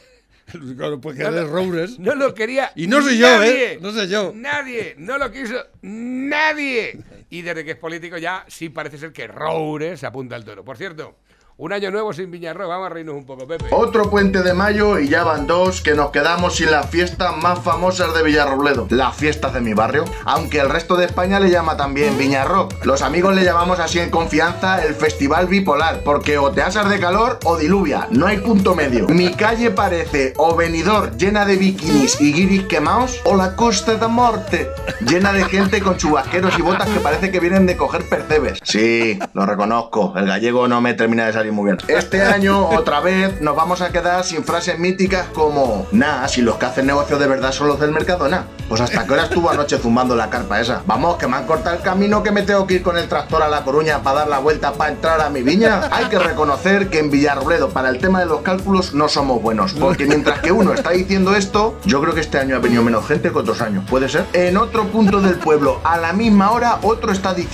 Claro, 0.77 0.99
porque 1.01 1.23
No 1.23 1.29
eres 1.29 1.41
lo- 1.43 1.47
Roures. 1.49 1.99
No 1.99 2.15
lo 2.15 2.33
quería. 2.33 2.71
Y 2.75 2.88
no 2.88 3.01
soy 3.01 3.17
yo, 3.17 3.43
¿eh? 3.43 3.77
No 3.81 3.91
soy 3.91 4.07
yo. 4.07 4.31
Nadie. 4.35 4.95
No 4.97 5.17
lo 5.17 5.31
quiso 5.31 5.55
nadie. 5.81 6.99
Y 7.29 7.41
desde 7.41 7.63
que 7.63 7.71
es 7.71 7.77
político 7.77 8.17
ya 8.17 8.45
sí 8.47 8.69
parece 8.69 8.97
ser 8.97 9.12
que 9.12 9.27
Roures 9.27 9.99
se 9.99 10.05
apunta 10.07 10.35
al 10.35 10.43
toro. 10.45 10.63
Por 10.65 10.77
cierto, 10.77 11.17
un 11.60 11.74
año 11.74 11.91
nuevo 11.91 12.13
sin 12.13 12.32
Viñarro. 12.32 12.69
Vamos 12.69 12.86
a 12.86 12.89
reírnos 12.89 13.15
un 13.15 13.26
poco, 13.26 13.45
Pepe. 13.45 13.65
Otro 13.72 14.10
puente 14.10 14.41
de 14.41 14.54
mayo 14.54 14.98
y 14.98 15.10
ya 15.10 15.26
van 15.26 15.45
dos 15.45 15.82
que 15.82 15.93
nos 15.93 16.10
quedamos 16.12 16.56
sin 16.56 16.72
las 16.72 16.89
fiestas 16.89 17.36
más 17.36 17.60
famosas 17.60 18.13
de 18.13 18.24
Villarrobledo. 18.24 18.88
Las 18.89 19.15
fiestas 19.17 19.54
de 19.54 19.60
mi 19.60 19.74
barrio. 19.74 20.06
Aunque 20.24 20.60
el 20.60 20.69
resto 20.69 20.95
de 20.95 21.06
España 21.06 21.38
le 21.38 21.50
llama 21.50 21.76
también 21.76 22.17
Viñarrock. 22.17 22.86
Los 22.86 23.02
amigos 23.02 23.36
le 23.36 23.43
llamamos 23.43 23.80
así 23.80 24.00
en 24.00 24.10
confianza 24.10 24.86
el 24.86 24.95
Festival 24.95 25.48
Bipolar. 25.48 26.02
Porque 26.06 26.38
o 26.38 26.50
te 26.50 26.62
asas 26.62 26.89
de 26.89 26.98
calor 26.98 27.39
o 27.43 27.58
diluvia. 27.58 28.08
No 28.10 28.26
hay 28.26 28.38
punto 28.38 28.74
medio. 28.74 29.10
Mi 29.10 29.34
calle 29.34 29.69
parece 29.69 30.34
o 30.38 30.56
venidor 30.56 31.17
llena 31.17 31.45
de 31.45 31.58
bikinis 31.58 32.22
y 32.22 32.32
guiris 32.32 32.63
quemados 32.63 33.19
o 33.26 33.36
la 33.36 33.58
Costa 33.58 33.95
de 33.95 34.08
Morte. 34.08 34.69
Llena 35.02 35.34
de 35.34 35.43
gente 35.43 35.82
con 35.82 35.98
chubasqueros 35.98 36.58
y 36.58 36.62
botas 36.62 36.88
que 36.88 37.02
parece 37.02 37.32
que 37.32 37.41
vienen 37.41 37.65
de 37.65 37.76
coger 37.76 38.08
percebes. 38.08 38.60
Sí, 38.63 39.19
lo 39.34 39.45
reconozco. 39.45 40.13
El 40.15 40.26
gallego 40.26 40.65
no 40.69 40.80
me 40.80 40.93
termina 40.93 41.26
de 41.26 41.34
salir 41.34 41.48
muy 41.51 41.65
bien. 41.65 41.77
Este 41.88 42.21
año, 42.35 42.67
otra 42.69 42.99
vez, 42.99 43.41
nos 43.41 43.55
vamos 43.55 43.81
a 43.81 43.91
quedar 43.91 44.23
sin 44.23 44.43
frases 44.43 44.79
míticas 44.79 45.27
como 45.33 45.88
Nah, 45.91 46.27
si 46.27 46.41
los 46.41 46.57
que 46.57 46.65
hacen 46.65 46.88
negocio 46.88 47.17
de 47.17 47.27
verdad 47.27 47.51
son 47.51 47.67
los 47.67 47.79
del 47.79 47.91
Mercadona. 47.91 48.45
Pues 48.67 48.81
hasta 48.81 49.05
qué 49.05 49.13
hora 49.13 49.23
estuvo 49.23 49.49
anoche 49.49 49.79
zumbando 49.79 50.15
la 50.15 50.29
carpa 50.29 50.62
esa. 50.62 50.83
Vamos, 50.85 51.17
que 51.17 51.27
me 51.27 51.38
han 51.38 51.47
cortado 51.47 51.75
el 51.75 51.81
camino 51.81 52.21
que 52.21 52.31
me 52.31 52.43
tengo 52.43 52.67
que 52.67 52.75
ir 52.75 52.83
con 52.83 52.97
el 52.97 53.07
tractor 53.07 53.41
a 53.41 53.47
La 53.47 53.63
Coruña 53.63 54.03
para 54.03 54.19
dar 54.19 54.27
la 54.27 54.38
vuelta 54.38 54.73
para 54.73 54.91
entrar 54.91 55.21
a 55.21 55.29
mi 55.29 55.41
viña. 55.41 55.89
Hay 55.91 56.05
que 56.05 56.19
reconocer 56.19 56.89
que 56.89 56.99
en 56.99 57.09
Villarrobledo 57.09 57.69
para 57.69 57.89
el 57.89 57.97
tema 57.97 58.19
de 58.19 58.27
los 58.27 58.41
cálculos 58.41 58.93
no 58.93 59.09
somos 59.09 59.41
buenos. 59.41 59.73
Porque 59.73 60.05
mientras 60.05 60.39
que 60.39 60.51
uno 60.51 60.73
está 60.73 60.91
diciendo 60.91 61.35
esto, 61.35 61.79
yo 61.83 61.99
creo 61.99 62.13
que 62.13 62.21
este 62.21 62.38
año 62.38 62.57
ha 62.57 62.59
venido 62.59 62.83
menos 62.83 63.07
gente 63.07 63.31
que 63.31 63.38
otros 63.39 63.62
años. 63.62 63.83
¿Puede 63.89 64.07
ser? 64.07 64.25
En 64.33 64.55
otro 64.57 64.85
punto 64.85 65.19
del 65.19 65.35
pueblo, 65.35 65.79
a 65.83 65.97
la 65.97 66.13
misma 66.13 66.51
hora, 66.51 66.77
otro 66.83 67.12
está 67.12 67.33
diciendo 67.33 67.49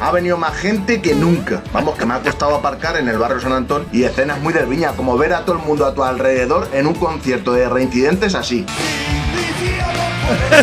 ha 0.00 0.10
venido 0.10 0.36
más 0.36 0.56
gente 0.56 1.00
que 1.00 1.14
nunca. 1.14 1.62
Vamos, 1.72 1.96
que 1.96 2.04
me 2.04 2.14
ha 2.14 2.20
costado 2.20 2.54
aparcar 2.56 2.96
en 2.96 3.08
el 3.08 3.18
barrio 3.28 3.42
San 3.42 3.52
Antón 3.52 3.86
y 3.92 4.04
escenas 4.04 4.40
muy 4.40 4.54
del 4.54 4.66
viña, 4.66 4.92
como 4.96 5.18
ver 5.18 5.34
a 5.34 5.44
todo 5.44 5.56
el 5.56 5.62
mundo 5.62 5.84
a 5.84 5.94
tu 5.94 6.02
alrededor 6.02 6.66
en 6.72 6.86
un 6.86 6.94
concierto 6.94 7.52
de 7.52 7.68
reincidentes 7.68 8.34
así. 8.34 8.64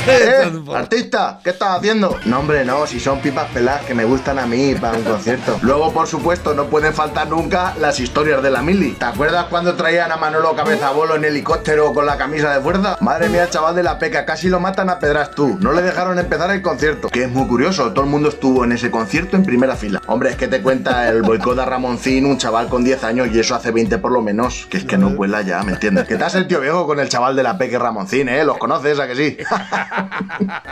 ¿Eh? 0.07 0.51
Artista, 0.73 1.39
¿qué 1.43 1.51
estás 1.51 1.77
haciendo? 1.77 2.17
No, 2.25 2.39
hombre, 2.39 2.63
no, 2.65 2.85
si 2.85 2.99
son 2.99 3.19
pipas 3.19 3.49
peladas 3.51 3.83
que 3.85 3.93
me 3.93 4.05
gustan 4.05 4.37
a 4.37 4.45
mí 4.45 4.75
para 4.75 4.97
un 4.97 5.03
concierto. 5.03 5.57
Luego, 5.61 5.91
por 5.91 6.07
supuesto, 6.07 6.53
no 6.53 6.65
pueden 6.65 6.93
faltar 6.93 7.29
nunca 7.29 7.73
las 7.79 7.99
historias 7.99 8.43
de 8.43 8.51
la 8.51 8.61
mili. 8.61 8.91
¿Te 8.91 9.05
acuerdas 9.05 9.45
cuando 9.49 9.75
traían 9.75 10.11
a 10.11 10.17
Manolo 10.17 10.55
Cabezabolo 10.55 11.15
en 11.15 11.25
helicóptero 11.25 11.93
con 11.93 12.05
la 12.05 12.17
camisa 12.17 12.53
de 12.53 12.61
fuerza? 12.61 12.97
Madre 12.99 13.29
mía, 13.29 13.49
chaval 13.49 13.75
de 13.75 13.83
la 13.83 13.97
peca, 13.97 14.25
casi 14.25 14.49
lo 14.49 14.59
matan 14.59 14.89
a 14.89 14.99
pedras 14.99 15.31
tú. 15.31 15.57
No 15.59 15.71
le 15.71 15.81
dejaron 15.81 16.19
empezar 16.19 16.51
el 16.51 16.61
concierto. 16.61 17.09
Que 17.09 17.23
es 17.23 17.31
muy 17.31 17.47
curioso, 17.47 17.91
todo 17.91 18.05
el 18.05 18.11
mundo 18.11 18.29
estuvo 18.29 18.63
en 18.63 18.71
ese 18.71 18.91
concierto 18.91 19.35
en 19.35 19.43
primera 19.43 19.75
fila. 19.75 20.01
Hombre, 20.07 20.29
es 20.29 20.35
que 20.35 20.47
te 20.47 20.61
cuenta 20.61 21.09
el 21.09 21.23
boicot 21.23 21.57
a 21.57 21.65
Ramoncín, 21.65 22.25
un 22.25 22.37
chaval 22.37 22.67
con 22.67 22.83
10 22.83 23.03
años 23.03 23.29
y 23.31 23.39
eso 23.39 23.55
hace 23.55 23.71
20 23.71 23.97
por 23.97 24.11
lo 24.11 24.21
menos. 24.21 24.67
Que 24.69 24.77
es 24.77 24.83
que 24.83 24.97
no 24.97 25.15
cuela 25.15 25.41
ya, 25.41 25.63
¿me 25.63 25.73
entiendes? 25.73 26.07
Que 26.07 26.17
te 26.17 26.23
has 26.23 26.35
el 26.35 26.47
tío 26.47 26.59
viejo 26.59 26.85
con 26.85 26.99
el 26.99 27.09
chaval 27.09 27.35
de 27.35 27.43
la 27.43 27.57
peca 27.57 27.75
y 27.75 27.79
Ramoncín, 27.79 28.29
¿eh? 28.29 28.43
Los 28.43 28.57
conoces, 28.65 28.99
¿a 28.99 29.07
que 29.07 29.15
sí? 29.15 29.37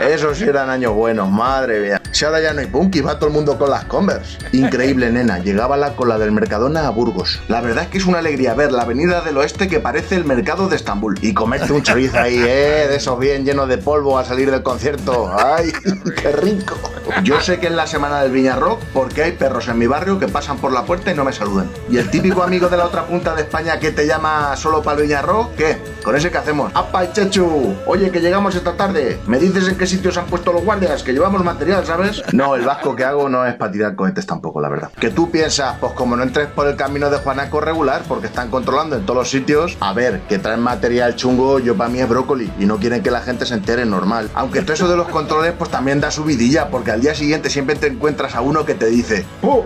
Esos 0.00 0.42
eran 0.42 0.68
años 0.68 0.92
buenos, 0.94 1.30
madre 1.30 1.78
mía. 1.78 2.02
Si 2.10 2.24
ahora 2.24 2.40
ya 2.40 2.52
no 2.52 2.60
hay 2.60 2.66
punky, 2.66 3.00
va 3.00 3.20
todo 3.20 3.28
el 3.28 3.32
mundo 3.32 3.56
con 3.56 3.70
las 3.70 3.84
Converse. 3.84 4.38
Increíble, 4.50 5.12
nena. 5.12 5.38
Llegaba 5.38 5.76
la 5.76 5.94
cola 5.94 6.18
del 6.18 6.32
Mercadona 6.32 6.88
a 6.88 6.90
Burgos. 6.90 7.40
La 7.46 7.60
verdad 7.60 7.84
es 7.84 7.90
que 7.90 7.98
es 7.98 8.06
una 8.06 8.18
alegría 8.18 8.54
ver 8.54 8.72
la 8.72 8.82
avenida 8.82 9.20
del 9.20 9.36
oeste 9.36 9.68
que 9.68 9.78
parece 9.78 10.16
el 10.16 10.24
mercado 10.24 10.68
de 10.68 10.74
Estambul. 10.74 11.16
Y 11.22 11.34
comerte 11.34 11.72
un 11.72 11.82
chorizo 11.82 12.18
ahí, 12.18 12.36
¿eh? 12.36 12.88
De 12.88 12.96
esos 12.96 13.16
bien 13.18 13.44
llenos 13.44 13.68
de 13.68 13.78
polvo 13.78 14.18
al 14.18 14.26
salir 14.26 14.50
del 14.50 14.64
concierto. 14.64 15.32
¡Ay, 15.38 15.72
qué 16.20 16.32
rico! 16.32 16.76
Yo 17.22 17.40
sé 17.40 17.60
que 17.60 17.66
es 17.66 17.72
la 17.72 17.86
semana 17.86 18.22
del 18.22 18.32
Viña 18.32 18.56
Rock 18.56 18.82
porque 18.92 19.22
hay 19.22 19.32
perros 19.32 19.68
en 19.68 19.78
mi 19.78 19.86
barrio 19.86 20.18
que 20.18 20.26
pasan 20.26 20.58
por 20.58 20.72
la 20.72 20.84
puerta 20.84 21.12
y 21.12 21.14
no 21.14 21.24
me 21.24 21.32
saludan. 21.32 21.70
Y 21.88 21.98
el 21.98 22.10
típico 22.10 22.42
amigo 22.42 22.68
de 22.68 22.76
la 22.76 22.86
otra 22.86 23.06
punta 23.06 23.34
de 23.34 23.42
España 23.42 23.78
que 23.78 23.92
te 23.92 24.06
llama 24.06 24.56
solo 24.56 24.82
para 24.82 24.96
el 24.96 25.06
Viña 25.06 25.22
Rock, 25.22 25.54
¿qué? 25.56 25.78
¿Con 26.02 26.16
ese 26.16 26.30
qué 26.30 26.38
hacemos? 26.38 26.72
¡Apa, 26.74 27.12
Chechu! 27.12 27.76
Oye, 27.86 28.10
que 28.10 28.20
llegamos 28.20 28.54
esta 28.54 28.72
tarde. 28.78 29.20
¿Me 29.26 29.38
dices 29.38 29.68
en 29.68 29.76
qué 29.76 29.86
sitios 29.86 30.16
han 30.16 30.24
puesto 30.24 30.54
los 30.54 30.64
guardias? 30.64 31.02
Que 31.02 31.12
llevamos 31.12 31.44
material, 31.44 31.84
¿sabes? 31.84 32.22
No, 32.32 32.54
el 32.54 32.64
vasco 32.64 32.96
que 32.96 33.04
hago 33.04 33.28
no 33.28 33.44
es 33.44 33.54
para 33.56 33.70
tirar 33.70 33.94
cohetes 33.94 34.24
tampoco, 34.24 34.60
la 34.62 34.70
verdad. 34.70 34.90
Que 34.98 35.10
tú 35.10 35.30
piensas, 35.30 35.76
pues 35.78 35.92
como 35.92 36.16
no 36.16 36.22
entres 36.22 36.46
por 36.46 36.66
el 36.66 36.76
camino 36.76 37.10
de 37.10 37.18
Juanaco 37.18 37.60
regular, 37.60 38.02
porque 38.08 38.26
están 38.28 38.48
controlando 38.50 38.96
en 38.96 39.04
todos 39.04 39.18
los 39.18 39.30
sitios, 39.30 39.76
a 39.80 39.92
ver, 39.92 40.20
que 40.28 40.38
traen 40.38 40.60
material 40.60 41.14
chungo, 41.14 41.58
yo 41.58 41.76
para 41.76 41.90
mí 41.90 42.00
es 42.00 42.08
brócoli, 42.08 42.50
y 42.58 42.64
no 42.64 42.78
quieren 42.78 43.02
que 43.02 43.10
la 43.10 43.20
gente 43.20 43.44
se 43.44 43.52
entere 43.52 43.84
normal. 43.84 44.30
Aunque 44.34 44.62
todo 44.62 44.72
eso 44.72 44.88
de 44.88 44.96
los 44.96 45.08
controles, 45.08 45.52
pues 45.52 45.70
también 45.70 46.00
da 46.00 46.10
subidilla, 46.10 46.70
porque 46.70 46.90
al 46.90 47.02
día 47.02 47.14
siguiente 47.14 47.50
siempre 47.50 47.76
te 47.76 47.88
encuentras 47.88 48.34
a 48.34 48.40
uno 48.40 48.64
que 48.64 48.74
te 48.74 48.86
dice, 48.86 49.26
¡Puh! 49.42 49.62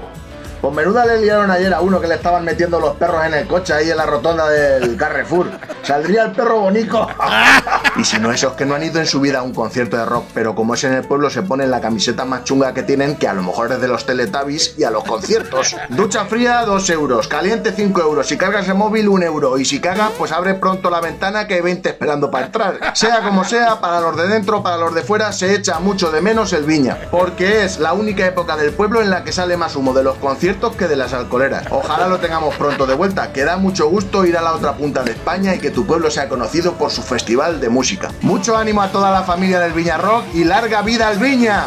Pues 0.60 0.74
menuda 0.74 1.06
le 1.06 1.20
liaron 1.20 1.52
ayer 1.52 1.72
a 1.72 1.80
uno 1.80 2.00
que 2.00 2.08
le 2.08 2.16
estaban 2.16 2.44
metiendo 2.44 2.80
los 2.80 2.96
perros 2.96 3.24
en 3.24 3.34
el 3.34 3.46
coche 3.46 3.72
ahí 3.74 3.90
en 3.90 3.96
la 3.96 4.06
rotonda 4.06 4.48
del 4.48 4.96
Carrefour. 4.96 5.48
Saldría 5.84 6.24
el 6.24 6.32
perro 6.32 6.58
bonito. 6.58 7.06
y 7.96 8.02
si 8.02 8.18
no, 8.18 8.32
esos 8.32 8.54
que 8.54 8.66
no 8.66 8.74
han 8.74 8.82
ido 8.82 8.98
en 8.98 9.06
su 9.06 9.20
vida 9.20 9.38
a 9.38 9.42
un 9.42 9.54
concierto 9.54 9.96
de 9.96 10.04
rock, 10.04 10.24
pero 10.34 10.56
como 10.56 10.74
es 10.74 10.82
en 10.82 10.94
el 10.94 11.06
pueblo, 11.06 11.30
se 11.30 11.42
ponen 11.42 11.70
la 11.70 11.80
camiseta 11.80 12.24
más 12.24 12.42
chunga 12.42 12.74
que 12.74 12.82
tienen, 12.82 13.14
que 13.14 13.28
a 13.28 13.34
lo 13.34 13.44
mejor 13.44 13.70
es 13.70 13.80
de 13.80 13.86
los 13.86 14.04
Teletubbies 14.04 14.74
y 14.76 14.82
a 14.82 14.90
los 14.90 15.04
conciertos. 15.04 15.76
Ducha 15.90 16.24
fría, 16.24 16.64
2 16.66 16.90
euros. 16.90 17.28
Caliente, 17.28 17.72
5 17.72 18.00
euros. 18.00 18.26
Si 18.26 18.36
cargas 18.36 18.66
el 18.66 18.74
móvil, 18.74 19.08
1 19.08 19.26
euro. 19.26 19.58
Y 19.58 19.64
si 19.64 19.80
caga, 19.80 20.10
pues 20.18 20.32
abre 20.32 20.54
pronto 20.54 20.90
la 20.90 21.00
ventana 21.00 21.46
que 21.46 21.54
hay 21.54 21.60
20 21.60 21.88
esperando 21.88 22.32
para 22.32 22.46
entrar. 22.46 22.80
Sea 22.94 23.22
como 23.22 23.44
sea, 23.44 23.80
para 23.80 24.00
los 24.00 24.16
de 24.16 24.26
dentro, 24.26 24.60
para 24.64 24.76
los 24.76 24.92
de 24.92 25.02
fuera, 25.02 25.30
se 25.30 25.54
echa 25.54 25.78
mucho 25.78 26.10
de 26.10 26.20
menos 26.20 26.52
el 26.52 26.64
viña. 26.64 26.98
Porque 27.12 27.64
es 27.64 27.78
la 27.78 27.92
única 27.92 28.26
época 28.26 28.56
del 28.56 28.72
pueblo 28.72 29.00
en 29.00 29.10
la 29.10 29.22
que 29.22 29.30
sale 29.30 29.56
más 29.56 29.76
humo 29.76 29.94
de 29.94 30.02
los 30.02 30.16
conciertos 30.16 30.48
que 30.58 30.88
de 30.88 30.96
las 30.96 31.12
alcoholeras. 31.12 31.66
Ojalá 31.70 32.08
lo 32.08 32.18
tengamos 32.18 32.54
pronto 32.56 32.84
de 32.84 32.94
vuelta, 32.94 33.32
que 33.32 33.44
da 33.44 33.56
mucho 33.56 33.88
gusto 33.88 34.24
ir 34.26 34.36
a 34.36 34.42
la 34.42 34.54
otra 34.54 34.76
punta 34.76 35.04
de 35.04 35.12
España 35.12 35.54
y 35.54 35.60
que 35.60 35.70
tu 35.70 35.86
pueblo 35.86 36.10
sea 36.10 36.28
conocido 36.28 36.74
por 36.74 36.90
su 36.90 37.00
festival 37.02 37.60
de 37.60 37.68
música. 37.68 38.12
Mucho 38.22 38.56
ánimo 38.56 38.82
a 38.82 38.90
toda 38.90 39.12
la 39.12 39.22
familia 39.22 39.60
del 39.60 39.72
Viña 39.72 39.98
Rock 39.98 40.24
y 40.34 40.42
larga 40.42 40.82
vida 40.82 41.08
al 41.08 41.18
Viña. 41.18 41.66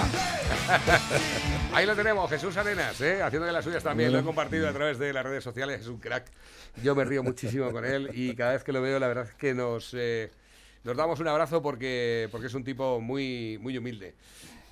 Ahí 1.73 1.85
lo 1.85 1.95
tenemos, 1.95 2.29
Jesús 2.29 2.57
Arenas, 2.57 2.99
¿eh? 2.99 3.23
haciendo 3.23 3.45
de 3.45 3.53
las 3.53 3.63
suyas 3.63 3.81
también. 3.81 4.11
Lo 4.11 4.19
he 4.19 4.23
compartido 4.23 4.67
a 4.67 4.73
través 4.73 4.99
de 4.99 5.13
las 5.13 5.23
redes 5.23 5.43
sociales. 5.43 5.79
Es 5.79 5.87
un 5.87 5.99
crack. 5.99 6.25
Yo 6.83 6.93
me 6.93 7.05
río 7.05 7.23
muchísimo 7.23 7.71
con 7.71 7.85
él 7.85 8.09
y 8.13 8.35
cada 8.35 8.51
vez 8.51 8.63
que 8.65 8.73
lo 8.73 8.81
veo, 8.81 8.99
la 8.99 9.07
verdad 9.07 9.27
es 9.29 9.33
que 9.35 9.53
nos, 9.53 9.93
eh, 9.93 10.29
nos 10.83 10.97
damos 10.97 11.21
un 11.21 11.29
abrazo 11.29 11.61
porque, 11.61 12.27
porque 12.29 12.47
es 12.47 12.53
un 12.53 12.65
tipo 12.65 12.99
muy, 12.99 13.57
muy 13.61 13.77
humilde. 13.77 14.15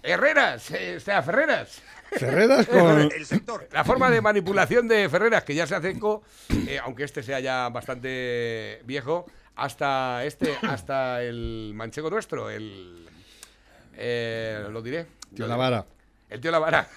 Herreras, 0.03 0.71
eh, 0.71 0.95
o 0.97 0.99
sea, 0.99 1.21
Ferreras. 1.23 1.81
Ferreras 2.11 2.65
con- 2.67 3.11
El 3.11 3.25
sector. 3.25 3.67
La 3.71 3.83
forma 3.83 4.09
de 4.09 4.21
manipulación 4.21 4.87
de 4.87 5.07
Ferreras, 5.09 5.43
que 5.43 5.55
ya 5.55 5.67
se 5.67 5.75
hace 5.75 5.89
eco, 5.91 6.23
eh, 6.67 6.79
aunque 6.83 7.03
este 7.03 7.21
sea 7.23 7.39
ya 7.39 7.69
bastante 7.69 8.81
viejo, 8.85 9.25
hasta 9.55 10.23
este, 10.25 10.55
hasta 10.63 11.21
el 11.23 11.73
manchego 11.75 12.09
nuestro, 12.09 12.49
el... 12.49 13.07
eh, 13.95 14.65
lo 14.71 14.81
diré. 14.81 15.05
Tío 15.35 15.45
Lavara. 15.47 15.85
El 16.29 16.41
tío 16.41 16.51
Lavara. 16.51 16.87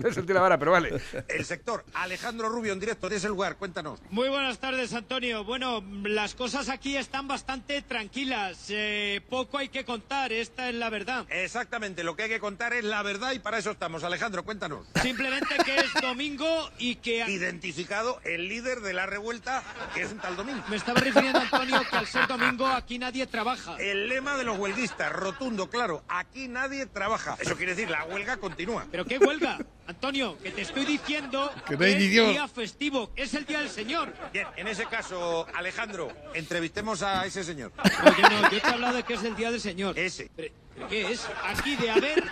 no 0.00 0.08
es 0.08 0.16
el 0.16 0.24
tío 0.24 0.34
Lavara, 0.34 0.58
pero 0.58 0.72
vale. 0.72 1.00
El 1.28 1.44
sector. 1.44 1.84
Alejandro 1.92 2.48
Rubio 2.48 2.72
en 2.72 2.80
directo 2.80 3.08
de 3.08 3.16
ese 3.16 3.28
lugar, 3.28 3.56
cuéntanos. 3.56 4.00
Muy 4.10 4.28
buenas 4.30 4.58
tardes, 4.58 4.94
Antonio. 4.94 5.44
Bueno, 5.44 5.84
las 6.04 6.34
cosas 6.34 6.70
aquí 6.70 6.96
están 6.96 7.28
bastante 7.28 7.82
tranquilas. 7.82 8.66
Eh, 8.70 9.20
poco 9.28 9.58
hay 9.58 9.68
que 9.68 9.84
contar, 9.84 10.32
esta 10.32 10.70
es 10.70 10.74
la 10.74 10.88
verdad. 10.88 11.26
Exactamente, 11.28 12.04
lo 12.04 12.16
que 12.16 12.24
hay 12.24 12.28
que 12.30 12.40
contar 12.40 12.72
es 12.72 12.84
la 12.84 13.02
verdad 13.02 13.32
y 13.32 13.38
para 13.38 13.58
eso 13.58 13.70
estamos. 13.70 14.02
Alejandro, 14.02 14.44
cuéntanos. 14.44 14.86
Simplemente 15.02 15.56
que 15.64 15.76
es 15.76 15.92
domingo 16.00 16.70
y 16.78 16.96
que... 16.96 17.24
Identificado 17.28 18.20
el 18.24 18.48
líder 18.48 18.80
de 18.80 18.94
la 18.94 19.04
revuelta, 19.04 19.62
que 19.92 20.02
es 20.02 20.12
un 20.12 20.18
tal 20.18 20.36
domingo. 20.36 20.62
Me 20.68 20.76
estaba 20.76 21.00
refiriendo, 21.00 21.40
Antonio, 21.40 21.82
que 21.90 21.96
al 21.96 22.06
ser 22.06 22.26
domingo 22.26 22.66
aquí 22.66 22.98
nadie 22.98 23.26
trabaja. 23.26 23.76
El 23.78 24.08
lema 24.08 24.36
de 24.38 24.44
los 24.44 24.58
huelguistas, 24.58 25.12
rotundo, 25.12 25.68
claro, 25.68 26.02
aquí 26.08 26.48
nadie 26.48 26.86
trabaja. 26.86 27.36
Eso 27.40 27.56
quiere 27.56 27.74
decir, 27.74 27.90
la 27.90 28.04
huelga 28.04 28.38
continúa. 28.54 28.86
¿Pero 28.90 29.04
qué 29.04 29.18
huelga? 29.18 29.58
Antonio, 29.86 30.38
que 30.42 30.50
te 30.50 30.62
estoy 30.62 30.84
diciendo 30.86 31.50
Que 31.66 31.76
no 31.76 31.84
hay 31.84 31.94
ni 31.96 32.04
es 32.04 32.28
día 32.28 32.48
festivo, 32.48 33.10
es 33.16 33.34
el 33.34 33.44
día 33.44 33.58
del 33.58 33.68
Señor. 33.68 34.14
Bien, 34.32 34.46
en 34.56 34.68
ese 34.68 34.86
caso, 34.86 35.46
Alejandro, 35.54 36.08
entrevistemos 36.32 37.02
a 37.02 37.26
ese 37.26 37.44
señor. 37.44 37.72
Oye, 38.04 38.22
no, 38.22 38.50
yo 38.50 38.60
te 38.60 38.68
he 38.68 38.70
hablado 38.70 38.96
de 38.96 39.02
que 39.02 39.14
es 39.14 39.24
el 39.24 39.36
día 39.36 39.50
del 39.50 39.60
Señor. 39.60 39.98
Ese. 39.98 40.30
¿Pero 40.34 40.54
¿Qué 40.88 41.12
es? 41.12 41.26
Aquí 41.44 41.76
de 41.76 41.90
haber, 41.90 42.22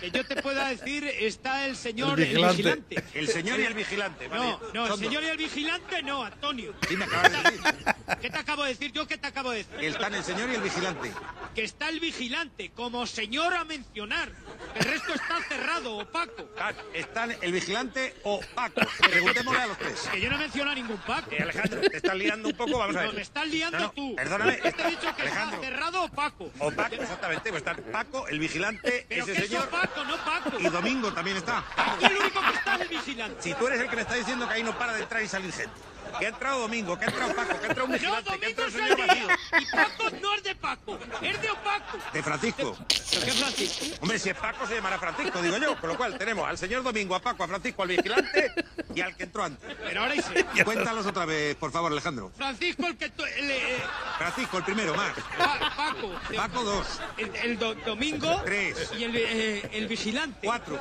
que 0.00 0.10
yo 0.10 0.24
te 0.24 0.36
pueda 0.42 0.68
decir, 0.68 1.04
está 1.04 1.66
el 1.66 1.76
señor 1.76 2.20
El 2.20 2.26
el 2.26 2.28
vigilante. 2.48 2.62
vigilante. 2.88 3.18
El 3.18 3.28
señor 3.28 3.60
y 3.60 3.64
el 3.64 3.74
vigilante, 3.74 4.28
vale. 4.28 4.42
No, 4.44 4.60
no, 4.74 4.82
el 4.84 4.88
Son 4.90 4.98
señor 5.00 5.22
y 5.22 5.26
el 5.26 5.36
vigilante 5.36 6.02
no, 6.02 6.22
Antonio. 6.24 6.74
Sí, 6.88 6.96
me 6.96 7.04
acabas 7.04 7.32
de 7.32 7.50
decir. 7.50 7.60
¿Qué 8.20 8.30
te 8.30 8.38
acabo 8.38 8.62
de 8.62 8.68
decir? 8.70 8.92
¿Yo 8.92 9.06
qué 9.06 9.18
te 9.18 9.26
acabo 9.26 9.50
de 9.50 9.58
decir? 9.64 9.84
Están 9.84 10.14
el 10.14 10.24
señor 10.24 10.50
y 10.50 10.54
el 10.54 10.60
vigilante. 10.62 11.12
Que 11.54 11.64
está 11.64 11.88
el 11.88 12.00
vigilante, 12.00 12.70
como 12.74 13.06
señor 13.06 13.54
a 13.54 13.64
mencionar. 13.64 14.30
El 14.74 14.84
resto 14.84 15.14
está 15.14 15.40
cerrado, 15.48 15.96
opaco. 15.98 16.48
Están 16.94 17.34
el 17.40 17.52
vigilante 17.52 18.14
o 18.24 18.40
Paco. 18.54 18.80
Preguntémosle 19.10 19.60
a 19.62 19.66
los 19.66 19.78
tres. 19.78 20.08
Que 20.12 20.20
yo 20.20 20.30
no 20.30 20.38
menciono 20.38 20.70
a 20.70 20.74
ningún 20.74 20.98
Paco. 20.98 21.30
Eh, 21.32 21.42
Alejandro, 21.42 21.80
te 21.80 21.96
estás 21.96 22.14
liando 22.14 22.48
un 22.48 22.56
poco, 22.56 22.78
vamos 22.78 22.96
a 22.96 23.00
ver. 23.00 23.08
No, 23.08 23.14
me 23.14 23.22
estás 23.22 23.46
liando 23.48 23.78
No, 23.78 23.84
no, 23.86 23.92
tú. 23.92 24.14
Perdóname. 24.16 24.58
Yo 24.64 24.72
te 24.72 24.82
he 24.82 24.90
dicho 24.90 25.16
que 25.16 25.22
Alejandro. 25.22 25.56
está 25.62 25.68
cerrado 25.70 26.02
opaco. 26.04 26.50
O 26.58 26.70
Paco, 26.70 26.94
exactamente. 26.94 27.50
Pues 27.50 27.60
están 27.62 27.77
Paco, 27.82 28.26
el 28.28 28.38
vigilante, 28.38 29.06
Pero 29.08 29.24
ese 29.24 29.46
señor. 29.46 29.64
opaco, 29.66 30.04
no 30.04 30.16
Paco. 30.24 30.58
Y 30.58 30.68
Domingo 30.68 31.12
también 31.12 31.36
está. 31.36 31.64
Aquí 31.76 32.04
el 32.06 32.16
único 32.16 32.40
que 32.40 32.54
está 32.54 32.74
es 32.76 32.80
el 32.82 32.88
vigilante. 32.88 33.42
Si 33.42 33.54
tú 33.54 33.66
eres 33.66 33.80
el 33.80 33.88
que 33.88 33.96
me 33.96 34.02
está 34.02 34.14
diciendo 34.14 34.46
que 34.48 34.54
ahí 34.54 34.62
no 34.62 34.76
para 34.78 34.92
de 34.94 35.02
entrar 35.02 35.22
y 35.22 35.28
salir 35.28 35.52
gente. 35.52 35.72
Que 36.18 36.24
ha 36.26 36.28
entrado 36.30 36.60
Domingo, 36.60 36.98
que 36.98 37.04
ha 37.04 37.08
entrado 37.08 37.34
Paco, 37.34 37.48
que 37.60 37.66
ha 37.66 37.68
entrado 37.68 37.84
un 37.84 37.90
No, 37.90 37.98
vigilante, 37.98 38.38
que 38.38 38.46
ha 38.46 38.48
entrado 38.48 38.68
el 38.70 38.74
señor 38.74 39.06
vacío. 39.06 39.28
Y 39.60 39.64
Paco 39.66 40.10
no 40.20 40.34
es 40.34 40.42
de 40.42 40.54
Paco, 40.54 40.98
es 41.22 41.40
de 41.42 41.50
opaco. 41.50 41.98
De 42.12 42.22
Francisco. 42.22 42.76
¿Pero 43.10 43.24
qué 43.24 43.32
Francisco? 43.32 43.84
Hombre, 44.02 44.18
si 44.18 44.28
es 44.30 44.36
Paco 44.36 44.66
se 44.66 44.74
llamará 44.74 44.98
Francisco, 44.98 45.40
digo 45.40 45.56
yo. 45.58 45.80
Con 45.80 45.90
lo 45.90 45.96
cual 45.96 46.18
tenemos 46.18 46.46
al 46.48 46.58
señor 46.58 46.82
Domingo, 46.82 47.14
a 47.14 47.20
Paco, 47.20 47.44
a 47.44 47.48
Francisco, 47.48 47.82
al 47.82 47.88
vigilante 47.88 48.52
y 48.94 49.00
al 49.00 49.16
que 49.16 49.24
entró 49.24 49.44
antes. 49.44 49.74
Pero 49.82 50.00
ahora 50.02 50.14
y 50.14 50.20
sí. 50.22 50.34
Cuéntalos 50.64 51.06
otra 51.06 51.24
vez, 51.24 51.56
por 51.56 51.70
favor, 51.72 51.90
Alejandro. 51.92 52.30
Francisco 52.36 52.86
el 52.86 52.96
que... 52.96 53.06
el, 53.06 53.50
eh, 53.50 53.82
Francisco, 54.18 54.58
el 54.58 54.64
primero, 54.64 54.94
más. 54.94 55.12
Pa- 55.38 55.72
Paco. 55.76 56.12
Paco, 56.36 56.64
dos. 56.64 56.86
El, 57.16 57.34
el 57.36 57.58
do- 57.58 57.74
domingo. 57.74 58.42
Tres. 58.44 58.90
Y 58.98 59.04
el, 59.04 59.16
eh, 59.16 59.70
el 59.72 59.86
vigilante. 59.88 60.40
Cuatro. 60.46 60.78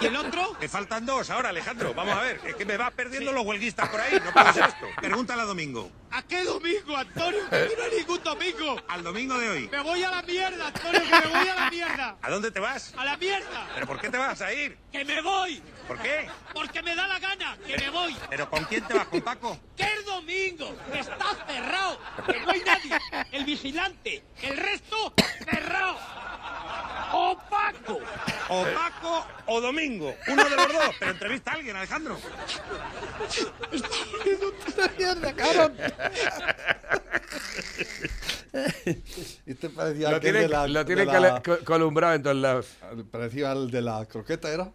¿Y 0.00 0.06
el 0.06 0.16
otro? 0.16 0.56
Me 0.60 0.68
faltan 0.68 1.04
dos 1.06 1.28
ahora, 1.30 1.50
Alejandro. 1.50 1.92
Vamos 1.94 2.16
a 2.16 2.22
ver. 2.22 2.40
Es 2.44 2.54
que 2.56 2.64
me 2.64 2.76
vas 2.76 2.92
perdiendo 2.92 3.32
los 3.32 3.44
huelguistas 3.44 3.88
por 3.88 4.00
ahí. 4.00 4.18
No 4.24 4.32
puede 4.32 4.52
ser 4.52 4.64
esto. 4.64 4.86
Pregúntale 5.00 5.42
a 5.42 5.44
Domingo. 5.44 5.90
¿A 6.10 6.22
qué 6.22 6.44
domingo, 6.44 6.96
Antonio? 6.96 7.40
Aquí 7.46 7.73
no 7.76 7.82
hay 7.84 7.98
ningún 7.98 8.22
domingo. 8.22 8.76
Al 8.88 9.02
domingo 9.02 9.38
de 9.38 9.48
hoy. 9.48 9.68
Me 9.68 9.80
voy 9.80 10.02
a 10.02 10.10
la 10.10 10.22
mierda, 10.22 10.66
Antonio, 10.68 11.00
que 11.00 11.28
me 11.28 11.38
voy 11.38 11.48
a 11.48 11.54
la 11.54 11.70
mierda. 11.70 12.16
¿A 12.20 12.30
dónde 12.30 12.50
te 12.50 12.60
vas? 12.60 12.94
A 12.96 13.04
la 13.04 13.16
mierda. 13.16 13.68
¿Pero 13.74 13.86
por 13.86 14.00
qué 14.00 14.10
te 14.10 14.18
vas 14.18 14.40
a 14.40 14.52
ir? 14.52 14.78
Que 14.92 15.04
me 15.04 15.20
voy. 15.20 15.62
¿Por 15.86 16.00
qué? 16.00 16.28
Porque 16.52 16.82
me 16.82 16.94
da 16.94 17.06
la 17.06 17.18
gana. 17.18 17.56
Que 17.66 17.76
me 17.76 17.90
voy. 17.90 18.16
¿Pero 18.30 18.48
con 18.48 18.64
quién 18.64 18.84
te 18.86 18.94
vas? 18.94 19.06
¿Con 19.06 19.20
Paco? 19.22 19.58
Que 19.76 19.84
es 19.84 20.04
domingo. 20.04 20.76
Está 20.92 21.34
cerrado. 21.46 21.98
Que 22.26 22.40
no 22.40 22.50
hay 22.50 22.62
nadie. 22.64 22.98
El 23.32 23.44
vigilante. 23.44 24.24
El 24.42 24.56
resto, 24.56 25.14
cerrado. 25.44 25.98
¡Opaco! 27.16 28.00
O 28.48 28.64
Paco 28.74 29.26
o 29.46 29.60
Domingo. 29.60 30.14
Uno 30.28 30.44
de 30.44 30.56
los 30.56 30.72
dos. 30.72 30.94
Pero 30.98 31.10
entrevista 31.12 31.52
a 31.52 31.54
alguien, 31.54 31.76
Alejandro. 31.76 32.18
Este 39.46 39.68
parecía 39.70 40.10
Lo 40.10 40.20
tiene, 40.20 40.40
de 40.40 40.48
la- 40.48 40.66
lo 40.66 40.78
de 40.80 40.84
tiene 40.84 41.04
la- 41.04 41.12
cale- 41.12 41.42
co- 41.42 41.64
columbrado 41.64 42.14
en 42.14 42.22
todos 42.22 42.36
lados. 42.36 42.66
Parecía 43.10 43.52
el 43.52 43.70
de 43.70 43.82
la 43.82 44.04
croqueta, 44.06 44.50
¿era? 44.52 44.70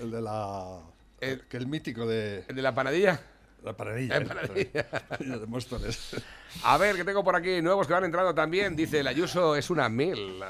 El 0.00 0.10
de 0.10 0.20
la... 0.22 0.80
que 1.20 1.56
el 1.56 1.66
mítico 1.66 2.06
de... 2.06 2.44
¿El 2.48 2.56
de 2.56 2.62
la 2.62 2.74
panadilla? 2.74 3.20
La 3.66 3.72
panadilla. 3.76 4.14
La 4.20 4.22
¿eh? 4.22 4.26
panadilla. 4.26 4.86
de 5.40 5.46
Móstoles. 5.46 6.16
A 6.62 6.78
ver, 6.78 6.94
que 6.94 7.02
tengo 7.04 7.24
por 7.24 7.34
aquí 7.34 7.60
nuevos 7.60 7.88
que 7.88 7.92
van 7.92 8.04
entrando 8.04 8.32
también. 8.32 8.76
Dice, 8.76 9.00
el 9.00 9.08
Ayuso 9.08 9.56
es 9.56 9.70
una 9.70 9.88
mil. 9.88 10.40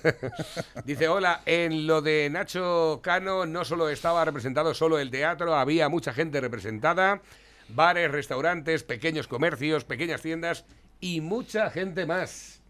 Dice, 0.86 1.06
hola, 1.08 1.42
en 1.44 1.86
lo 1.86 2.00
de 2.00 2.30
Nacho 2.30 3.00
Cano 3.02 3.44
no 3.44 3.62
solo 3.66 3.90
estaba 3.90 4.24
representado 4.24 4.72
solo 4.72 4.98
el 4.98 5.10
teatro, 5.10 5.54
había 5.54 5.90
mucha 5.90 6.14
gente 6.14 6.40
representada, 6.40 7.20
bares, 7.68 8.10
restaurantes, 8.10 8.84
pequeños 8.84 9.28
comercios, 9.28 9.84
pequeñas 9.84 10.22
tiendas 10.22 10.64
y 10.98 11.20
mucha 11.20 11.68
gente 11.68 12.06
más. 12.06 12.62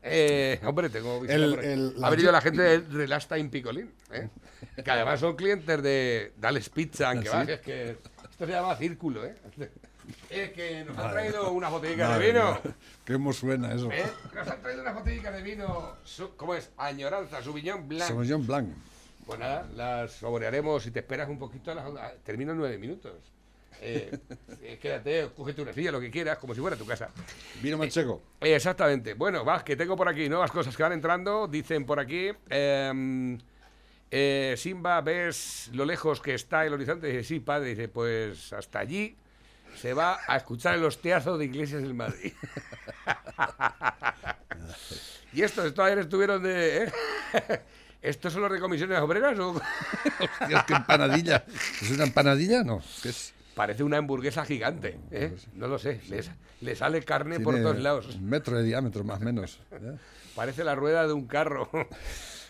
Eh, 0.00 0.60
hombre, 0.64 0.90
tengo 0.90 1.24
El- 1.24 1.58
el- 1.58 2.00
la 2.00 2.06
Ha 2.06 2.10
venido 2.10 2.30
la 2.30 2.40
gente 2.40 2.62
de 2.62 2.78
Relasta 2.78 3.36
in 3.36 3.50
Picolín, 3.50 3.92
¿eh? 4.12 4.28
que 4.84 4.90
además 4.92 5.18
son 5.18 5.34
clientes 5.34 5.82
de 5.82 6.32
Dales 6.38 6.68
Pizza, 6.68 7.10
aunque 7.10 7.28
¿Ah, 7.28 7.32
va, 7.38 7.44
sí? 7.46 7.50
es 7.50 7.60
que 7.60 7.96
esto 8.38 8.46
se 8.46 8.52
llama 8.52 8.76
círculo, 8.76 9.24
¿eh? 9.24 9.34
Es 10.30 10.52
que 10.52 10.84
nos 10.84 10.96
han 10.96 11.10
traído 11.10 11.50
una 11.50 11.68
botellita 11.68 12.16
de 12.16 12.26
vino. 12.28 12.60
Qué 13.04 13.14
hemos 13.14 13.36
suena 13.36 13.74
eso. 13.74 13.90
¿Eh? 13.90 14.06
Nos 14.32 14.48
han 14.48 14.62
traído 14.62 14.80
una 14.80 14.92
botellita 14.92 15.32
de 15.32 15.42
vino. 15.42 15.96
¿Cómo 16.36 16.54
es? 16.54 16.70
Añoranza, 16.78 17.42
Sauvignon 17.42 17.86
Blanc. 17.88 18.08
Sauvignon 18.08 18.46
Blanc. 18.46 18.68
Pues 19.26 19.38
nada, 19.40 19.68
las 19.74 20.12
saborearemos 20.12 20.84
si 20.84 20.92
te 20.92 21.00
esperas 21.00 21.28
un 21.28 21.38
poquito. 21.38 21.74
Las, 21.74 21.84
termino 22.22 22.52
en 22.52 22.58
nueve 22.58 22.78
minutos. 22.78 23.12
Eh, 23.82 24.16
eh, 24.62 24.78
quédate, 24.80 25.28
cógete 25.36 25.60
una 25.60 25.72
silla, 25.72 25.90
lo 25.90 26.00
que 26.00 26.10
quieras, 26.10 26.38
como 26.38 26.54
si 26.54 26.60
fuera 26.60 26.76
tu 26.76 26.86
casa. 26.86 27.10
Vino 27.60 27.76
manchego. 27.76 28.22
Eh, 28.40 28.54
exactamente. 28.54 29.14
Bueno, 29.14 29.44
vas, 29.44 29.64
que 29.64 29.76
tengo 29.76 29.96
por 29.96 30.08
aquí 30.08 30.28
nuevas 30.28 30.52
cosas 30.52 30.74
que 30.76 30.82
van 30.84 30.92
entrando. 30.92 31.48
Dicen 31.48 31.84
por 31.84 31.98
aquí. 32.00 32.30
Eh, 34.10 34.54
Simba, 34.56 35.00
¿ves 35.00 35.70
lo 35.72 35.84
lejos 35.84 36.20
que 36.20 36.34
está 36.34 36.64
el 36.64 36.72
horizonte? 36.72 37.08
Dice, 37.08 37.24
sí, 37.24 37.40
padre. 37.40 37.70
Dice, 37.70 37.88
pues 37.88 38.52
hasta 38.52 38.80
allí 38.80 39.16
se 39.76 39.94
va 39.94 40.18
a 40.26 40.36
escuchar 40.36 40.74
el 40.74 40.84
hostiazo 40.84 41.38
de 41.38 41.44
Iglesias 41.44 41.82
en 41.82 41.96
Madrid. 41.96 42.32
y 45.32 45.42
estos, 45.42 45.66
estos 45.66 45.84
ayer 45.84 45.98
estuvieron 45.98 46.42
de... 46.42 46.84
¿eh? 46.84 46.92
¿Estos 48.00 48.32
son 48.32 48.42
los 48.42 48.52
de 48.52 48.60
comisiones 48.60 48.98
obreras 49.00 49.38
o...? 49.38 49.50
Hostia, 50.40 50.64
qué 50.66 50.74
empanadilla. 50.74 51.44
¿Es 51.82 51.90
una 51.90 52.04
empanadilla? 52.04 52.62
No. 52.62 52.80
¿Qué 53.02 53.10
es? 53.10 53.34
Parece 53.54 53.82
una 53.82 53.96
hamburguesa 53.96 54.44
gigante, 54.44 55.00
¿eh? 55.10 55.34
No 55.54 55.66
lo 55.66 55.80
sé. 55.80 56.00
Le, 56.08 56.22
le 56.60 56.76
sale 56.76 57.02
carne 57.02 57.40
por 57.40 57.56
todos 57.56 57.78
lados. 57.78 58.14
Un 58.14 58.30
metro 58.30 58.56
de 58.56 58.62
diámetro, 58.62 59.02
más 59.02 59.20
o 59.20 59.24
menos. 59.24 59.58
¿eh? 59.72 59.96
Parece 60.36 60.62
la 60.62 60.76
rueda 60.76 61.08
de 61.08 61.12
un 61.12 61.26
carro. 61.26 61.68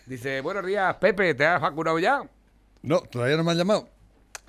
Dice, 0.08 0.40
buenos 0.40 0.64
días, 0.64 0.96
Pepe, 0.96 1.34
¿te 1.34 1.44
has 1.44 1.60
vacunado 1.60 1.98
ya? 1.98 2.22
No, 2.82 3.00
todavía 3.00 3.36
no 3.36 3.44
me 3.44 3.50
han 3.52 3.58
llamado. 3.58 3.88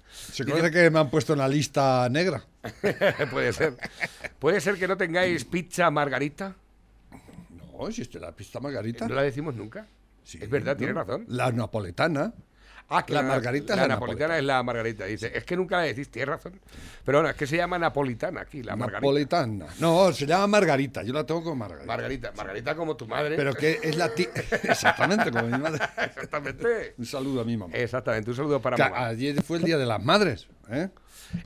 Se 0.10 0.44
Dice- 0.44 0.58
conoce 0.58 0.72
que 0.72 0.90
me 0.90 1.00
han 1.00 1.10
puesto 1.10 1.34
en 1.34 1.40
la 1.40 1.48
lista 1.48 2.08
negra. 2.10 2.46
Puede 3.32 3.52
ser. 3.54 3.76
¿Puede 4.40 4.62
ser 4.62 4.78
que 4.78 4.88
no 4.88 4.96
tengáis 4.96 5.44
pizza 5.46 5.90
margarita? 5.92 6.56
No, 7.74 7.88
existe 7.88 8.20
la 8.20 8.32
pista 8.32 8.60
margarita. 8.60 9.08
¿No 9.08 9.16
la 9.16 9.24
decimos 9.24 9.56
nunca? 9.56 9.86
es 10.32 10.50
verdad, 10.50 10.78
tiene 10.78 10.94
¿no? 10.94 11.00
razón. 11.04 11.26
La 11.28 11.52
napoletana. 11.52 12.34
Ah, 12.92 13.06
que 13.06 13.14
la 13.14 13.22
margarita 13.22 13.76
la, 13.76 13.84
es 13.84 13.88
la 13.88 13.94
napolitana 13.96 14.38
es 14.40 14.44
la 14.44 14.64
margarita. 14.64 15.06
Dice, 15.06 15.32
es 15.36 15.44
que 15.44 15.56
nunca 15.56 15.78
la 15.78 15.84
decís, 15.84 16.10
tienes 16.10 16.30
razón. 16.30 16.60
Pero 17.06 17.20
bueno, 17.20 17.30
es 17.30 17.36
que 17.36 17.46
se 17.46 17.56
llama 17.58 17.78
napolitana 17.78 18.42
aquí, 18.42 18.64
la 18.64 18.76
margarita. 18.76 19.02
Napolitana. 19.02 19.66
No, 19.80 20.12
se 20.12 20.26
llama 20.26 20.48
Margarita. 20.48 21.04
Yo 21.04 21.14
la 21.14 21.24
tengo 21.26 21.44
con 21.44 21.58
Margarita. 21.58 21.86
Margarita, 21.86 22.32
Margarita 22.36 22.76
como 22.76 22.96
tu 22.98 23.06
madre. 23.08 23.36
Pero 23.36 23.54
que 23.54 23.80
es 23.84 23.96
la 23.96 24.10
ti- 24.10 24.28
Exactamente, 24.64 25.32
como 25.32 25.44
mi 25.48 25.58
madre. 25.60 25.86
Exactamente. 26.06 26.96
Un 26.98 27.06
saludo 27.06 27.42
a 27.42 27.46
mi 27.46 27.56
mamá. 27.58 27.76
Exactamente, 27.76 28.30
un 28.32 28.36
saludo 28.36 28.60
para 28.62 28.76
Que 28.76 28.84
mamá. 28.84 29.06
ayer 29.08 29.42
fue 29.44 29.58
el 29.58 29.64
Día 29.64 29.78
de 29.78 29.86
las 29.86 30.04
Madres. 30.04 30.48
¿eh? 30.72 30.90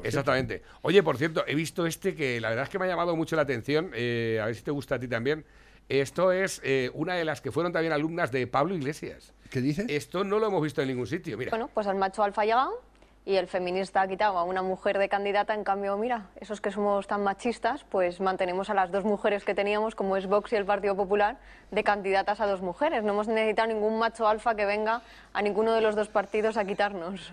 Exactamente. 0.04 0.62
Oye, 0.82 1.04
por 1.04 1.18
cierto, 1.18 1.44
he 1.48 1.56
visto 1.56 1.86
este 1.86 2.16
que 2.16 2.40
la 2.40 2.50
verdad 2.50 2.64
es 2.64 2.70
que 2.70 2.80
me 2.80 2.86
ha 2.86 2.88
llamado 2.88 3.16
mucho 3.16 3.36
la 3.36 3.42
atención. 3.42 3.92
eh, 3.94 4.40
a 4.42 4.46
ver 4.46 4.56
si 4.56 4.62
te 4.62 4.72
gusta 4.72 4.96
a 4.96 5.00
ti 5.00 5.08
también. 5.08 5.46
Esto 5.90 6.32
es 6.32 6.62
eh, 6.64 6.90
una 6.94 7.16
de 7.16 7.26
las 7.26 7.42
que 7.42 7.52
fueron 7.52 7.74
también 7.74 7.92
alumnas 7.94 8.32
de 8.32 8.48
Pablo 8.48 8.74
Iglesias. 8.76 9.34
¿Qué 9.54 9.62
dice? 9.62 9.86
Esto 9.88 10.24
no 10.24 10.40
lo 10.40 10.48
hemos 10.48 10.64
visto 10.64 10.82
en 10.82 10.88
ningún 10.88 11.06
sitio. 11.06 11.38
Mira, 11.38 11.52
Bueno, 11.52 11.70
pues 11.72 11.86
el 11.86 11.94
macho 11.94 12.24
alfa 12.24 12.42
ha 12.42 12.46
llegado 12.46 12.82
y 13.24 13.36
el 13.36 13.46
feminista 13.46 14.02
ha 14.02 14.08
quitado 14.08 14.40
a 14.40 14.44
una 14.46 14.64
mujer 14.64 14.98
de 14.98 15.08
candidata, 15.08 15.54
en 15.54 15.64
cambio, 15.64 15.96
mira, 15.96 16.26
esos 16.42 16.60
que 16.60 16.72
somos 16.72 17.06
tan 17.06 17.24
machistas, 17.24 17.84
pues 17.84 18.20
mantenemos 18.20 18.72
a 18.72 18.74
las 18.74 18.92
dos 18.92 19.06
mujeres 19.06 19.46
que 19.46 19.54
teníamos, 19.54 19.94
como 19.94 20.18
es 20.18 20.26
Vox 20.26 20.52
y 20.54 20.56
el 20.56 20.66
Partido 20.66 20.96
Popular, 20.96 21.38
de 21.70 21.84
candidatas 21.84 22.42
a 22.42 22.48
dos 22.48 22.64
mujeres. 22.64 23.04
No 23.04 23.14
hemos 23.14 23.28
necesitado 23.28 23.68
ningún 23.68 24.00
macho 24.00 24.28
alfa 24.28 24.56
que 24.56 24.66
venga 24.66 25.04
a 25.34 25.42
ninguno 25.44 25.74
de 25.74 25.82
los 25.82 25.96
dos 25.96 26.10
partidos 26.10 26.58
a 26.58 26.66
quitarnos. 26.66 27.32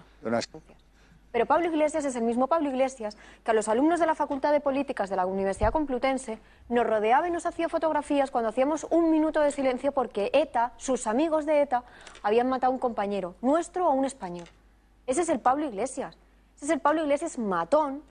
Pero 1.32 1.46
Pablo 1.46 1.66
Iglesias 1.66 2.04
es 2.04 2.16
el 2.16 2.22
mismo 2.22 2.48
Pablo 2.48 2.68
Iglesias 2.68 3.16
que 3.44 3.50
a 3.50 3.54
los 3.54 3.68
alumnos 3.68 4.00
de 4.00 4.06
la 4.06 4.14
Facultad 4.14 4.52
de 4.52 4.60
Políticas 4.60 5.10
de 5.10 5.16
la 5.16 5.26
Universidad 5.26 5.72
Complutense 5.72 6.38
nos 6.68 6.86
rodeaba 6.86 7.28
y 7.28 7.30
nos 7.30 7.46
hacía 7.46 7.68
fotografías 7.68 8.30
cuando 8.30 8.50
hacíamos 8.50 8.86
un 8.90 9.10
minuto 9.10 9.40
de 9.40 9.52
silencio 9.52 9.92
porque 9.92 10.30
ETA, 10.32 10.72
sus 10.76 11.06
amigos 11.06 11.46
de 11.46 11.62
ETA, 11.62 11.84
habían 12.22 12.48
matado 12.48 12.72
a 12.72 12.74
un 12.74 12.80
compañero, 12.80 13.36
nuestro 13.42 13.88
o 13.88 13.92
un 13.92 14.04
español. 14.04 14.48
Ese 15.06 15.22
es 15.22 15.28
el 15.28 15.40
Pablo 15.40 15.66
Iglesias. 15.66 16.16
Ese 16.56 16.64
es 16.66 16.70
el 16.72 16.80
Pablo 16.80 17.02
Iglesias 17.02 17.38
matón 17.38 18.02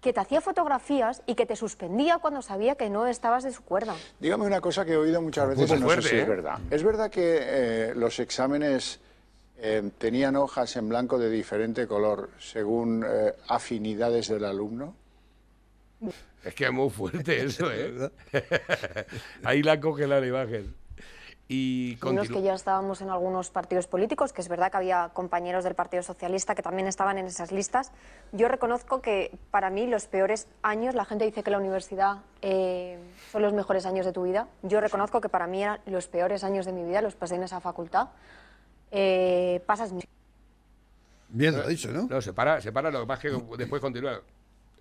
que 0.00 0.12
te 0.12 0.20
hacía 0.20 0.40
fotografías 0.40 1.22
y 1.26 1.34
que 1.34 1.46
te 1.46 1.54
suspendía 1.54 2.18
cuando 2.18 2.42
sabía 2.42 2.74
que 2.74 2.90
no 2.90 3.06
estabas 3.06 3.44
de 3.44 3.52
su 3.52 3.62
cuerda. 3.62 3.94
Dígame 4.18 4.44
una 4.44 4.60
cosa 4.60 4.84
que 4.84 4.92
he 4.92 4.96
oído 4.96 5.22
muchas 5.22 5.48
veces 5.48 5.70
y 5.70 5.74
no 5.74 5.86
fuerte, 5.86 6.02
sé 6.02 6.08
si 6.08 6.16
¿eh? 6.16 6.22
es 6.22 6.28
verdad. 6.28 6.58
¿Es 6.70 6.82
verdad 6.82 7.10
que 7.10 7.38
eh, 7.40 7.92
los 7.94 8.18
exámenes 8.18 9.00
eh, 9.64 9.90
tenían 9.96 10.34
hojas 10.34 10.74
en 10.74 10.88
blanco 10.88 11.18
de 11.18 11.30
diferente 11.30 11.86
color 11.86 12.30
según 12.40 13.04
eh, 13.06 13.32
afinidades 13.46 14.26
del 14.26 14.44
alumno? 14.44 14.96
Es 16.42 16.52
que 16.56 16.64
es 16.64 16.72
muy 16.72 16.90
fuerte 16.90 17.42
eso, 17.44 17.70
¿eh? 17.72 18.10
Ahí 19.44 19.62
la 19.62 19.78
coge 19.78 20.08
la 20.08 20.18
imagen. 20.26 20.74
Y 21.46 21.98
Unos 22.00 22.00
continúa. 22.00 22.40
que 22.40 22.46
ya 22.46 22.54
estábamos 22.54 23.02
en 23.02 23.10
algunos 23.10 23.50
partidos 23.50 23.86
políticos, 23.86 24.32
que 24.32 24.40
es 24.40 24.48
verdad 24.48 24.70
que 24.70 24.78
había 24.78 25.10
compañeros 25.12 25.62
del 25.62 25.74
Partido 25.74 26.02
Socialista 26.02 26.54
que 26.54 26.62
también 26.62 26.88
estaban 26.88 27.18
en 27.18 27.26
esas 27.26 27.52
listas. 27.52 27.92
Yo 28.32 28.48
reconozco 28.48 29.00
que 29.00 29.38
para 29.50 29.70
mí 29.70 29.86
los 29.86 30.06
peores 30.06 30.48
años, 30.62 30.94
la 30.94 31.04
gente 31.04 31.24
dice 31.24 31.42
que 31.42 31.50
la 31.50 31.58
universidad 31.58 32.18
eh, 32.40 32.98
son 33.30 33.42
los 33.42 33.52
mejores 33.52 33.86
años 33.86 34.06
de 34.06 34.12
tu 34.12 34.22
vida. 34.22 34.48
Yo 34.62 34.80
reconozco 34.80 35.20
que 35.20 35.28
para 35.28 35.46
mí 35.46 35.62
eran 35.62 35.80
los 35.86 36.08
peores 36.08 36.42
años 36.42 36.66
de 36.66 36.72
mi 36.72 36.84
vida, 36.84 37.02
los 37.02 37.14
pasé 37.14 37.34
en 37.36 37.42
esa 37.44 37.60
facultad. 37.60 38.08
Eh, 38.92 39.62
pasas 39.66 39.90
mi- 39.92 40.02
Bien 41.30 41.56
lo 41.56 41.62
ha 41.62 41.66
dicho, 41.66 41.90
¿no? 41.90 42.02
No, 42.08 42.20
se 42.20 42.32
para, 42.34 42.60
se 42.60 42.70
para, 42.72 42.90
lo 42.90 43.00
que 43.00 43.06
pasa 43.06 43.28
es 43.28 43.34
que 43.34 43.56
después 43.56 43.80
continúa 43.80 44.20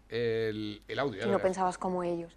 el, 0.09 0.81
el 0.87 0.99
audio. 0.99 1.19
y 1.21 1.23
no 1.25 1.27
verás. 1.29 1.41
pensabas 1.41 1.77
como 1.77 2.03
ellos. 2.03 2.31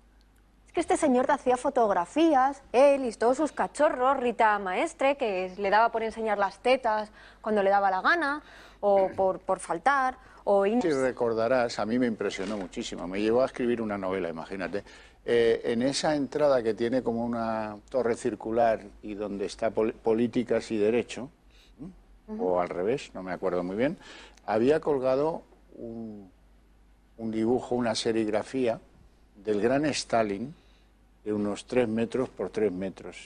Es 0.68 0.72
que 0.72 0.81
este 0.81 0.97
señor 0.97 1.27
te 1.27 1.33
hacía 1.33 1.57
fotografías, 1.57 2.62
él 2.72 3.05
y 3.05 3.12
todos 3.12 3.37
sus 3.37 3.51
cachorros, 3.53 4.16
Rita 4.18 4.57
Maestre, 4.61 5.16
que 5.16 5.53
le 5.59 5.70
daba 5.70 5.91
por 5.91 6.03
enseñar 6.05 6.39
las 6.39 6.59
tetas 6.61 7.11
cuando 7.41 7.62
le 7.62 7.70
daba 7.70 7.91
la 7.91 8.01
gana, 8.03 8.43
o 8.81 9.09
por, 9.16 9.41
por 9.41 9.59
faltar, 9.61 10.16
o... 10.45 10.64
Si 10.66 10.91
recordarás, 10.91 11.79
a 11.79 11.87
mí 11.87 11.99
me 11.99 12.07
impresionó 12.07 12.57
muchísimo. 12.57 13.09
Me 13.09 13.20
llevó 13.20 13.43
a 13.43 13.47
escribir 13.47 13.81
una 13.83 13.97
novela, 13.99 14.29
imagínate. 14.29 14.85
Eh, 15.25 15.62
en 15.64 15.83
esa 15.83 16.14
entrada 16.14 16.62
que 16.62 16.75
tiene 16.75 17.03
como 17.03 17.25
una 17.25 17.77
torre 17.89 18.14
circular 18.14 18.81
y 19.03 19.14
donde 19.14 19.47
está 19.47 19.70
pol- 19.70 19.95
políticas 19.95 20.70
y 20.70 20.77
derecho, 20.77 21.31
o 22.29 22.61
al 22.61 22.68
revés, 22.68 23.11
no 23.14 23.22
me 23.22 23.33
acuerdo 23.33 23.62
muy 23.62 23.77
bien, 23.77 23.99
había 24.47 24.81
colgado 24.81 25.43
un, 25.77 26.31
un 27.18 27.31
dibujo, 27.31 27.75
una 27.75 27.95
serigrafía 27.95 28.81
del 29.45 29.61
gran 29.61 29.85
Stalin 29.87 30.55
de 31.25 31.33
unos 31.33 31.66
tres 31.66 31.89
metros 31.89 32.29
por 32.29 32.51
tres 32.51 32.70
metros. 32.72 33.16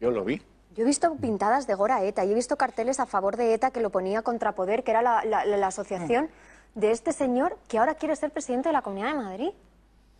Yo 0.00 0.10
lo 0.10 0.24
vi. 0.24 0.40
Yo 0.76 0.84
he 0.84 0.86
visto 0.86 1.12
pintadas 1.16 1.66
de 1.66 1.74
Gora 1.74 2.04
ETA 2.04 2.24
y 2.24 2.30
he 2.30 2.34
visto 2.34 2.56
carteles 2.56 3.00
a 3.00 3.06
favor 3.06 3.36
de 3.36 3.52
ETA 3.54 3.70
que 3.72 3.80
lo 3.80 3.90
ponía 3.90 4.22
contra 4.22 4.52
Poder, 4.52 4.84
que 4.84 4.92
era 4.92 5.02
la, 5.02 5.24
la- 5.24 5.44
la- 5.44 5.56
la 5.56 5.66
asociación 5.68 6.28
de 6.74 6.90
este 6.92 7.12
señor 7.12 7.56
que 7.66 7.78
ahora 7.78 7.94
quiere 7.96 8.14
ser 8.14 8.30
presidente 8.30 8.68
de 8.68 8.74
la 8.74 8.82
Comunidad 8.82 9.08
de 9.12 9.14
Madrid. 9.22 9.50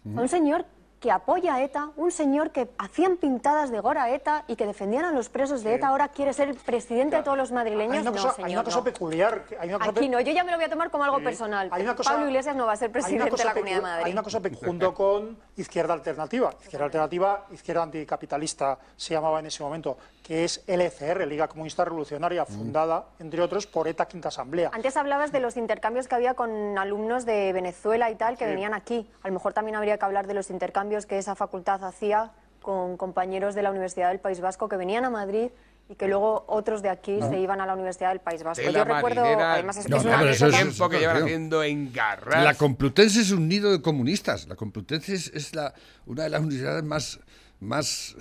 Un 0.05 0.29
señor 0.29 0.65
que 1.01 1.13
apoya 1.13 1.55
a 1.55 1.63
ETA, 1.63 1.91
un 1.97 2.11
señor 2.11 2.51
que 2.51 2.69
hacían 2.77 3.17
pintadas 3.19 3.71
de 3.71 3.79
Gora 3.81 4.11
ETA 4.11 4.45
y 4.49 4.57
que 4.57 4.67
defendían 4.67 5.05
a 5.05 5.13
los 5.13 5.29
presos 5.29 5.63
de 5.63 5.75
ETA, 5.75 5.89
ahora 5.89 6.09
quiere 6.09 6.33
ser 6.33 6.55
presidente 6.57 7.17
de 7.17 7.23
todos 7.23 7.37
los 7.39 7.53
madrileños. 7.53 7.95
Hay 7.95 8.01
una 8.01 8.11
cosa, 8.11 8.23
no, 8.25 8.29
hay 8.31 8.35
señor, 8.37 8.51
una 8.51 8.65
cosa 8.65 8.79
no. 8.79 8.85
peculiar. 8.85 9.45
que- 9.45 9.59
Hay 9.59 9.69
una 9.69 9.79
cosa 9.79 9.91
Aquí 9.91 10.01
pe- 10.01 10.09
no, 10.09 10.21
yo 10.21 10.33
ya 10.33 10.43
me 10.43 10.51
lo 10.51 10.57
voy 10.57 10.65
a 10.65 10.69
tomar 10.71 10.91
como 10.91 11.05
algo 11.05 11.19
Sí. 11.19 11.25
personal. 11.25 11.69
Hay 11.71 11.83
una 11.83 11.95
cosa- 11.95 12.11
Pablo 12.11 12.27
Iglesias 12.27 12.57
no 12.57 12.67
va 12.67 12.73
a 12.73 12.77
ser 12.77 12.91
presidente 12.91 13.31
de 13.37 13.45
la 13.45 13.53
Comunidad 13.53 13.77
de 13.77 13.83
Madrid. 13.83 14.05
Hay 14.07 14.13
una 14.13 14.23
cosa 14.25 14.41
junto 14.65 14.95
con 14.95 15.39
Izquierda 15.57 15.95
Alternativa. 15.95 16.53
Izquierda 16.63 16.87
Alternativa, 16.87 17.47
Izquierda 17.53 17.83
Anticapitalista 17.85 18.79
se 18.97 19.15
llamaba 19.15 19.39
en 19.39 19.47
ese 19.47 19.63
momento, 19.63 19.97
que 20.29 20.45
es 20.45 20.63
LCR, 20.67 21.27
Liga 21.27 21.49
Comunista 21.49 21.87
Revolucionaria, 21.87 22.45
fundada, 22.45 23.07
entre 23.19 23.41
otros, 23.41 23.67
por 23.67 23.89
ETA 23.89 24.07
Quinta 24.07 24.29
Asamblea. 24.29 24.69
Antes 24.75 24.95
hablabas 24.99 25.33
de 25.33 25.41
los 25.41 25.57
intercambios 25.57 26.07
que 26.07 26.15
había 26.17 26.35
con 26.35 26.77
alumnos 26.77 27.25
de 27.25 27.51
Venezuela 27.55 28.11
y 28.11 28.15
tal 28.15 28.37
que 28.37 28.45
Sí. 28.45 28.51
venían 28.51 28.75
aquí. 28.75 29.09
A 29.23 29.29
lo 29.29 29.33
mejor 29.33 29.55
también 29.55 29.75
habría 29.77 29.97
que 29.97 30.05
hablar 30.05 30.27
de 30.27 30.35
los 30.35 30.51
intercambios 30.51 31.07
que 31.07 31.17
esa 31.17 31.35
facultad 31.35 31.83
hacía 31.83 32.31
con 32.61 32.99
compañeros 32.99 33.55
de 33.55 33.63
la 33.63 33.71
Universidad 33.71 34.11
del 34.11 34.21
País 34.21 34.43
Vasco 34.43 34.69
que 34.69 34.77
venían 34.77 35.07
a 35.07 35.11
Madrid 35.11 35.49
y 35.89 35.95
que 35.95 36.07
luego 36.09 36.45
otros 36.47 36.83
de 36.83 36.91
aquí 36.91 37.13
No. 37.17 37.31
se 37.31 37.39
iban 37.39 37.63
a 37.63 37.67
la 37.67 37.73
Universidad 37.73 38.11
del 38.11 38.21
País 38.21 38.43
Vasco. 38.43 38.63
Yo 38.71 38.85
recuerdo, 38.85 39.23
marinera, 39.23 39.55
además 39.55 39.79
es 39.79 39.85
que 39.87 39.91
No, 39.93 39.97
es 39.97 40.05
no, 40.05 40.11
una 40.11 40.19
pero 40.19 40.31
eso 40.31 40.45
anécdota- 40.45 40.69
es- 40.69 40.75
tiempo 40.77 40.91
que 40.91 40.99
llevan 40.99 41.15
Claro. 41.15 41.25
haciendo 41.25 41.63
engarrar. 41.63 42.43
La 42.45 42.53
Complutense 42.55 43.23
es 43.23 43.31
un 43.31 43.49
nido 43.49 43.73
de 43.73 43.81
comunistas. 43.81 44.47
La 44.47 44.57
Complutense 44.57 45.15
es, 45.15 45.29
es 45.29 45.55
la, 45.55 45.73
una 46.05 46.25
de 46.25 46.29
las 46.29 46.43
universidades 46.43 46.85
más, 46.85 47.19
más 47.61 48.15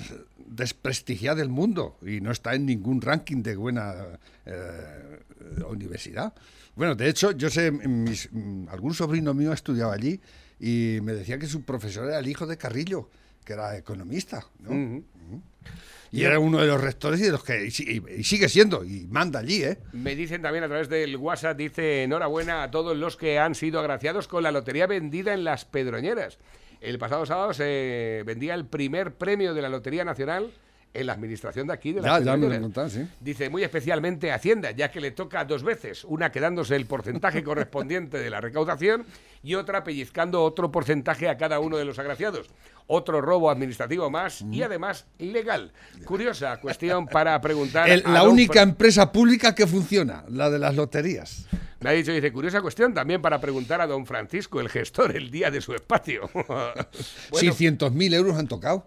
desprestigiadas 0.48 1.38
del 1.38 1.50
mundo 1.50 1.98
y 2.02 2.22
no 2.22 2.32
está 2.32 2.56
en 2.56 2.66
ningún 2.66 3.02
ranking 3.02 3.44
de 3.44 3.56
buena 3.56 4.20
eh, 4.46 5.20
universidad. 5.70 6.34
Bueno, 6.76 6.96
de 6.96 7.10
hecho, 7.10 7.32
yo 7.32 7.50
sé, 7.50 7.72
mis- 7.72 8.30
algún 8.70 8.94
sobrino 8.94 9.34
mío 9.34 9.52
ha 9.52 9.56
estudiado 9.56 9.92
allí 9.92 10.20
y 10.60 11.00
me 11.04 11.14
decía 11.14 11.38
que 11.38 11.48
su 11.48 11.64
profesor 11.64 12.06
era 12.08 12.20
el 12.20 12.28
hijo 12.28 12.46
de 12.48 12.58
Carrillo, 12.58 13.10
que 13.44 13.54
era 13.54 13.78
economista. 13.78 14.46
¿no? 14.60 14.70
Ujú. 14.72 15.04
Y 16.10 16.24
era 16.24 16.40
uno 16.40 16.60
de 16.60 16.68
los 16.68 16.80
rectores 16.80 17.20
y 17.20 17.24
de 17.24 17.32
los 17.32 17.44
que 17.44 17.66
y 17.68 18.24
sigue 18.24 18.48
siendo 18.48 18.86
y 18.86 19.06
manda 19.08 19.40
allí, 19.40 19.62
¿eh? 19.64 19.78
Me 19.92 20.16
dicen 20.16 20.42
también 20.42 20.64
a 20.64 20.68
través 20.68 20.88
del 20.88 21.18
WhatsApp, 21.18 21.58
dice 21.58 22.04
enhorabuena 22.04 22.64
a 22.64 22.72
todos 22.72 22.96
los 22.96 23.18
que 23.18 23.38
han 23.40 23.56
sido 23.56 23.80
agraciados 23.82 24.28
con 24.30 24.42
la 24.42 24.52
lotería 24.52 24.88
vendida 24.88 25.34
en 25.34 25.44
las 25.44 25.66
Pedroñeras. 25.66 26.38
El 26.82 27.00
pasado 27.00 27.26
sábado 27.26 27.54
se 27.54 28.24
vendía 28.26 28.54
el 28.54 28.66
primer 28.66 29.16
premio 29.16 29.54
de 29.54 29.62
la 29.62 29.70
Lotería 29.70 30.06
Nacional 30.06 30.52
en 30.94 31.06
la 31.06 31.14
administración 31.14 31.68
de 31.68 31.74
aquí 31.74 31.94
de 31.94 32.02
las 32.02 32.24
Ya, 32.24 32.38
me 32.38 32.90
sí. 32.90 33.08
Dice 33.20 33.50
muy 33.50 33.64
especialmente 33.64 34.32
Hacienda, 34.32 34.72
ya 34.72 34.90
que 34.90 35.00
le 35.00 35.12
toca 35.12 35.46
dos 35.46 35.64
veces, 35.64 36.04
una 36.06 36.32
quedándose 36.32 36.76
el 36.76 36.86
porcentaje 36.86 37.44
correspondiente 37.44 38.18
de 38.18 38.30
la 38.30 38.42
recaudación 38.42 39.06
y 39.44 39.56
otra 39.56 39.84
pellizcando 39.84 40.44
otro 40.44 40.72
porcentaje 40.72 41.30
a 41.30 41.38
cada 41.38 41.60
uno 41.60 41.78
de 41.78 41.86
los 41.86 42.00
agraciados. 42.00 42.48
Otro 42.88 43.20
robo 43.22 43.52
administrativo 43.52 44.10
más 44.10 44.44
y 44.50 44.62
además 44.64 45.06
legal. 45.20 45.74
Curiosa 46.06 46.58
cuestión 46.62 47.06
para 47.08 47.40
preguntar. 47.42 47.90
El- 47.90 48.04
a 48.06 48.12
la 48.12 48.24
única 48.24 48.62
empresa 48.62 49.12
pública 49.12 49.54
que 49.54 49.68
funciona, 49.68 50.24
la 50.30 50.50
de 50.50 50.58
las 50.60 50.74
loterías. 50.76 51.46
Me 51.82 51.90
ha 51.90 51.94
dicho, 51.94 52.12
dice, 52.12 52.32
curiosa 52.32 52.62
cuestión 52.62 52.94
también 52.94 53.22
para 53.22 53.40
preguntar 53.42 53.82
a 53.82 53.88
don 53.88 54.06
Francisco, 54.06 54.60
el 54.62 54.70
gestor, 54.70 55.16
el 55.16 55.30
día 55.30 55.52
de 55.52 55.62
su 55.62 55.74
espacio. 55.76 56.30
Bueno, 56.34 57.52
600.000 57.54 58.14
euros 58.14 58.38
han 58.38 58.48
tocado. 58.48 58.86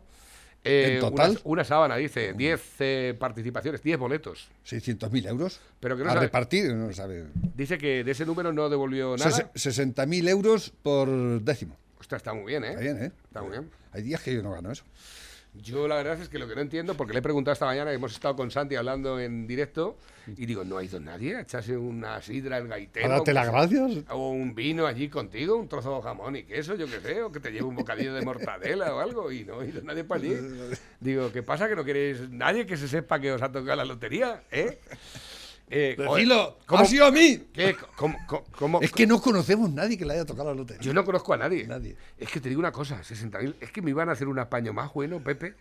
eh, 0.65 0.95
en 0.95 1.01
total. 1.01 1.31
Una, 1.33 1.41
una 1.45 1.65
sábana, 1.65 1.97
dice, 1.97 2.33
10 2.33 2.61
eh, 2.81 3.17
participaciones, 3.19 3.83
10 3.83 3.99
boletos. 3.99 4.49
600.000 4.67 5.27
euros. 5.29 5.61
Pero 5.79 5.97
que 5.97 6.05
no 6.05 6.11
a 6.11 6.15
sabe- 6.15 6.27
repartir, 6.27 6.75
no 6.75 6.93
sabe. 6.93 7.27
Dice 7.55 7.79
que 7.79 8.03
de 8.03 8.11
ese 8.13 8.25
número 8.27 8.53
no 8.53 8.69
devolvió 8.69 9.17
nada. 9.17 9.31
Ses- 9.55 9.95
60.000 9.95 10.29
euros 10.29 10.73
por 10.83 11.09
décimo. 11.43 11.77
Ostras, 12.01 12.21
está 12.21 12.33
muy 12.33 12.47
bien, 12.47 12.65
¿eh? 12.65 12.71
Está 12.71 12.81
bien, 12.81 13.05
¿eh? 13.05 13.13
Está 13.25 13.43
muy 13.43 13.51
bien. 13.51 13.71
Hay 13.93 14.03
días 14.03 14.23
que 14.23 14.35
yo 14.35 14.43
no 14.43 14.53
gano 14.53 14.73
eso. 14.73 14.85
Yo 15.55 15.89
la 15.89 15.97
verdad 15.97 16.21
es 16.21 16.29
que 16.29 16.39
lo 16.39 16.47
que 16.47 16.55
no 16.55 16.61
entiendo, 16.61 16.95
porque 16.95 17.13
le 17.13 17.19
he 17.19 17.23
preguntado 17.23 17.53
esta 17.53 17.67
mañana, 17.67 17.93
hemos 17.93 18.13
estado 18.13 18.37
con 18.37 18.53
Santi 18.53 18.77
hablando 18.77 19.19
en 19.19 19.49
directo, 19.49 19.99
y 20.29 20.47
digo, 20.47 20.65
¿no 20.65 20.79
ha 20.79 20.85
ido 20.85 21.01
nadie 21.01 21.37
a 21.37 21.41
echarse 21.41 21.77
una 21.77 22.23
sidra 22.23 22.57
al 22.57 22.69
gaitero? 22.69 23.07
¿A 23.07 23.09
darte 23.09 23.35
las 23.35 23.51
gracias? 23.51 24.05
O 24.11 24.31
un 24.31 24.55
vino 24.55 24.87
allí 24.87 25.09
contigo, 25.09 25.57
un 25.57 25.69
trozo 25.69 25.97
de 25.97 26.03
jamón 26.03 26.37
y 26.37 26.45
queso, 26.45 26.77
yo 26.77 26.87
qué 26.87 27.01
sé, 27.01 27.23
o 27.23 27.33
que 27.33 27.41
te 27.41 27.51
lleve 27.51 27.65
un 27.65 27.75
bocadillo 27.75 28.15
de 28.15 28.23
mortadela 28.23 28.95
o 28.95 29.01
algo, 29.01 29.33
y 29.33 29.45
no 29.45 29.61
ha 29.61 29.67
ido 29.67 29.83
nadie 29.83 30.05
para 30.05 30.21
allí. 30.21 30.37
Digo, 31.01 31.33
¿qué 31.33 31.43
pasa? 31.43 31.69
¿Que 31.69 31.75
no 31.75 31.85
queréis 31.85 32.31
nadie 32.31 32.65
que 32.65 32.77
se 32.77 32.87
sepa 32.87 33.19
que 33.19 33.33
os 33.33 33.43
ha 33.43 33.51
tocado 33.51 33.77
la 33.77 33.85
lotería? 33.85 34.45
¿Eh? 34.53 34.79
Eh, 35.73 35.95
Decilo, 35.97 36.59
¿cómo- 36.67 36.83
ha 36.83 36.85
sido 36.87 37.07
a 37.07 37.11
mí. 37.13 37.45
¿Qué? 37.53 37.77
¿Cómo- 37.97 38.17
cómo- 38.27 38.45
cómo- 38.59 38.81
Es 38.81 38.91
que 38.91 39.07
no 39.07 39.21
conocemos 39.21 39.71
nadie 39.71 39.97
que 39.97 40.05
le 40.05 40.15
haya 40.15 40.25
tocado 40.25 40.49
la 40.51 40.57
lotería. 40.57 40.83
yo 40.83 40.93
no 40.93 41.05
conozco 41.05 41.33
a 41.33 41.37
nadie. 41.37 41.67
Nadie. 41.67 41.97
Es 42.19 42.29
que 42.29 42.41
te 42.41 42.49
digo 42.49 42.59
una 42.59 42.73
cosa, 42.73 43.03
60.000. 43.05 43.55
Es 43.61 43.71
que 43.71 43.81
me 43.81 43.91
iban 43.91 44.09
a 44.09 44.13
hacer 44.13 44.27
un 44.29 44.39
apaño 44.41 44.73
más 44.73 44.93
bueno, 44.93 45.23
Pepe. 45.23 45.55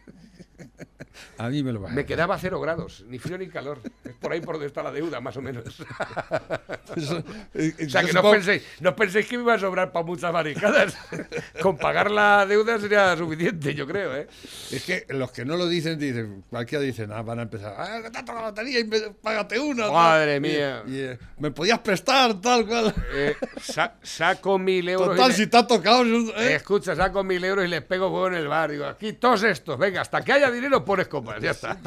A 1.38 1.50
mí 1.50 1.64
me 1.64 1.72
lo 1.74 1.82
va 1.82 1.90
a 1.90 1.94
Me 1.94 2.06
quedaba 2.06 2.36
a 2.36 2.40
cero 2.40 2.60
grados, 2.62 3.04
ni 3.08 3.18
frío 3.20 3.38
ni 3.38 3.48
calor. 3.50 3.80
Es 4.04 4.14
por 4.16 4.32
ahí 4.32 4.42
por 4.42 4.56
donde 4.56 4.68
está 4.68 4.84
la 4.84 4.92
deuda, 4.92 5.20
más 5.20 5.36
o 5.38 5.42
menos. 5.42 5.64
Eso- 6.96 7.24
eh, 7.54 7.74
o 7.86 7.90
sea, 7.90 8.02
que 8.04 8.14
no 8.14 8.20
supongo- 8.22 8.32
penséis, 8.32 8.64
no 8.80 8.96
penséis 8.96 9.28
que 9.28 9.38
me 9.38 9.44
iba 9.44 9.54
a 9.56 9.60
sobrar 9.60 9.92
para 9.92 10.06
muchas 10.06 10.32
maricadas. 10.34 10.98
Con 11.62 11.78
pagar 11.78 12.10
la 12.12 12.46
deuda 12.46 12.80
sería 12.80 13.16
suficiente, 13.18 13.74
yo 13.74 13.86
creo, 13.88 14.16
¿eh? 14.16 14.28
Es 14.72 14.84
que 14.84 15.06
los 15.10 15.32
que 15.32 15.46
no 15.46 15.58
lo 15.58 15.68
dicen, 15.68 15.98
dicen, 16.00 16.44
cualquiera 16.50 16.84
dice, 16.84 17.08
nada, 17.08 17.22
van 17.22 17.40
a 17.40 17.44
empezar, 17.44 17.76
ah, 17.78 18.00
te 18.12 18.18
ha 18.18 18.26
tocado 18.26 18.40
la 18.42 18.48
lotería 18.50 18.80
y 18.80 18.84
págate 19.22 19.60
una. 19.60 19.88
Tal". 20.00 20.20
Madre 20.20 20.40
mía. 20.40 20.84
eh, 20.88 21.18
me 21.38 21.52
podías 21.52 21.80
prestar, 21.80 22.40
tal 22.42 22.66
cual. 22.68 22.94
Eh, 23.14 23.36
sa- 23.62 23.96
saco 24.02 24.58
mil 24.58 24.88
euros. 24.90 25.16
Total, 25.16 25.34
si 25.34 25.48
te 25.48 25.58
ha 25.58 25.66
tocado. 25.68 26.04
¿eh? 26.38 26.56
Escucha, 26.56 26.96
saco 26.96 27.24
mil 27.24 27.44
euros 27.44 27.66
y 27.66 27.68
les 27.68 27.82
pego 27.84 28.10
fuego 28.10 28.28
en 28.28 28.34
el 28.36 28.48
bar. 28.48 28.72
Digo, 28.72 28.86
aquí 28.86 29.14
todos 29.14 29.44
estos, 29.44 29.78
venga, 29.78 30.02
hasta 30.02 30.22
que 30.24 30.34
haya 30.34 30.50
dinero 30.52 30.84
pones 30.86 31.08
copas, 31.08 31.42
ya 31.42 31.52
está. 31.52 31.78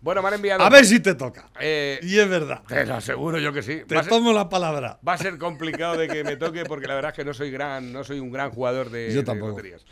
bueno, 0.00 0.20
me 0.22 0.28
han 0.28 0.34
enviado. 0.34 0.62
A 0.64 0.68
ver 0.70 0.84
si 0.84 0.98
te 1.00 1.14
toca. 1.14 1.48
Eh, 1.60 2.00
Y 2.02 2.18
es 2.18 2.28
verdad. 2.28 2.62
Te 2.66 2.84
lo 2.84 2.94
aseguro 2.94 3.38
yo 3.38 3.52
que 3.52 3.62
sí. 3.62 3.82
Te 3.86 3.94
Va 3.94 4.00
a 4.00 4.04
ser- 4.04 4.10
tomo 4.10 4.32
la 4.32 4.48
palabra. 4.48 4.98
Va 5.06 5.12
a 5.14 5.18
ser 5.18 5.38
complicado 5.38 5.96
de 5.96 6.08
que 6.08 6.24
me 6.24 6.36
toque 6.36 6.64
porque 6.64 6.86
la 6.88 6.94
verdad 6.96 7.10
es 7.12 7.16
que 7.16 7.24
no 7.24 7.32
soy 7.34 7.50
gran, 7.50 7.92
no 7.92 8.02
soy 8.02 8.18
un 8.18 8.32
gran 8.32 8.50
jugador 8.50 8.90
de, 8.90 9.12
Yo 9.14 9.22
de 9.22 9.34
loterías. 9.36 9.82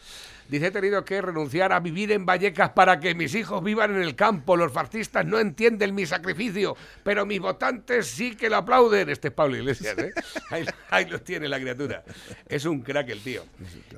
Dice, 0.50 0.66
he 0.66 0.70
tenido 0.72 1.04
que 1.04 1.22
renunciar 1.22 1.72
a 1.72 1.78
vivir 1.78 2.10
en 2.10 2.26
Vallecas 2.26 2.70
para 2.70 2.98
que 2.98 3.14
mis 3.14 3.36
hijos 3.36 3.62
vivan 3.62 3.94
en 3.94 4.02
el 4.02 4.16
campo. 4.16 4.56
Los 4.56 4.72
fascistas 4.72 5.24
no 5.24 5.38
entienden 5.38 5.94
mi 5.94 6.06
sacrificio, 6.06 6.76
pero 7.04 7.24
mis 7.24 7.38
votantes 7.38 8.08
sí 8.08 8.34
que 8.34 8.50
lo 8.50 8.56
aplauden. 8.56 9.08
Este 9.10 9.28
es 9.28 9.34
Pablo 9.34 9.56
Iglesias, 9.56 9.96
¿eh? 9.98 10.12
Ahí, 10.50 10.64
ahí 10.90 11.04
los 11.06 11.22
tiene 11.22 11.48
la 11.48 11.60
criatura. 11.60 12.02
Es 12.48 12.64
un 12.64 12.80
crack 12.80 13.08
el 13.10 13.20
tío. 13.20 13.44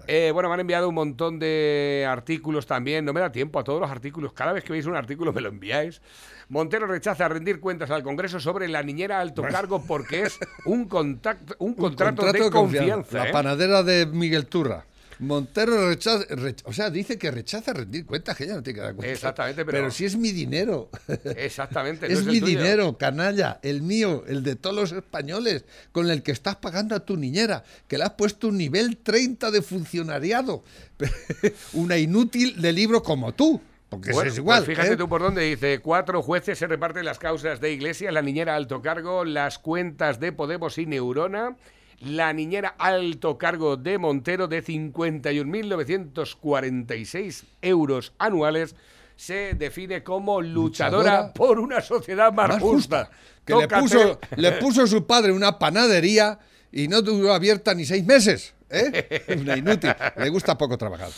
Eh, 0.07 0.30
bueno, 0.34 0.50
me 0.50 0.55
han 0.55 0.61
enviado 0.61 0.90
un 0.90 0.94
montón 0.94 1.38
de 1.38 2.07
artículos 2.07 2.66
también. 2.66 3.07
No 3.07 3.14
me 3.14 3.20
da 3.20 3.32
tiempo 3.32 3.59
a 3.59 3.64
todos 3.64 3.80
los 3.80 3.90
artículos. 3.90 4.34
Cada 4.34 4.53
vez 4.53 4.62
que 4.62 4.72
veis 4.72 4.84
un 4.84 4.94
artículo 4.94 5.32
me 5.32 5.40
lo 5.40 5.48
enviáis. 5.48 6.03
Montero 6.50 6.86
rechaza 6.86 7.26
rendir 7.28 7.61
cuentas 7.61 7.90
al 7.90 8.03
Congreso 8.03 8.38
sobre 8.38 8.68
la 8.68 8.82
niñera 8.82 9.20
alto 9.20 9.42
cargo 9.42 9.82
porque 9.86 10.24
es 10.24 10.38
un, 10.66 10.86
contacto, 10.86 11.55
un, 11.61 11.72
contrato, 11.72 12.30
de 12.30 12.50
confianza. 12.50 13.16
La 13.16 13.28
¿eh? 13.28 13.32
panadera 13.32 13.82
de 13.82 14.05
Miguel 14.05 14.46
Turra. 14.46 14.84
Montero 15.23 15.89
rechaza, 15.89 16.27
rech- 16.29 16.62
o 16.64 16.73
sea, 16.73 16.91
dice 16.91 17.16
que 17.18 17.31
rechaza 17.31 17.73
rendir 17.73 18.05
cuentas, 18.05 18.37
que 18.37 18.45
ella 18.45 18.57
no 18.57 18.62
tiene 18.62 18.79
que 18.81 18.85
dar 18.85 18.95
cuenta. 18.95 19.12
Exactamente, 19.12 19.64
pero- 19.64 19.91
si 19.91 20.05
es 20.05 20.16
mi 20.16 20.33
dinero. 20.33 20.91
Exactamente. 21.37 22.09
no 22.09 22.12
es 22.14 22.20
el 22.20 22.27
mi 22.27 22.41
tuyo. 22.41 22.59
dinero, 22.59 22.99
canalla, 22.99 23.59
el 23.62 23.83
mío, 23.83 24.25
el 24.27 24.43
de 24.43 24.57
todos 24.57 24.75
los 24.77 24.93
españoles, 24.93 25.64
con 25.93 26.11
el 26.11 26.23
que 26.23 26.33
estás 26.33 26.57
pagando 26.57 26.95
a 26.95 27.01
tu 27.01 27.16
niñera, 27.16 27.64
que 27.89 27.99
le 27.99 28.05
has 28.05 28.11
puesto 28.14 28.49
un 28.49 28.59
nivel 28.59 28.97
30 28.99 29.51
de 29.51 29.62
funcionariado. 29.62 30.64
Una 31.73 31.97
inútil 31.99 32.61
de 32.61 32.73
libro 32.73 33.03
como 33.03 33.33
tú. 33.33 33.61
Porque 33.89 34.09
eso 34.11 34.16
Bueno, 34.16 34.31
es 34.31 34.39
igual. 34.39 34.64
pues 34.64 34.77
fíjate 34.77 34.95
¿eh? 34.95 34.97
tú 34.97 35.09
por 35.09 35.20
dónde 35.20 35.43
dice, 35.43 35.81
cuatro 35.81 36.23
jueces 36.23 36.59
se 36.59 36.66
reparten 36.66 37.05
las 37.05 37.18
causas 37.18 37.61
de 37.61 37.73
Iglesia, 37.73 38.11
la 38.11 38.23
niñera 38.23 38.57
alto 38.57 38.81
cargo, 38.81 39.25
las 39.27 39.59
cuentas 39.59 40.18
de 40.18 40.33
Podemos 40.33 40.79
y 40.79 40.87
Neurona, 40.87 41.57
la 42.05 42.32
niñera 42.32 42.74
alto 42.78 43.38
cargo 43.38 43.76
de 43.76 43.98
Montero 43.98 44.48
de 44.48 44.62
51.946 44.64 47.44
euros 47.62 48.12
anuales, 48.18 48.74
se 49.16 49.55
define 49.55 50.03
como 50.03 50.40
luchadora, 50.42 51.03
Luchadora. 51.03 51.32
por 51.34 51.59
una 51.61 51.80
sociedad 51.80 52.32
más, 52.32 52.48
Más 52.48 52.61
justa. 52.61 53.09
Que 53.44 53.55
le 53.55 53.62
Tócate. 53.62 53.82
puso, 53.82 54.20
le 54.36 54.53
puso 54.53 54.86
su 54.86 55.07
padre 55.07 55.32
una 55.32 55.59
panadería 55.59 56.38
y 56.70 56.86
no 56.88 57.03
duró 57.03 57.32
abierta 57.32 57.74
ni 57.74 57.84
seis 57.84 58.05
meses. 58.05 58.55
¿eh? 58.70 59.24
Una 59.40 59.57
inútil. 59.59 59.92
Le 60.16 60.28
gusta 60.30 60.57
poco 60.57 60.78
trabajar. 60.78 61.09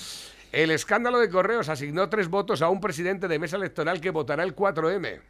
El 0.51 0.71
escándalo 0.71 1.19
de 1.19 1.29
Correos 1.29 1.69
asignó 1.69 2.09
tres 2.09 2.29
votos 2.29 2.63
a 2.63 2.71
un 2.71 2.81
presidente 2.81 3.29
de 3.29 3.39
mesa 3.39 3.57
electoral 3.57 4.01
que 4.01 4.11
votará 4.11 4.43
el 4.43 4.57
4M. 4.57 5.21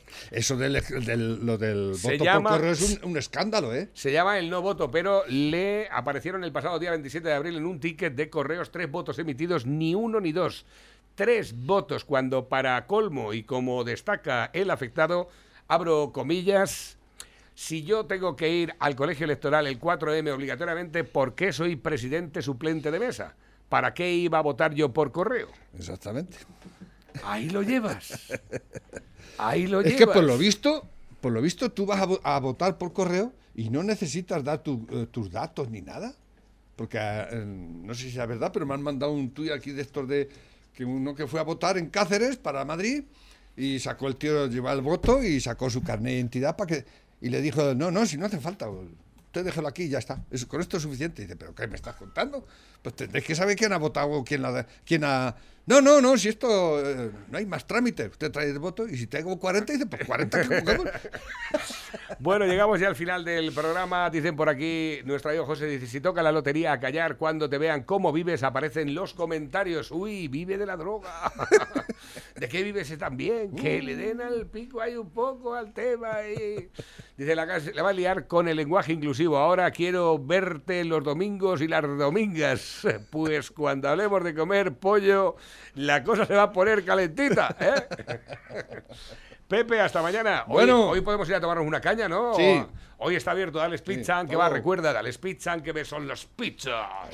Eso 0.30 0.56
del, 0.56 0.82
del- 1.04 1.44
lo 1.44 1.58
del 1.58 1.92
voto 2.02 2.24
llama- 2.24 2.50
por 2.50 2.58
correo 2.58 2.72
es 2.72 2.98
un, 3.02 3.10
un 3.10 3.16
escándalo, 3.16 3.74
¿eh? 3.74 3.88
Se 3.94 4.12
llama 4.12 4.38
el 4.38 4.48
no 4.50 4.62
voto, 4.62 4.90
pero 4.90 5.24
le 5.28 5.88
aparecieron 5.90 6.44
el 6.44 6.52
pasado 6.52 6.78
día 6.78 6.90
27 6.90 7.26
de 7.28 7.34
abril 7.34 7.56
en 7.56 7.66
un 7.66 7.80
ticket 7.80 8.14
de 8.14 8.30
correos 8.30 8.70
tres 8.70 8.90
votos 8.90 9.18
emitidos, 9.18 9.66
ni 9.66 9.94
uno 9.94 10.20
ni 10.20 10.32
dos. 10.32 10.64
Tres 11.14 11.54
votos, 11.66 12.04
cuando 12.04 12.48
para 12.48 12.86
colmo 12.86 13.34
y 13.34 13.42
como 13.42 13.84
destaca 13.84 14.50
el 14.54 14.70
afectado, 14.70 15.28
abro 15.68 16.10
comillas, 16.12 16.96
si 17.54 17.82
yo 17.82 18.06
tengo 18.06 18.34
que 18.34 18.48
ir 18.48 18.74
al 18.78 18.96
colegio 18.96 19.24
electoral 19.24 19.66
el 19.66 19.78
4M 19.78 20.32
obligatoriamente, 20.32 21.04
¿por 21.04 21.34
qué 21.34 21.52
soy 21.52 21.76
presidente 21.76 22.40
suplente 22.40 22.90
de 22.90 22.98
mesa? 22.98 23.34
¿Para 23.68 23.92
qué 23.92 24.10
iba 24.12 24.38
a 24.38 24.42
votar 24.42 24.72
yo 24.74 24.92
por 24.92 25.12
correo? 25.12 25.48
Exactamente. 25.76 26.38
Ahí 27.24 27.50
lo 27.50 27.62
llevas. 27.62 28.32
Ahí 29.38 29.66
lo 29.66 29.80
Es 29.80 29.86
llevas. 29.86 29.98
que 29.98 30.06
por 30.06 30.24
lo 30.24 30.38
visto, 30.38 30.86
por 31.20 31.32
lo 31.32 31.40
visto 31.42 31.70
tú 31.70 31.86
vas 31.86 32.00
a, 32.24 32.34
a 32.36 32.40
votar 32.40 32.78
por 32.78 32.92
correo 32.92 33.32
y 33.54 33.70
no 33.70 33.82
necesitas 33.82 34.42
dar 34.44 34.62
tu- 34.62 34.86
eh, 34.90 35.06
tus 35.10 35.30
datos 35.30 35.70
ni 35.70 35.80
nada. 35.82 36.14
Porque 36.76 36.98
eh, 36.98 37.44
no 37.46 37.94
sé 37.94 38.10
si 38.10 38.18
es 38.18 38.26
verdad, 38.28 38.50
pero 38.52 38.64
me 38.66 38.74
han 38.74 38.82
mandado 38.82 39.12
un 39.12 39.30
tuit 39.30 39.52
aquí 39.52 39.72
de 39.72 39.82
estos 39.82 40.08
de 40.08 40.28
que 40.74 40.84
uno 40.84 41.14
que 41.14 41.26
fue 41.26 41.38
a 41.38 41.42
votar 41.42 41.76
en 41.76 41.90
Cáceres 41.90 42.36
para 42.38 42.64
Madrid 42.64 43.04
y 43.56 43.78
sacó 43.78 44.08
el 44.08 44.16
tío, 44.16 44.46
lleva 44.46 44.72
el 44.72 44.80
voto 44.80 45.22
y 45.22 45.38
sacó 45.40 45.68
su 45.68 45.82
carnet 45.82 46.12
de 46.12 46.18
identidad 46.18 46.56
para 46.56 46.68
que 46.68 46.84
y 47.20 47.28
le 47.28 47.40
dijo, 47.42 47.74
no, 47.74 47.90
no, 47.90 48.06
si 48.06 48.16
no 48.16 48.26
hace 48.26 48.40
falta, 48.40 48.68
usted 48.70 49.44
déjelo 49.44 49.68
aquí 49.68 49.84
y 49.84 49.88
ya 49.90 49.98
está. 49.98 50.24
Eso- 50.30 50.48
con 50.48 50.60
esto 50.60 50.78
es 50.78 50.82
suficiente. 50.82 51.22
Y 51.22 51.26
dice, 51.26 51.36
¿pero 51.36 51.54
qué 51.54 51.66
me 51.68 51.76
estás 51.76 51.94
contando? 51.96 52.46
Pues 52.82 52.94
tendréis 52.96 53.24
que 53.24 53.34
saber 53.34 53.56
quién 53.56 53.72
ha 53.72 53.78
votado, 53.78 54.24
quién, 54.24 54.42
la, 54.42 54.66
quién 54.84 55.04
ha... 55.04 55.34
No, 55.64 55.80
no, 55.80 56.00
no, 56.00 56.18
si 56.18 56.28
esto 56.28 56.80
eh, 56.84 57.12
no 57.30 57.38
hay 57.38 57.46
más 57.46 57.64
trámite. 57.68 58.08
Usted 58.08 58.32
trae 58.32 58.50
el 58.50 58.58
voto 58.58 58.88
y 58.88 58.96
si 58.96 59.06
tengo 59.06 59.38
40, 59.38 59.72
dice, 59.72 59.86
pues 59.86 60.04
40 60.04 60.42
que 60.48 60.56
pongamos. 60.60 60.86
Bueno, 62.18 62.44
llegamos 62.46 62.78
ya 62.78 62.88
al 62.88 62.96
final 62.96 63.24
del 63.24 63.52
programa. 63.52 64.08
Dicen 64.10 64.36
por 64.36 64.48
aquí, 64.48 64.98
nuestro 65.04 65.30
amigo 65.30 65.44
José 65.46 65.66
dice, 65.66 65.86
si 65.86 66.00
toca 66.00 66.22
la 66.22 66.30
lotería 66.32 66.72
a 66.72 66.80
callar, 66.80 67.16
cuando 67.16 67.48
te 67.48 67.58
vean 67.58 67.82
cómo 67.84 68.12
vives, 68.12 68.42
aparecen 68.42 68.94
los 68.94 69.14
comentarios. 69.14 69.90
Uy, 69.90 70.28
vive 70.28 70.56
de 70.58 70.66
la 70.66 70.76
droga. 70.76 71.32
¿De 72.36 72.48
qué 72.48 72.62
vives 72.62 72.86
ese 72.88 72.96
tan 72.96 73.16
bien? 73.16 73.54
Que 73.54 73.82
le 73.82 73.96
den 73.96 74.20
al 74.20 74.46
pico 74.46 74.80
ahí 74.80 74.96
un 74.96 75.10
poco 75.10 75.54
al 75.54 75.72
tema. 75.72 76.14
ahí. 76.16 76.70
Dice, 77.16 77.34
la, 77.34 77.46
casa- 77.46 77.70
la 77.74 77.82
va 77.82 77.90
a 77.90 77.94
liar 77.94 78.26
con 78.26 78.46
el 78.48 78.56
lenguaje 78.56 78.92
inclusivo. 78.92 79.36
Ahora 79.38 79.70
quiero 79.70 80.18
verte 80.18 80.84
los 80.84 81.02
domingos 81.04 81.60
y 81.60 81.68
las 81.68 81.82
domingas. 81.82 82.71
Pues 83.10 83.50
cuando 83.50 83.88
hablemos 83.88 84.22
de 84.24 84.34
comer 84.34 84.74
pollo, 84.74 85.36
la 85.74 86.02
cosa 86.02 86.26
se 86.26 86.34
va 86.34 86.44
a 86.44 86.52
poner 86.52 86.84
calentita. 86.84 87.56
¿eh? 87.60 88.20
Pepe, 89.48 89.80
hasta 89.80 90.00
mañana. 90.00 90.44
Hoy, 90.46 90.52
Bueno. 90.54 90.88
hoy 90.88 91.00
podemos 91.02 91.28
ir 91.28 91.34
a 91.34 91.40
tomarnos 91.40 91.66
una 91.66 91.80
caña, 91.80 92.08
¿no? 92.08 92.34
Sí. 92.34 92.64
Hoy 92.98 93.16
está 93.16 93.32
abierto 93.32 93.58
Dales 93.58 93.82
Pizza, 93.82 94.24
que 94.26 94.36
va, 94.36 94.46
Oh. 94.46 94.50
recuerda, 94.50 94.92
Dales 94.92 95.18
Pizza, 95.18 95.60
que 95.62 95.84
son 95.84 96.06
los 96.06 96.24
pizzas. 96.24 97.08